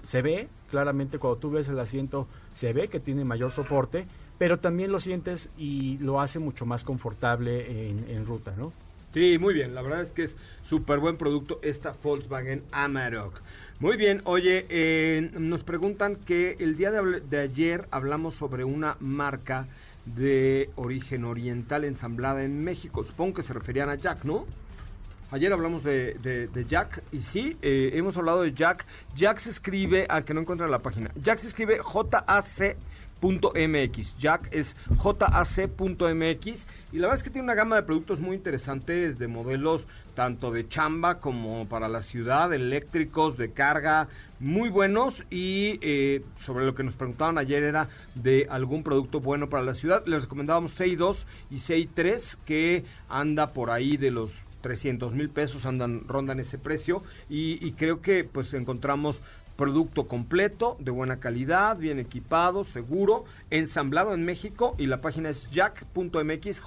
Se 0.08 0.22
ve, 0.22 0.48
claramente 0.72 1.20
cuando 1.20 1.40
tú 1.40 1.52
ves 1.52 1.68
el 1.68 1.78
asiento, 1.78 2.26
se 2.56 2.72
ve 2.72 2.88
que 2.88 3.02
tiene 3.02 3.26
mayor 3.26 3.52
soporte, 3.52 4.08
pero 4.44 4.60
también 4.60 4.92
lo 4.92 5.00
sientes 5.00 5.48
y 5.58 5.98
lo 6.00 6.20
hace 6.20 6.38
mucho 6.38 6.66
más 6.66 6.84
confortable 6.84 7.90
en, 7.90 8.26
ruta, 8.26 8.54
¿no? 8.58 8.74
Sí, 9.14 9.38
muy 9.40 9.54
bien. 9.54 9.74
La 9.74 9.82
verdad 9.82 10.02
es 10.02 10.12
que 10.12 10.24
es 10.24 10.36
súper 10.64 11.00
buen 11.00 11.16
producto 11.16 11.62
esta 11.64 11.96
Volkswagen 12.04 12.62
Amarok. 12.74 13.40
Muy 13.80 13.96
bien, 13.96 14.22
oye, 14.26 14.66
eh, 14.68 15.32
nos 15.40 15.64
preguntan 15.64 16.18
que 16.18 16.58
el 16.60 16.76
día 16.76 16.92
de, 16.92 17.40
ayer 17.40 17.88
hablamos 17.90 18.36
sobre 18.36 18.66
una 18.66 18.98
marca 19.00 19.66
de 20.06 20.70
origen 20.76 21.24
oriental 21.24 21.86
ensamblada 21.86 22.44
en 22.44 22.66
México. 22.66 23.06
Supongo 23.06 23.36
que 23.36 23.44
se 23.44 23.54
referían 23.54 23.88
a 23.88 23.96
Jack, 23.96 24.26
¿no? 24.26 24.46
Ayer 25.32 25.54
hablamos 25.54 25.86
de, 25.86 26.50
Jack 26.68 27.02
y 27.14 27.22
sí, 27.22 27.56
eh, 27.62 27.92
hemos 27.94 28.18
hablado 28.18 28.42
de 28.42 28.52
Jack. 28.52 28.86
Jack 29.16 29.38
se 29.38 29.52
escribe, 29.52 30.06
al 30.10 30.26
que 30.26 30.34
no 30.34 30.42
encuentra 30.42 30.68
la 30.68 30.80
página, 30.80 31.12
Jack 31.16 31.40
se 31.40 31.48
escribe 31.48 31.80
JAC.mx. 33.24 34.16
Jack 34.18 34.50
es 34.52 34.76
JAC.mx 35.02 36.68
y 36.92 36.98
la 36.98 37.08
verdad 37.08 37.18
es 37.18 37.24
que 37.24 37.30
tiene 37.30 37.46
una 37.46 37.56
gama 37.56 37.76
de 37.78 37.84
productos 37.84 38.20
muy 38.20 38.36
interesantes 38.36 39.18
de 39.18 39.28
modelos 39.28 39.88
tanto 40.16 40.52
de 40.52 40.68
chamba 40.68 41.20
como 41.20 41.66
para 41.68 41.88
la 41.88 42.02
ciudad, 42.02 42.54
eléctricos, 42.54 43.38
de 43.38 43.52
carga, 43.52 44.08
muy 44.40 44.70
buenos 44.70 45.26
y 45.32 45.80
eh, 45.82 46.24
sobre 46.38 46.66
lo 46.66 46.76
que 46.76 46.84
nos 46.84 46.96
preguntaban 46.96 47.38
ayer 47.38 47.64
era 47.64 47.90
de 48.14 48.46
algún 48.50 48.84
producto 48.84 49.22
bueno 49.22 49.50
para 49.50 49.64
la 49.64 49.74
ciudad. 49.74 50.06
Les 50.06 50.24
recomendábamos 50.24 50.80
CI2 50.80 51.26
y 51.50 51.56
CI3 51.56 52.38
que 52.46 52.84
anda 53.10 53.54
por 53.54 53.72
ahí 53.72 53.98
de 53.98 54.12
los 54.12 54.32
300 54.62 55.14
mil 55.14 55.30
pesos 55.30 55.66
andan 55.66 56.08
rondan 56.08 56.40
ese 56.40 56.58
precio 56.58 57.04
y, 57.30 57.66
y 57.66 57.74
creo 57.74 58.02
que 58.02 58.24
pues 58.24 58.54
encontramos 58.54 59.20
producto 59.56 60.08
completo 60.08 60.78
de 60.80 60.92
buena 60.92 61.20
calidad 61.20 61.78
bien 61.78 62.00
equipado 62.00 62.64
seguro 62.64 63.26
ensamblado 63.50 64.14
en 64.14 64.26
México 64.26 64.74
y 64.78 64.88
la 64.88 65.02
página 65.02 65.30
es 65.30 65.50
jack.mx 65.52 66.62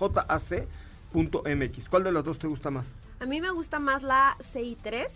jac.mx 1.13 1.89
¿cuál 1.89 2.05
de 2.05 2.13
las 2.13 2.25
dos 2.25 2.39
te 2.39 2.47
gusta 2.47 2.71
más? 2.71 2.95
A 3.21 3.27
mí 3.27 3.41
me 3.41 3.51
gusta 3.51 3.79
más 3.81 4.03
la 4.03 4.37
CI3, 4.53 5.09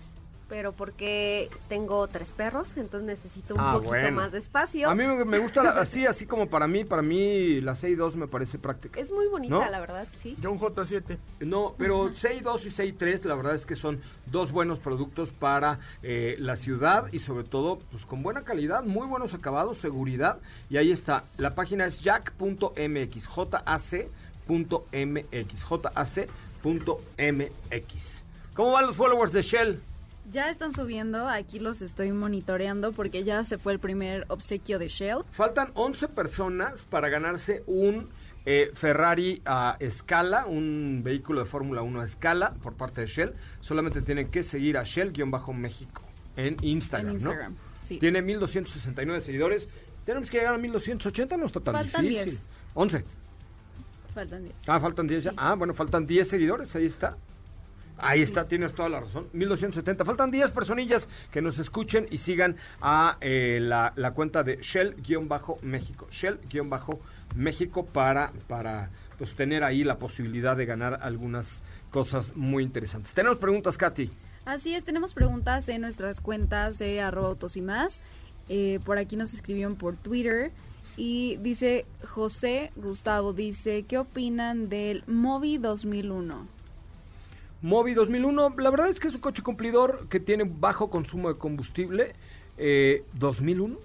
pero 0.51 0.73
porque 0.73 1.49
tengo 1.69 2.07
tres 2.09 2.33
perros, 2.33 2.77
entonces 2.77 3.07
necesito 3.07 3.55
un 3.55 3.61
Ah, 3.61 3.73
poquito 3.75 3.89
bueno. 3.91 4.11
más 4.17 4.33
de 4.33 4.39
espacio. 4.41 4.91
a 4.91 4.95
mí 4.95 5.07
me, 5.07 5.25
me 5.25 5.39
gusta 5.39 5.63
la- 5.63 5.71
así 5.81 6.05
así 6.07 6.27
como 6.27 6.51
para 6.51 6.67
mí 6.67 6.85
para 6.85 7.01
mí 7.03 7.61
la 7.61 7.75
CI2 7.75 8.17
me 8.17 8.27
parece 8.27 8.59
práctica 8.59 8.99
Es 9.01 9.11
muy 9.13 9.29
bonita, 9.29 9.55
¿No? 9.55 9.71
la 9.71 9.81
verdad, 9.81 10.07
sí. 10.19 10.37
Yo 10.41 10.51
un 10.51 10.59
J7. 10.59 11.17
No, 11.41 11.75
pero 11.79 12.11
CI2 12.11 12.65
y 12.67 12.71
CI3 12.71 13.25
la 13.25 13.37
verdad 13.37 13.55
es 13.55 13.65
que 13.65 13.77
son 13.77 14.01
dos 14.27 14.51
buenos 14.53 14.81
productos 14.81 15.31
para 15.31 15.79
eh, 16.03 16.35
la 16.41 16.57
ciudad 16.57 17.07
y 17.13 17.21
sobre 17.21 17.45
todo 17.45 17.79
pues 17.91 18.05
con 18.05 18.23
buena 18.23 18.43
calidad, 18.43 18.83
muy 18.83 19.07
buenos 19.07 19.33
acabados, 19.35 19.79
seguridad 19.79 20.39
y 20.69 20.77
ahí 20.79 20.91
está, 20.91 21.23
la 21.39 21.53
página 21.53 21.87
es 21.87 22.01
jack.mx, 22.01 23.29
jac.mx, 23.29 24.01
jac.mx. 26.89 28.25
¿Cómo 28.55 28.73
van 28.73 28.87
los 28.89 28.97
followers 28.97 29.33
de 29.33 29.43
Shell? 29.43 29.81
Ya 30.31 30.49
están 30.49 30.73
subiendo, 30.73 31.29
aquí 31.29 31.59
los 31.59 31.83
estoy 31.83 32.13
monitoreando 32.13 32.93
porque 32.93 33.25
ya 33.25 33.43
se 33.45 33.59
fue 33.59 33.73
el 33.73 33.81
primer 33.81 34.27
obsequio 34.29 34.79
de 34.79 34.87
Shell. 34.87 35.25
Faltan 35.33 35.71
11 35.75 36.09
personas 36.09 36.85
para 36.85 37.09
ganarse 37.09 37.65
un 37.67 38.09
eh, 38.47 38.71
Ferrari 38.75 39.43
a 39.45 39.77
escala, 39.81 40.47
un 40.47 41.01
vehículo 41.03 41.41
de 41.41 41.47
Fórmula 41.47 41.83
1 41.83 42.01
a 42.01 42.05
escala 42.05 42.55
por 42.63 42.75
parte 42.75 43.01
de 43.01 43.07
Shell. 43.09 43.33
Solamente 43.61 44.03
tienen 44.03 44.31
que 44.31 44.45
seguir 44.45 44.79
a 44.79 44.85
Shell-México 44.85 46.03
en 46.37 46.57
Instagram, 46.63 47.09
En 47.11 47.17
Instagram, 47.17 47.53
¿no? 47.53 47.59
sí. 47.89 47.99
Tiene 47.99 48.23
1269 48.23 49.21
seguidores. 49.23 49.69
Tenemos 50.05 50.31
que 50.31 50.39
llegar 50.39 50.55
a 50.55 50.59
1280, 50.59 51.37
no 51.37 51.47
está 51.47 51.61
tan 51.61 51.75
Faltan 51.75 52.03
difícil. 52.03 52.31
10. 52.31 52.43
11. 52.75 53.05
Faltan 54.15 54.43
10. 54.45 54.55
Ah, 54.69 54.81
faltan 54.81 55.07
10 55.09 55.23
ya. 55.25 55.33
Ah, 55.37 55.55
bueno, 55.57 55.75
faltan 55.75 56.07
10 56.07 56.29
seguidores, 56.29 56.75
ahí 56.77 56.87
está. 56.87 57.17
Ahí 58.03 58.23
está, 58.23 58.47
tienes 58.47 58.75
toda 58.75 58.89
la 58.89 59.01
razón. 59.01 59.29
1270. 59.33 60.05
Faltan 60.05 60.31
10 60.31 60.51
personillas 60.51 61.09
que 61.31 61.43
nos 61.43 61.59
escuchen 61.59 62.07
y 62.11 62.19
sigan 62.19 62.57
a 62.81 63.17
eh, 63.21 63.59
la, 63.61 64.13
cuenta 64.15 64.43
de 64.43 64.59
Shell-México. 64.61 66.09
Shell-México 66.11 67.87
para, 67.87 68.33
para 68.49 68.91
pues, 69.19 69.35
tener 69.35 69.65
ahí 69.65 69.85
la 69.85 69.99
posibilidad 69.99 70.57
de 70.57 70.67
ganar 70.67 71.01
algunas 71.03 71.63
cosas 71.91 72.35
muy 72.37 72.63
interesantes. 72.63 73.13
Tenemos 73.13 73.39
preguntas, 73.39 73.77
Katy. 73.77 74.11
Así 74.45 74.75
es, 74.75 74.85
tenemos 74.85 75.15
preguntas 75.15 75.69
en 75.69 75.83
nuestras 75.83 76.21
cuentas 76.21 76.79
de 76.79 77.01
arroba 77.01 77.29
autos 77.29 77.57
y 77.57 77.63
más. 77.63 78.01
Eh, 78.49 78.81
por 78.85 78.99
aquí 78.99 79.17
nos 79.17 79.35
escribieron 79.35 79.77
por 79.77 79.97
Twitter. 79.97 80.51
Y 80.97 81.37
dice 81.37 81.87
José 82.09 82.73
Gustavo, 82.77 83.33
dice, 83.33 83.85
¿qué 83.85 83.99
opinan 83.99 84.69
del 84.69 85.05
Movi 85.07 85.59
2001? 85.59 86.60
Movi 87.63 87.95
2001, 87.95 88.55
la 88.59 88.71
verdad 88.71 88.89
es 88.89 88.99
que 89.01 89.09
es 89.09 89.15
un 89.15 89.21
coche 89.21 89.43
cumplidor 89.43 90.07
que 90.09 90.19
tiene 90.21 90.45
bajo 90.45 90.89
consumo 90.91 91.33
de 91.33 91.39
combustible. 91.39 92.15
Eh, 92.57 93.05
2001. 93.15 93.77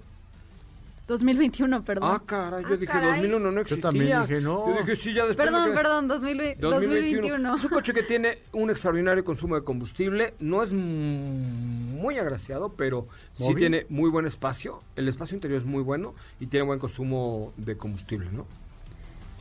2021, 1.06 1.84
perdón. 1.84 2.10
Ah, 2.12 2.20
caray, 2.26 2.62
yo 2.64 2.70
Ah, 2.70 2.76
dije 2.76 2.86
caray. 2.92 3.10
2001 3.20 3.38
no 3.38 3.52
Yo 3.54 3.60
existía. 3.60 3.82
también 3.82 4.20
dije, 4.22 4.40
no. 4.40 4.66
Yo 4.74 4.80
dije, 4.80 4.96
sí, 4.96 5.14
ya 5.14 5.24
después 5.26 5.36
Perdón, 5.48 5.66
quedé- 5.68 5.74
perdón, 5.76 6.08
2020 6.08 6.60
2021. 6.60 7.56
Es 7.56 7.64
un 7.64 7.70
coche 7.70 7.92
que 7.94 8.02
tiene 8.02 8.38
un 8.52 8.70
extraordinario 8.70 9.24
consumo 9.24 9.54
de 9.54 9.62
combustible. 9.62 10.34
No 10.40 10.64
es 10.64 10.72
muy 10.72 12.18
agraciado, 12.18 12.70
pero 12.70 13.06
sí 13.38 13.54
tiene 13.54 13.86
muy 13.88 14.10
buen 14.10 14.26
espacio. 14.26 14.80
El 14.96 15.06
espacio 15.06 15.36
interior 15.36 15.60
es 15.60 15.66
muy 15.66 15.82
bueno 15.82 16.12
y 16.40 16.46
tiene 16.46 16.66
buen 16.66 16.80
consumo 16.80 17.52
de 17.56 17.76
combustible, 17.76 18.28
¿no? 18.32 18.44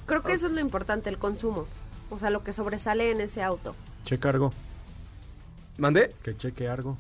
Creo 0.06 0.22
que 0.22 0.34
eso 0.34 0.46
es 0.46 0.54
lo 0.54 0.60
importante, 0.60 1.10
el 1.10 1.18
consumo. 1.18 1.66
O 2.12 2.20
sea, 2.20 2.30
lo 2.30 2.44
que 2.44 2.54
sobresale 2.54 3.10
en 3.10 3.22
ese 3.22 3.42
auto. 3.42 3.74
Checa 4.06 4.30
algo. 4.30 4.52
¿Mandé? 5.78 6.10
Que 6.24 6.38
cheque 6.38 6.68
algo. 6.70 6.98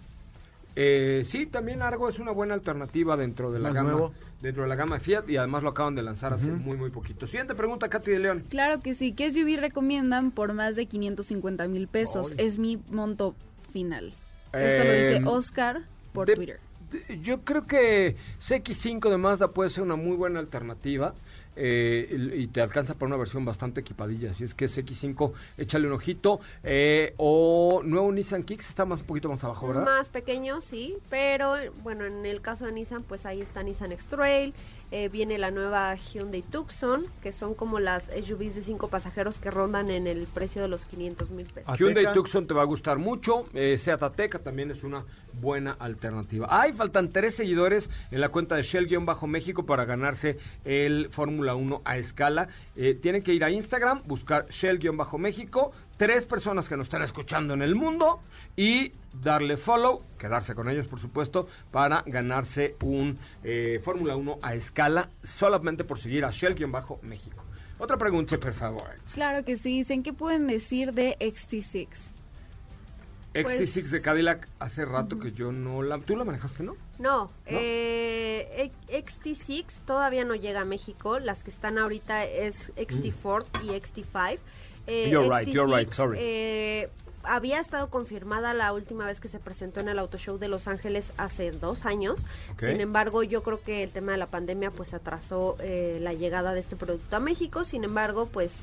Eh, 0.75 1.23
sí, 1.25 1.45
también 1.45 1.81
Argo 1.81 2.09
es 2.09 2.19
una 2.19 2.31
buena 2.31 2.53
alternativa 2.53 3.15
dentro 3.15 3.49
de 3.51 3.59
la 3.59 3.69
Más 3.69 3.75
gama 3.77 3.91
nuevo. 3.91 4.13
dentro 4.41 4.63
de 4.63 4.69
la 4.69 4.75
gama 4.75 4.99
Fiat 4.99 5.29
y 5.29 5.37
además 5.37 5.63
lo 5.63 5.69
acaban 5.69 5.95
de 5.95 6.03
lanzar 6.03 6.33
hace 6.33 6.51
muy 6.51 6.75
muy 6.75 6.89
poquito. 6.89 7.27
Siguiente 7.27 7.55
pregunta, 7.55 7.87
Katy 7.87 8.11
de 8.11 8.19
León. 8.19 8.43
Claro 8.49 8.81
que 8.81 8.93
sí. 8.93 9.13
¿Qué 9.13 9.31
SUV 9.31 9.57
recomiendan 9.57 10.31
por 10.31 10.51
más 10.53 10.75
de 10.75 10.85
550 10.87 11.67
mil 11.69 11.87
pesos? 11.87 12.33
Es 12.37 12.57
mi 12.57 12.77
monto 12.91 13.35
final. 13.71 14.13
Esto 14.51 14.83
lo 14.83 14.91
dice 14.93 15.15
Em, 15.17 15.27
Oscar 15.27 15.83
por 16.11 16.27
de- 16.27 16.35
Twitter. 16.35 16.59
de- 16.91 17.21
yo 17.21 17.41
creo 17.41 17.65
que 17.65 18.17
CX5 18.41 19.09
de 19.09 19.17
Mazda 19.17 19.47
puede 19.51 19.69
ser 19.69 19.83
una 19.83 19.95
muy 19.95 20.17
buena 20.17 20.39
alternativa. 20.39 21.13
Eh, 21.55 22.31
y 22.35 22.47
te 22.47 22.61
alcanza 22.61 22.93
para 22.93 23.07
una 23.07 23.17
versión 23.17 23.45
bastante 23.45 23.81
equipadilla. 23.81 24.31
Así 24.31 24.43
es 24.43 24.53
que 24.53 24.65
CX5, 24.65 25.31
échale 25.57 25.87
un 25.87 25.93
ojito. 25.93 26.39
eh, 26.63 27.13
o 27.17 27.81
nuevo 27.83 28.11
Nissan 28.11 28.43
Kicks 28.43 28.69
está 28.69 28.85
más 28.85 29.01
un 29.01 29.07
poquito 29.07 29.29
más 29.29 29.43
abajo, 29.43 29.67
¿verdad? 29.67 29.85
Más 29.85 30.09
pequeño, 30.09 30.61
sí, 30.61 30.97
pero 31.09 31.55
bueno, 31.83 32.05
en 32.05 32.25
el 32.25 32.41
caso 32.41 32.65
de 32.65 32.71
Nissan, 32.71 33.03
pues 33.03 33.25
ahí 33.25 33.41
está 33.41 33.63
Nissan 33.63 33.91
X-Trail, 33.91 34.53
eh, 34.95 35.09
viene 35.09 35.37
la 35.37 35.51
nueva 35.51 35.93
Hyundai 35.95 36.41
Tucson, 36.41 37.03
que 37.21 37.33
son 37.33 37.53
como 37.53 37.81
las 37.81 38.05
SUVs 38.05 38.55
de 38.55 38.61
cinco 38.61 38.87
pasajeros 38.87 39.39
que 39.39 39.51
rondan 39.51 39.89
en 39.89 40.07
el 40.07 40.25
precio 40.25 40.61
de 40.61 40.69
los 40.69 40.85
500 40.85 41.31
mil 41.31 41.47
pesos. 41.47 41.77
Hyundai. 41.77 42.13
Tucson 42.13 42.47
te 42.47 42.53
va 42.53 42.61
a 42.61 42.65
gustar 42.65 42.97
mucho. 42.97 43.45
Eh, 43.53 43.77
Seat 43.77 44.01
Ateca 44.01 44.39
también 44.39 44.71
es 44.71 44.85
una 44.85 45.03
buena 45.33 45.75
alternativa. 45.79 46.47
Ay, 46.49 46.71
faltan 46.71 47.09
tres 47.09 47.35
seguidores 47.35 47.89
en 48.09 48.21
la 48.21 48.29
cuenta 48.29 48.55
de 48.55 48.63
Shell-México 48.63 49.65
para 49.65 49.83
ganarse 49.83 50.37
el 50.63 51.09
Fórmula 51.11 51.55
1 51.55 51.81
a 51.83 51.97
escala. 51.97 52.47
Eh, 52.77 52.93
tienen 52.93 53.21
que 53.21 53.33
ir 53.33 53.43
a 53.43 53.51
Instagram, 53.51 54.01
buscar 54.05 54.47
Shell-México, 54.47 55.73
tres 55.97 56.25
personas 56.25 56.69
que 56.69 56.77
nos 56.77 56.85
están 56.85 57.01
escuchando 57.01 57.53
en 57.53 57.61
el 57.61 57.75
mundo 57.75 58.21
y 58.55 58.91
darle 59.21 59.57
follow, 59.57 60.03
quedarse 60.17 60.55
con 60.55 60.69
ellos 60.69 60.87
por 60.87 60.99
supuesto, 60.99 61.47
para 61.71 62.03
ganarse 62.05 62.75
un 62.83 63.17
eh, 63.43 63.79
Fórmula 63.83 64.15
1 64.15 64.39
a 64.41 64.55
escala 64.55 65.09
solamente 65.23 65.83
por 65.83 65.99
seguir 65.99 66.25
a 66.25 66.31
Shell-México. 66.31 67.43
Otra 67.77 67.97
pregunta, 67.97 68.37
por 68.37 68.53
favor. 68.53 68.87
Claro 69.13 69.43
que 69.43 69.57
sí. 69.57 69.79
Dicen, 69.79 70.01
¿qué 70.03 70.13
pueden 70.13 70.47
decir 70.47 70.93
de 70.93 71.17
XT6? 71.19 71.87
Pues- 73.33 73.59
XT6 73.75 73.89
de 73.89 74.01
Cadillac 74.01 74.47
hace 74.59 74.85
rato 74.85 75.19
que 75.19 75.33
yo 75.33 75.51
no 75.51 75.81
la... 75.83 75.97
¿Tú 75.99 76.15
la 76.15 76.23
manejaste, 76.23 76.63
no? 76.63 76.77
No, 76.99 77.29
eh, 77.45 78.71
XT6 78.89 79.65
todavía 79.85 80.23
no 80.23 80.35
llega 80.35 80.61
a 80.61 80.65
México. 80.65 81.19
Las 81.19 81.43
que 81.43 81.49
están 81.49 81.77
ahorita 81.77 82.23
es 82.23 82.71
XT4 82.77 83.45
y 83.63 83.67
XT5. 83.71 84.39
Eh, 84.87 85.07
Mm. 85.07 85.11
You're 85.11 85.27
right, 85.39 85.47
you're 85.53 85.75
right, 85.77 85.91
sorry. 85.91 86.17
eh, 86.21 86.89
había 87.27 87.59
estado 87.59 87.89
confirmada 87.89 88.53
la 88.53 88.73
última 88.73 89.05
vez 89.05 89.19
que 89.19 89.27
se 89.27 89.39
presentó 89.39 89.79
en 89.79 89.89
el 89.89 89.99
Auto 89.99 90.17
Show 90.17 90.37
de 90.37 90.47
Los 90.47 90.67
Ángeles 90.67 91.11
hace 91.17 91.51
dos 91.51 91.85
años. 91.85 92.23
Sin 92.59 92.81
embargo, 92.81 93.23
yo 93.23 93.43
creo 93.43 93.61
que 93.61 93.83
el 93.83 93.91
tema 93.91 94.13
de 94.13 94.17
la 94.17 94.27
pandemia 94.27 94.71
pues 94.71 94.93
atrasó 94.93 95.55
eh, 95.59 95.97
la 96.01 96.13
llegada 96.13 96.53
de 96.53 96.59
este 96.59 96.75
producto 96.75 97.15
a 97.15 97.19
México. 97.19 97.65
Sin 97.65 97.83
embargo, 97.83 98.27
pues 98.27 98.53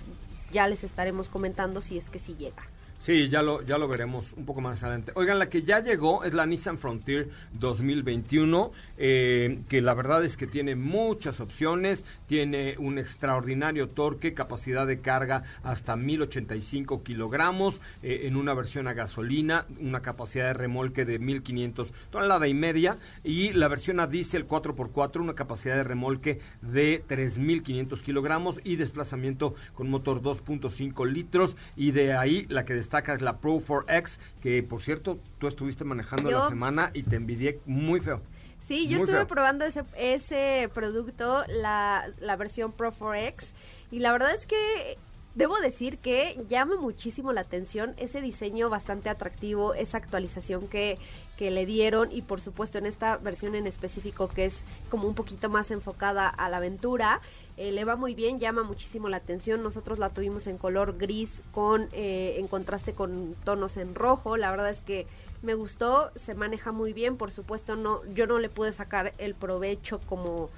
ya 0.53 0.67
les 0.67 0.85
estaremos 0.85 1.29
comentando 1.29 1.81
si 1.81 1.99
es 1.99 2.11
que 2.11 2.19
sí 2.19 2.35
llega. 2.37 2.63
Sí, 3.03 3.29
ya 3.29 3.43
lo, 3.43 3.63
ya 3.63 3.79
lo 3.79 3.89
veremos 3.89 4.33
un 4.35 4.47
poco 4.47 4.61
más 4.61 4.81
adelante. 4.85 5.11
Oigan, 5.17 5.41
la 5.41 5.49
que 5.49 5.65
ya 5.65 5.81
llegó 5.81 6.23
es 6.23 6.35
la 6.35 6.47
Nissan 6.47 6.79
Frontier 6.79 7.29
2021, 7.55 8.71
eh, 8.97 9.59
que 9.69 9.83
la 9.83 9.93
verdad 9.95 10.25
es 10.25 10.37
que 10.37 10.47
tiene 10.47 10.77
muchas 10.77 11.41
opciones, 11.41 12.05
tiene 12.29 12.77
un 12.79 13.01
extraordinario 13.01 13.89
torque, 13.89 14.35
capacidad 14.35 14.87
de 14.87 15.01
carga 15.01 15.43
hasta 15.65 15.97
1085 15.97 17.03
kilogramos, 17.03 17.81
eh, 18.05 18.21
en 18.29 18.37
una 18.37 18.55
versión 18.55 18.87
a 18.87 18.93
gasolina, 18.93 19.67
una 19.81 20.01
capacidad 20.01 20.47
de 20.47 20.55
remolque 20.55 21.05
de 21.05 21.19
1500 21.19 21.93
tonelada 22.09 22.47
y 22.47 22.55
media, 22.55 22.99
y 23.25 23.53
la 23.53 23.67
versión 23.67 23.99
a 23.99 24.07
diésel 24.07 24.47
4x4, 24.47 25.21
una 25.21 25.35
capacidad 25.35 25.75
de 25.75 25.83
remolque 25.83 26.39
de 26.61 27.03
3500 27.09 28.01
kilogramos 28.01 28.61
y 28.63 28.77
desplazamiento 28.77 29.57
con 29.75 29.91
motor 29.91 30.23
2.5 30.23 31.05
litros, 31.11 31.57
y 31.75 31.91
de 31.91 32.13
ahí 32.13 32.47
la 32.49 32.65
que 32.65 32.75
es 32.99 33.21
la 33.23 33.39
Pro 33.39 33.59
4X, 33.59 34.19
que 34.43 34.63
por 34.63 34.83
cierto 34.83 35.19
tú 35.39 35.47
estuviste 35.49 35.85
manejando 35.85 36.31
Yo- 36.31 36.39
la 36.41 36.49
semana 36.49 36.91
y 36.95 37.03
te 37.03 37.17
envidié 37.17 37.61
muy 37.67 38.01
feo. 38.01 38.21
Sí, 38.69 38.85
yo 38.87 38.99
Muy 38.99 39.01
estuve 39.05 39.17
feo. 39.19 39.27
probando 39.27 39.65
ese, 39.65 39.83
ese 39.97 40.71
producto, 40.73 41.45
la, 41.49 42.07
la 42.21 42.37
versión 42.37 42.73
Pro 42.73 42.93
4X, 42.93 43.53
y 43.91 43.99
la 43.99 44.13
verdad 44.13 44.33
es 44.35 44.47
que 44.47 44.97
debo 45.35 45.59
decir 45.61 45.99
que 45.99 46.39
llama 46.49 46.77
muchísimo 46.77 47.33
la 47.33 47.41
atención 47.41 47.95
ese 47.97 48.21
diseño 48.21 48.69
bastante 48.71 49.09
atractivo, 49.09 49.75
esa 49.75 49.97
actualización 49.99 50.69
que, 50.69 50.97
que 51.39 51.51
le 51.51 51.67
dieron, 51.67 52.13
y 52.13 52.23
por 52.23 52.41
supuesto 52.41 52.79
en 52.79 52.87
esta 52.87 53.17
versión 53.17 53.55
en 53.57 53.67
específico 53.67 54.29
que 54.29 54.45
es 54.45 54.63
como 54.91 55.09
un 55.09 55.15
poquito 55.15 55.49
más 55.49 55.71
enfocada 55.71 56.29
a 56.29 56.49
la 56.49 56.59
aventura. 56.59 57.21
Eh, 57.57 57.71
le 57.73 57.85
va 57.85 57.97
muy 57.97 58.15
bien, 58.15 58.39
llama 58.39 58.63
muchísimo 58.63 59.09
la 59.09 59.19
atención. 59.19 59.63
Nosotros 59.63 59.99
la 59.99 60.09
tuvimos 60.11 60.47
en 60.47 60.59
color 60.59 60.97
gris 60.99 61.29
con 61.53 61.89
eh, 61.93 62.37
en 62.39 62.49
contraste 62.49 62.93
con 62.93 63.35
tonos 63.45 63.77
en 63.77 63.95
rojo. 63.95 64.37
La 64.37 64.51
verdad 64.51 64.71
es 64.71 64.81
que 64.81 65.07
me 65.43 65.55
gustó, 65.55 66.11
se 66.17 66.35
maneja 66.35 66.73
muy 66.73 66.93
bien. 66.93 67.17
Por 67.17 67.31
supuesto, 67.31 67.77
no, 67.77 68.01
yo 68.15 68.27
no 68.27 68.39
le 68.39 68.49
pude 68.49 68.73
sacar 68.73 69.13
el 69.19 69.35
provecho 69.35 70.01
como 70.09 70.51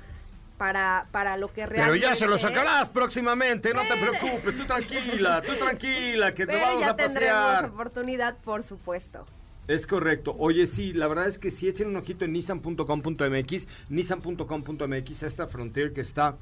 para 0.59 1.07
para 1.11 1.37
lo 1.37 1.49
que 1.49 1.63
Pero 1.63 1.71
realmente. 1.71 2.07
ya 2.07 2.15
se 2.15 2.27
lo 2.27 2.37
es. 2.37 2.41
sacarás 2.43 2.89
próximamente, 2.91 3.75
no 3.75 3.83
te 3.83 3.89
Pero- 3.99 4.13
preocupes, 4.13 4.57
tú 4.57 4.65
tranquila, 4.67 5.43
tú 5.43 5.53
tranquila, 5.57 6.33
que 6.33 6.47
te 6.47 6.53
Pero 6.53 6.65
vamos 6.67 6.81
ya 6.81 6.91
a 6.91 6.97
tendremos 6.97 7.45
pasear. 7.45 7.65
oportunidad, 7.71 8.37
por 8.39 8.63
supuesto. 8.63 9.27
Es 9.67 9.87
correcto. 9.87 10.37
Oye, 10.39 10.67
sí, 10.67 10.93
la 10.93 11.09
verdad 11.09 11.27
es 11.27 11.39
que 11.39 11.51
sí, 11.51 11.67
echen 11.67 11.89
un 11.89 11.97
ojito 11.97 12.27
en 12.27 12.35
nissan.com.mx, 12.35 13.67
nissan.com.mx, 13.89 15.23
esta 15.23 15.47
Frontier 15.47 15.93
que 15.93 16.03
está 16.03 16.37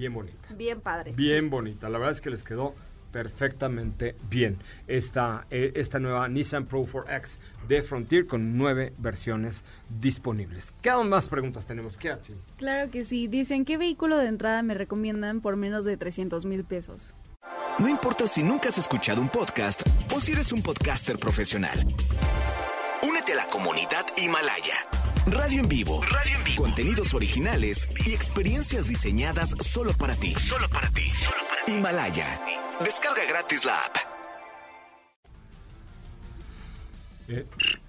bien 0.00 0.14
bonita. 0.14 0.48
Bien 0.56 0.80
padre. 0.80 1.12
Bien 1.14 1.50
bonita. 1.50 1.88
La 1.88 1.98
verdad 1.98 2.12
es 2.12 2.20
que 2.20 2.30
les 2.30 2.42
quedó 2.42 2.74
perfectamente 3.12 4.14
bien 4.28 4.56
esta, 4.86 5.46
eh, 5.50 5.72
esta 5.74 5.98
nueva 5.98 6.28
Nissan 6.28 6.66
Pro 6.66 6.84
4X 6.84 7.38
de 7.68 7.82
Frontier 7.82 8.26
con 8.26 8.56
nueve 8.56 8.92
versiones 8.98 9.64
disponibles. 9.88 10.72
¿Qué 10.80 10.90
más 11.04 11.26
preguntas 11.26 11.66
tenemos? 11.66 11.96
¿Qué 11.96 12.10
hace? 12.10 12.34
Claro 12.56 12.90
que 12.90 13.04
sí. 13.04 13.26
Dicen, 13.26 13.64
¿qué 13.64 13.76
vehículo 13.76 14.16
de 14.16 14.26
entrada 14.26 14.62
me 14.62 14.74
recomiendan 14.74 15.40
por 15.40 15.56
menos 15.56 15.84
de 15.84 15.96
300 15.96 16.44
mil 16.46 16.64
pesos? 16.64 17.12
No 17.78 17.88
importa 17.88 18.26
si 18.26 18.42
nunca 18.42 18.68
has 18.68 18.78
escuchado 18.78 19.20
un 19.20 19.28
podcast 19.28 19.82
o 20.14 20.20
si 20.20 20.32
eres 20.32 20.52
un 20.52 20.62
podcaster 20.62 21.18
profesional. 21.18 21.78
Únete 23.02 23.32
a 23.32 23.36
la 23.36 23.46
comunidad 23.46 24.06
Himalaya. 24.16 24.99
Radio 25.26 25.60
en 25.60 25.68
vivo. 25.68 26.00
Radio 26.10 26.36
en 26.38 26.44
vivo. 26.44 26.62
Contenidos 26.64 27.14
originales 27.14 27.88
y 28.06 28.12
experiencias 28.12 28.86
diseñadas 28.86 29.50
solo 29.60 29.92
para 29.92 30.14
ti. 30.14 30.34
Solo 30.34 30.68
para 30.68 30.88
ti. 30.90 31.04
Himalaya. 31.66 32.40
Descarga 32.82 33.22
gratis 33.28 33.64
la 33.64 33.76
app. 33.76 33.96
Eh, 37.28 37.46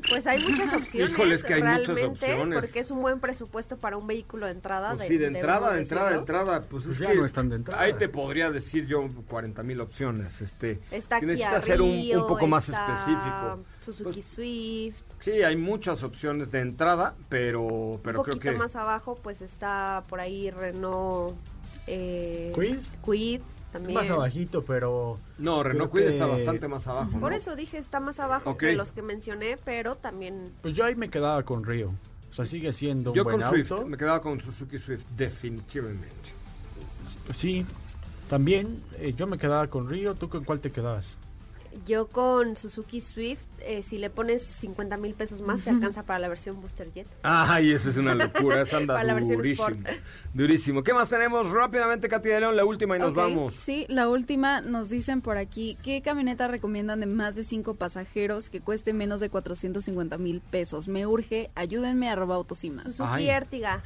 Pues 0.07 0.27
hay 0.27 0.39
muchas 0.45 0.73
opciones. 0.81 1.11
Híjole, 1.13 1.35
es 1.35 1.43
que 1.43 1.53
hay 1.55 1.63
muchas 1.63 1.87
realmente, 1.95 2.25
opciones. 2.25 2.59
Porque 2.59 2.79
es 2.79 2.91
un 2.91 3.01
buen 3.01 3.19
presupuesto 3.19 3.77
para 3.77 3.97
un 3.97 4.05
vehículo 4.05 4.45
de 4.45 4.51
entrada. 4.51 4.93
Pues 4.95 5.07
sí, 5.07 5.17
de 5.17 5.27
entrada, 5.27 5.73
de 5.73 5.81
entrada, 5.81 6.09
de 6.09 6.17
decirlo. 6.17 6.19
entrada, 6.41 6.61
pues, 6.69 6.83
Pues 6.83 6.95
es 6.95 6.99
ya 6.99 7.07
que 7.11 7.15
no 7.17 7.25
están 7.25 7.49
de 7.49 7.55
entrada. 7.55 7.81
ahí 7.81 7.93
te 7.93 8.07
podría 8.09 8.51
decir 8.51 8.85
yo 8.85 9.07
40 9.29 9.63
mil 9.63 9.79
opciones. 9.81 10.41
Este, 10.41 10.79
Está 10.91 11.19
necesitas 11.21 11.63
ser 11.63 11.81
un, 11.81 11.89
un 11.89 12.27
poco 12.27 12.45
más 12.45 12.69
específico. 12.69 13.63
Suzuki 13.81 14.03
Pues, 14.13 14.25
Swift. 14.25 14.95
Sí, 15.21 15.31
hay 15.43 15.55
muchas 15.55 16.03
opciones 16.03 16.51
de 16.51 16.59
entrada, 16.59 17.15
pero, 17.29 17.99
pero 18.03 18.19
un 18.19 18.25
creo 18.25 18.35
poquito 18.35 18.39
que 18.39 18.57
más 18.57 18.75
abajo, 18.75 19.15
pues 19.15 19.41
está 19.41 20.03
por 20.09 20.19
ahí 20.19 20.51
Renault. 20.51 21.35
Eh, 21.87 22.51
¿Quid? 22.53 22.77
Quid 23.03 23.41
también. 23.71 23.93
Más 23.93 24.09
abajito, 24.09 24.63
pero... 24.65 25.17
no, 25.37 25.63
Renault 25.63 25.91
Kwid 25.91 26.03
está 26.03 26.25
bastante 26.25 26.67
más 26.67 26.85
abajo. 26.87 27.19
Por 27.19 27.31
¿no? 27.31 27.37
eso 27.37 27.55
dije, 27.55 27.77
está 27.77 27.99
más 27.99 28.19
abajo 28.19 28.57
que 28.57 28.73
los 28.73 28.91
que 28.91 29.01
mencioné, 29.01 29.55
pero 29.63 29.95
también 29.95 30.51
Pues 30.61 30.73
yo 30.73 30.83
ahí 30.83 30.95
me 30.95 31.09
quedaba 31.09 31.41
con 31.43 31.63
Río. 31.63 31.93
O 32.29 32.33
sea, 32.33 32.45
sigue 32.45 32.71
siendo 32.71 33.11
un 33.11 33.15
Yo 33.15 33.23
buen 33.23 33.39
con 33.41 33.49
Swift, 33.49 33.71
auto. 33.71 33.87
me 33.87 33.97
quedaba 33.97 34.21
con 34.21 34.39
Suzuki 34.39 34.77
Swift, 34.77 35.03
definitivamente. 35.17 36.33
Sí, 37.35 37.65
también 38.29 38.81
eh, 38.97 39.13
yo 39.15 39.27
me 39.27 39.37
quedaba 39.37 39.67
con 39.67 39.89
Río. 39.89 40.15
¿Tú 40.15 40.29
con 40.29 40.43
cuál 40.45 40.59
te 40.61 40.71
quedabas? 40.71 41.17
Yo 41.85 42.07
con 42.07 42.57
Suzuki 42.57 42.99
Swift, 42.99 43.41
eh, 43.59 43.81
si 43.81 43.97
le 43.97 44.09
pones 44.09 44.43
50 44.43 44.97
mil 44.97 45.13
pesos 45.13 45.41
más, 45.41 45.61
te 45.61 45.69
alcanza 45.69 46.03
para 46.03 46.19
la 46.19 46.27
versión 46.27 46.59
Booster 46.59 46.91
Jet. 46.93 47.07
Ay, 47.23 47.71
eso 47.71 47.89
es 47.89 47.97
una 47.97 48.13
locura, 48.13 48.61
esa 48.61 48.77
anda 48.77 48.95
Para 48.95 49.05
la 49.05 49.13
versión 49.13 49.37
durísimo. 49.37 49.67
Sport. 49.69 49.87
Durísimo. 50.33 50.83
¿Qué 50.83 50.93
más 50.93 51.09
tenemos? 51.09 51.49
Rápidamente, 51.49 52.09
Katy 52.09 52.29
de 52.29 52.39
León, 52.41 52.55
la 52.55 52.65
última 52.65 52.97
y 52.97 52.99
nos 52.99 53.13
vamos. 53.13 53.55
Sí, 53.55 53.85
la 53.87 54.09
última 54.09 54.61
nos 54.61 54.89
dicen 54.89 55.21
por 55.21 55.37
aquí, 55.37 55.77
¿qué 55.83 56.01
camioneta 56.01 56.47
recomiendan 56.47 56.99
de 56.99 57.05
más 57.05 57.35
de 57.35 57.43
cinco 57.43 57.75
pasajeros 57.75 58.49
que 58.49 58.61
cueste 58.61 58.93
menos 58.93 59.19
de 59.19 59.29
450 59.29 60.17
mil 60.17 60.41
pesos? 60.41 60.87
Me 60.87 61.05
urge, 61.07 61.49
ayúdenme 61.55 62.09
a 62.09 62.15
robar 62.15 62.37
autos 62.37 62.63
y 62.63 62.69
más. 62.69 62.85
Suzuki 62.85 63.09
Ay. 63.09 63.29
Ertiga. 63.29 63.81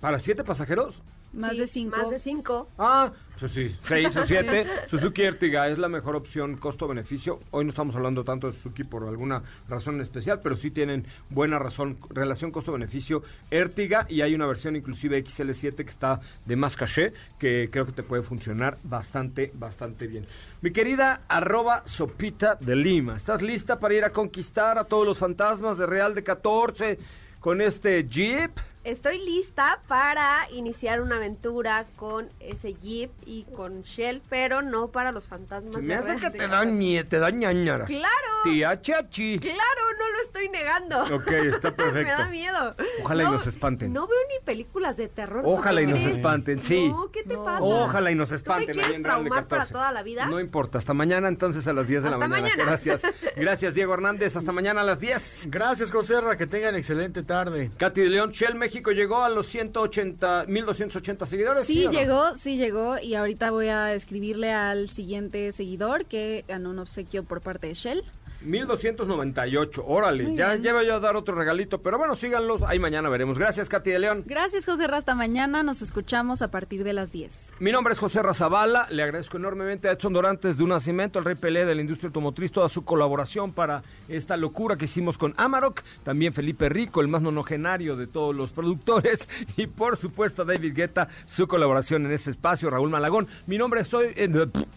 ¿Para 0.00 0.18
siete 0.18 0.44
pasajeros? 0.44 1.02
Más 1.32 1.52
Sí, 1.52 1.58
de 1.58 1.66
cinco. 1.66 1.96
Más 1.96 2.10
de 2.10 2.18
cinco. 2.18 2.68
Ah, 2.78 3.12
pues 3.38 3.52
sí, 3.52 3.68
seis 3.86 4.16
o 4.16 4.22
siete. 4.24 4.66
Suzuki 4.88 5.22
Ertiga 5.22 5.68
es 5.68 5.78
la 5.78 5.88
mejor 5.88 6.16
opción 6.16 6.56
costo-beneficio. 6.56 7.38
Hoy 7.52 7.64
no 7.64 7.70
estamos 7.70 7.94
hablando 7.94 8.24
tanto 8.24 8.48
de 8.48 8.52
Suzuki 8.52 8.84
por 8.84 9.04
alguna 9.04 9.42
razón 9.68 9.94
en 9.94 10.00
especial, 10.00 10.40
pero 10.42 10.56
sí 10.56 10.70
tienen 10.70 11.06
buena 11.28 11.58
razón, 11.58 11.98
relación 12.10 12.50
costo-beneficio 12.50 13.22
Ertiga 13.50 14.06
y 14.08 14.22
hay 14.22 14.34
una 14.34 14.46
versión 14.46 14.76
inclusive 14.76 15.24
XL7 15.24 15.74
que 15.76 15.82
está 15.90 16.20
de 16.44 16.56
más 16.56 16.76
caché 16.76 17.12
que 17.38 17.68
creo 17.70 17.86
que 17.86 17.92
te 17.92 18.02
puede 18.02 18.22
funcionar 18.22 18.76
bastante, 18.82 19.52
bastante 19.54 20.06
bien. 20.06 20.26
Mi 20.62 20.72
querida 20.72 21.22
arroba 21.28 21.82
Sopita 21.86 22.56
de 22.60 22.76
Lima, 22.76 23.16
¿estás 23.16 23.40
lista 23.40 23.78
para 23.78 23.94
ir 23.94 24.04
a 24.04 24.10
conquistar 24.10 24.78
a 24.78 24.84
todos 24.84 25.06
los 25.06 25.18
fantasmas 25.18 25.78
de 25.78 25.86
Real 25.86 26.14
de 26.14 26.22
14 26.22 26.98
con 27.40 27.60
este 27.60 28.06
Jeep? 28.08 28.50
Estoy 28.82 29.18
lista 29.18 29.80
para 29.88 30.48
iniciar 30.52 31.02
una 31.02 31.16
aventura 31.16 31.84
con 31.96 32.30
ese 32.40 32.72
Jeep 32.72 33.10
y 33.26 33.44
con 33.54 33.82
Shell, 33.82 34.22
pero 34.30 34.62
no 34.62 34.88
para 34.88 35.12
los 35.12 35.28
fantasmas. 35.28 35.74
Se 35.74 35.82
me 35.82 35.94
hace 35.94 36.16
que 36.16 36.30
te 36.30 36.38
14. 36.38 36.48
da, 36.48 36.64
ñe- 36.64 37.06
te 37.06 37.32
ñañaras. 37.32 37.86
¡Claro! 37.86 38.28
Tía 38.44 38.80
Chachi. 38.80 39.38
Claro, 39.38 39.79
estoy 40.24 40.48
negando. 40.48 41.02
Ok, 41.14 41.30
está 41.30 41.74
perfecto. 41.74 42.12
Me 42.16 42.24
da 42.24 42.28
miedo. 42.28 42.74
Ojalá 43.02 43.24
y 43.24 43.26
nos 43.26 43.46
espanten. 43.46 43.92
No 43.92 44.06
veo 44.06 44.18
ni 44.28 44.44
películas 44.44 44.96
de 44.96 45.08
terror. 45.08 45.42
¿tú 45.42 45.50
Ojalá 45.50 45.82
y 45.82 45.86
nos 45.86 46.00
espanten, 46.00 46.62
sí. 46.62 46.88
No, 46.88 47.10
¿qué 47.10 47.22
te 47.22 47.36
pasa? 47.36 47.62
Ojalá 47.62 48.10
y 48.10 48.14
nos 48.14 48.28
¿Tú 48.28 48.32
me 48.32 48.36
espanten 48.36 48.78
ahí 48.78 48.84
quieres 48.84 49.02
traumar 49.02 49.44
14. 49.44 49.48
para 49.48 49.66
toda 49.66 49.92
la 49.92 50.02
vida? 50.02 50.26
No 50.26 50.40
importa, 50.40 50.78
hasta 50.78 50.94
mañana 50.94 51.28
entonces 51.28 51.66
a 51.66 51.72
las 51.72 51.86
10 51.88 52.02
de 52.04 52.10
la 52.10 52.18
mañana. 52.18 52.42
mañana. 52.42 52.64
Gracias. 52.64 53.02
Gracias, 53.36 53.74
Diego 53.74 53.94
Hernández. 53.94 54.36
Hasta 54.36 54.52
mañana 54.52 54.80
a 54.82 54.84
las 54.84 55.00
10. 55.00 55.48
Gracias, 55.50 55.90
José 55.90 56.20
Ra, 56.20 56.36
que 56.36 56.46
tengan 56.46 56.74
excelente 56.74 57.22
tarde. 57.22 57.70
Katy 57.76 58.00
de 58.02 58.08
León, 58.08 58.30
Shell 58.32 58.54
México 58.54 58.90
llegó 58.90 59.22
a 59.22 59.28
los 59.28 59.46
180, 59.46 60.44
1280 60.46 61.26
seguidores. 61.26 61.66
Sí, 61.66 61.88
llegó, 61.88 62.36
sí 62.36 62.56
llegó 62.56 62.98
y 62.98 63.14
ahorita 63.14 63.50
voy 63.50 63.68
a 63.68 63.92
escribirle 63.94 64.52
al 64.52 64.88
siguiente 64.88 65.52
seguidor 65.52 66.06
que 66.06 66.44
ganó 66.48 66.70
un 66.70 66.78
obsequio 66.78 67.24
por 67.24 67.40
parte 67.40 67.68
de 67.68 67.74
Shell. 67.74 68.04
1298. 68.42 69.84
Órale, 69.86 70.24
Muy 70.24 70.36
ya 70.36 70.50
bien. 70.50 70.62
lleva 70.62 70.82
yo 70.82 70.94
a 70.94 71.00
dar 71.00 71.16
otro 71.16 71.34
regalito, 71.34 71.80
pero 71.82 71.98
bueno, 71.98 72.14
síganlos. 72.14 72.62
Ahí 72.62 72.78
mañana 72.78 73.08
veremos. 73.08 73.38
Gracias, 73.38 73.68
Katy 73.68 73.90
de 73.90 73.98
León. 73.98 74.24
Gracias, 74.26 74.64
José 74.64 74.86
Ra, 74.86 74.98
hasta 74.98 75.14
mañana. 75.14 75.62
Nos 75.62 75.82
escuchamos 75.82 76.42
a 76.42 76.50
partir 76.50 76.84
de 76.84 76.92
las 76.92 77.12
10. 77.12 77.32
Mi 77.58 77.72
nombre 77.72 77.92
es 77.92 77.98
José 77.98 78.22
Razabala. 78.22 78.86
Le 78.90 79.02
agradezco 79.02 79.36
enormemente 79.36 79.88
a 79.88 79.92
Edson 79.92 80.12
Dorantes 80.12 80.56
de 80.56 80.62
un 80.62 80.70
nacimiento, 80.70 81.18
al 81.18 81.24
Rey 81.24 81.34
Pelé 81.34 81.64
de 81.64 81.74
la 81.74 81.80
industria 81.80 82.08
automotriz, 82.08 82.50
toda 82.52 82.68
su 82.68 82.84
colaboración 82.84 83.52
para 83.52 83.82
esta 84.08 84.36
locura 84.36 84.76
que 84.76 84.86
hicimos 84.86 85.18
con 85.18 85.34
Amarok. 85.36 85.82
También 86.02 86.32
Felipe 86.32 86.68
Rico, 86.68 87.00
el 87.00 87.08
más 87.08 87.22
nonogenario 87.22 87.96
de 87.96 88.06
todos 88.06 88.34
los 88.34 88.50
productores. 88.50 89.28
Y 89.56 89.66
por 89.66 89.96
supuesto, 89.96 90.44
David 90.44 90.74
Guetta, 90.74 91.08
su 91.26 91.46
colaboración 91.46 92.06
en 92.06 92.12
este 92.12 92.30
espacio. 92.30 92.70
Raúl 92.70 92.88
Malagón. 92.88 93.26
Mi 93.46 93.58
nombre, 93.58 93.84
soy, 93.84 94.12
eh, 94.16 94.28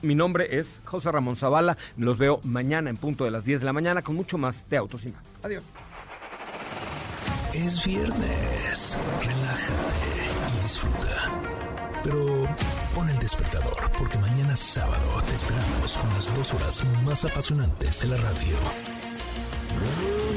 mi 0.02 0.16
nombre 0.16 0.58
es 0.58 0.82
José 0.84 1.12
Ramón 1.12 1.36
Zavala. 1.36 1.78
Los 1.96 2.18
veo 2.18 2.40
mañana 2.44 2.90
en 2.90 2.98
punto 2.98 3.24
de 3.24 3.32
las 3.32 3.46
10 3.46 3.53
de 3.60 3.66
la 3.66 3.74
mañana 3.74 4.02
con 4.02 4.16
mucho 4.16 4.38
más 4.38 4.68
de 4.70 4.78
Autos 4.78 5.06
y 5.06 5.12
más. 5.12 5.24
Adiós. 5.44 5.64
Es 7.54 7.86
viernes. 7.86 8.98
Relájate 9.20 10.60
y 10.60 10.64
disfruta. 10.64 11.32
Pero 12.04 12.48
pon 12.96 13.10
el 13.10 13.18
despertador 13.18 13.92
porque 13.98 14.18
mañana 14.18 14.56
sábado 14.56 15.22
te 15.22 15.36
esperamos 15.36 15.98
con 15.98 16.14
las 16.14 16.36
dos 16.36 16.54
horas 16.54 16.84
más 17.06 17.26
apasionantes 17.26 18.02
de 18.02 18.08
la 18.08 18.18
radio. 18.18 18.58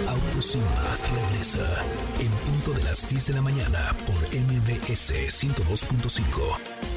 Autos 0.08 0.46
sin 0.46 0.62
más 0.62 1.08
regresa 1.10 1.82
en 2.20 2.30
punto 2.30 2.72
de 2.72 2.84
las 2.84 3.08
10 3.08 3.26
de 3.26 3.34
la 3.34 3.42
mañana 3.42 3.96
por 4.06 4.16
MBS 4.34 5.12
102.5. 5.12 6.95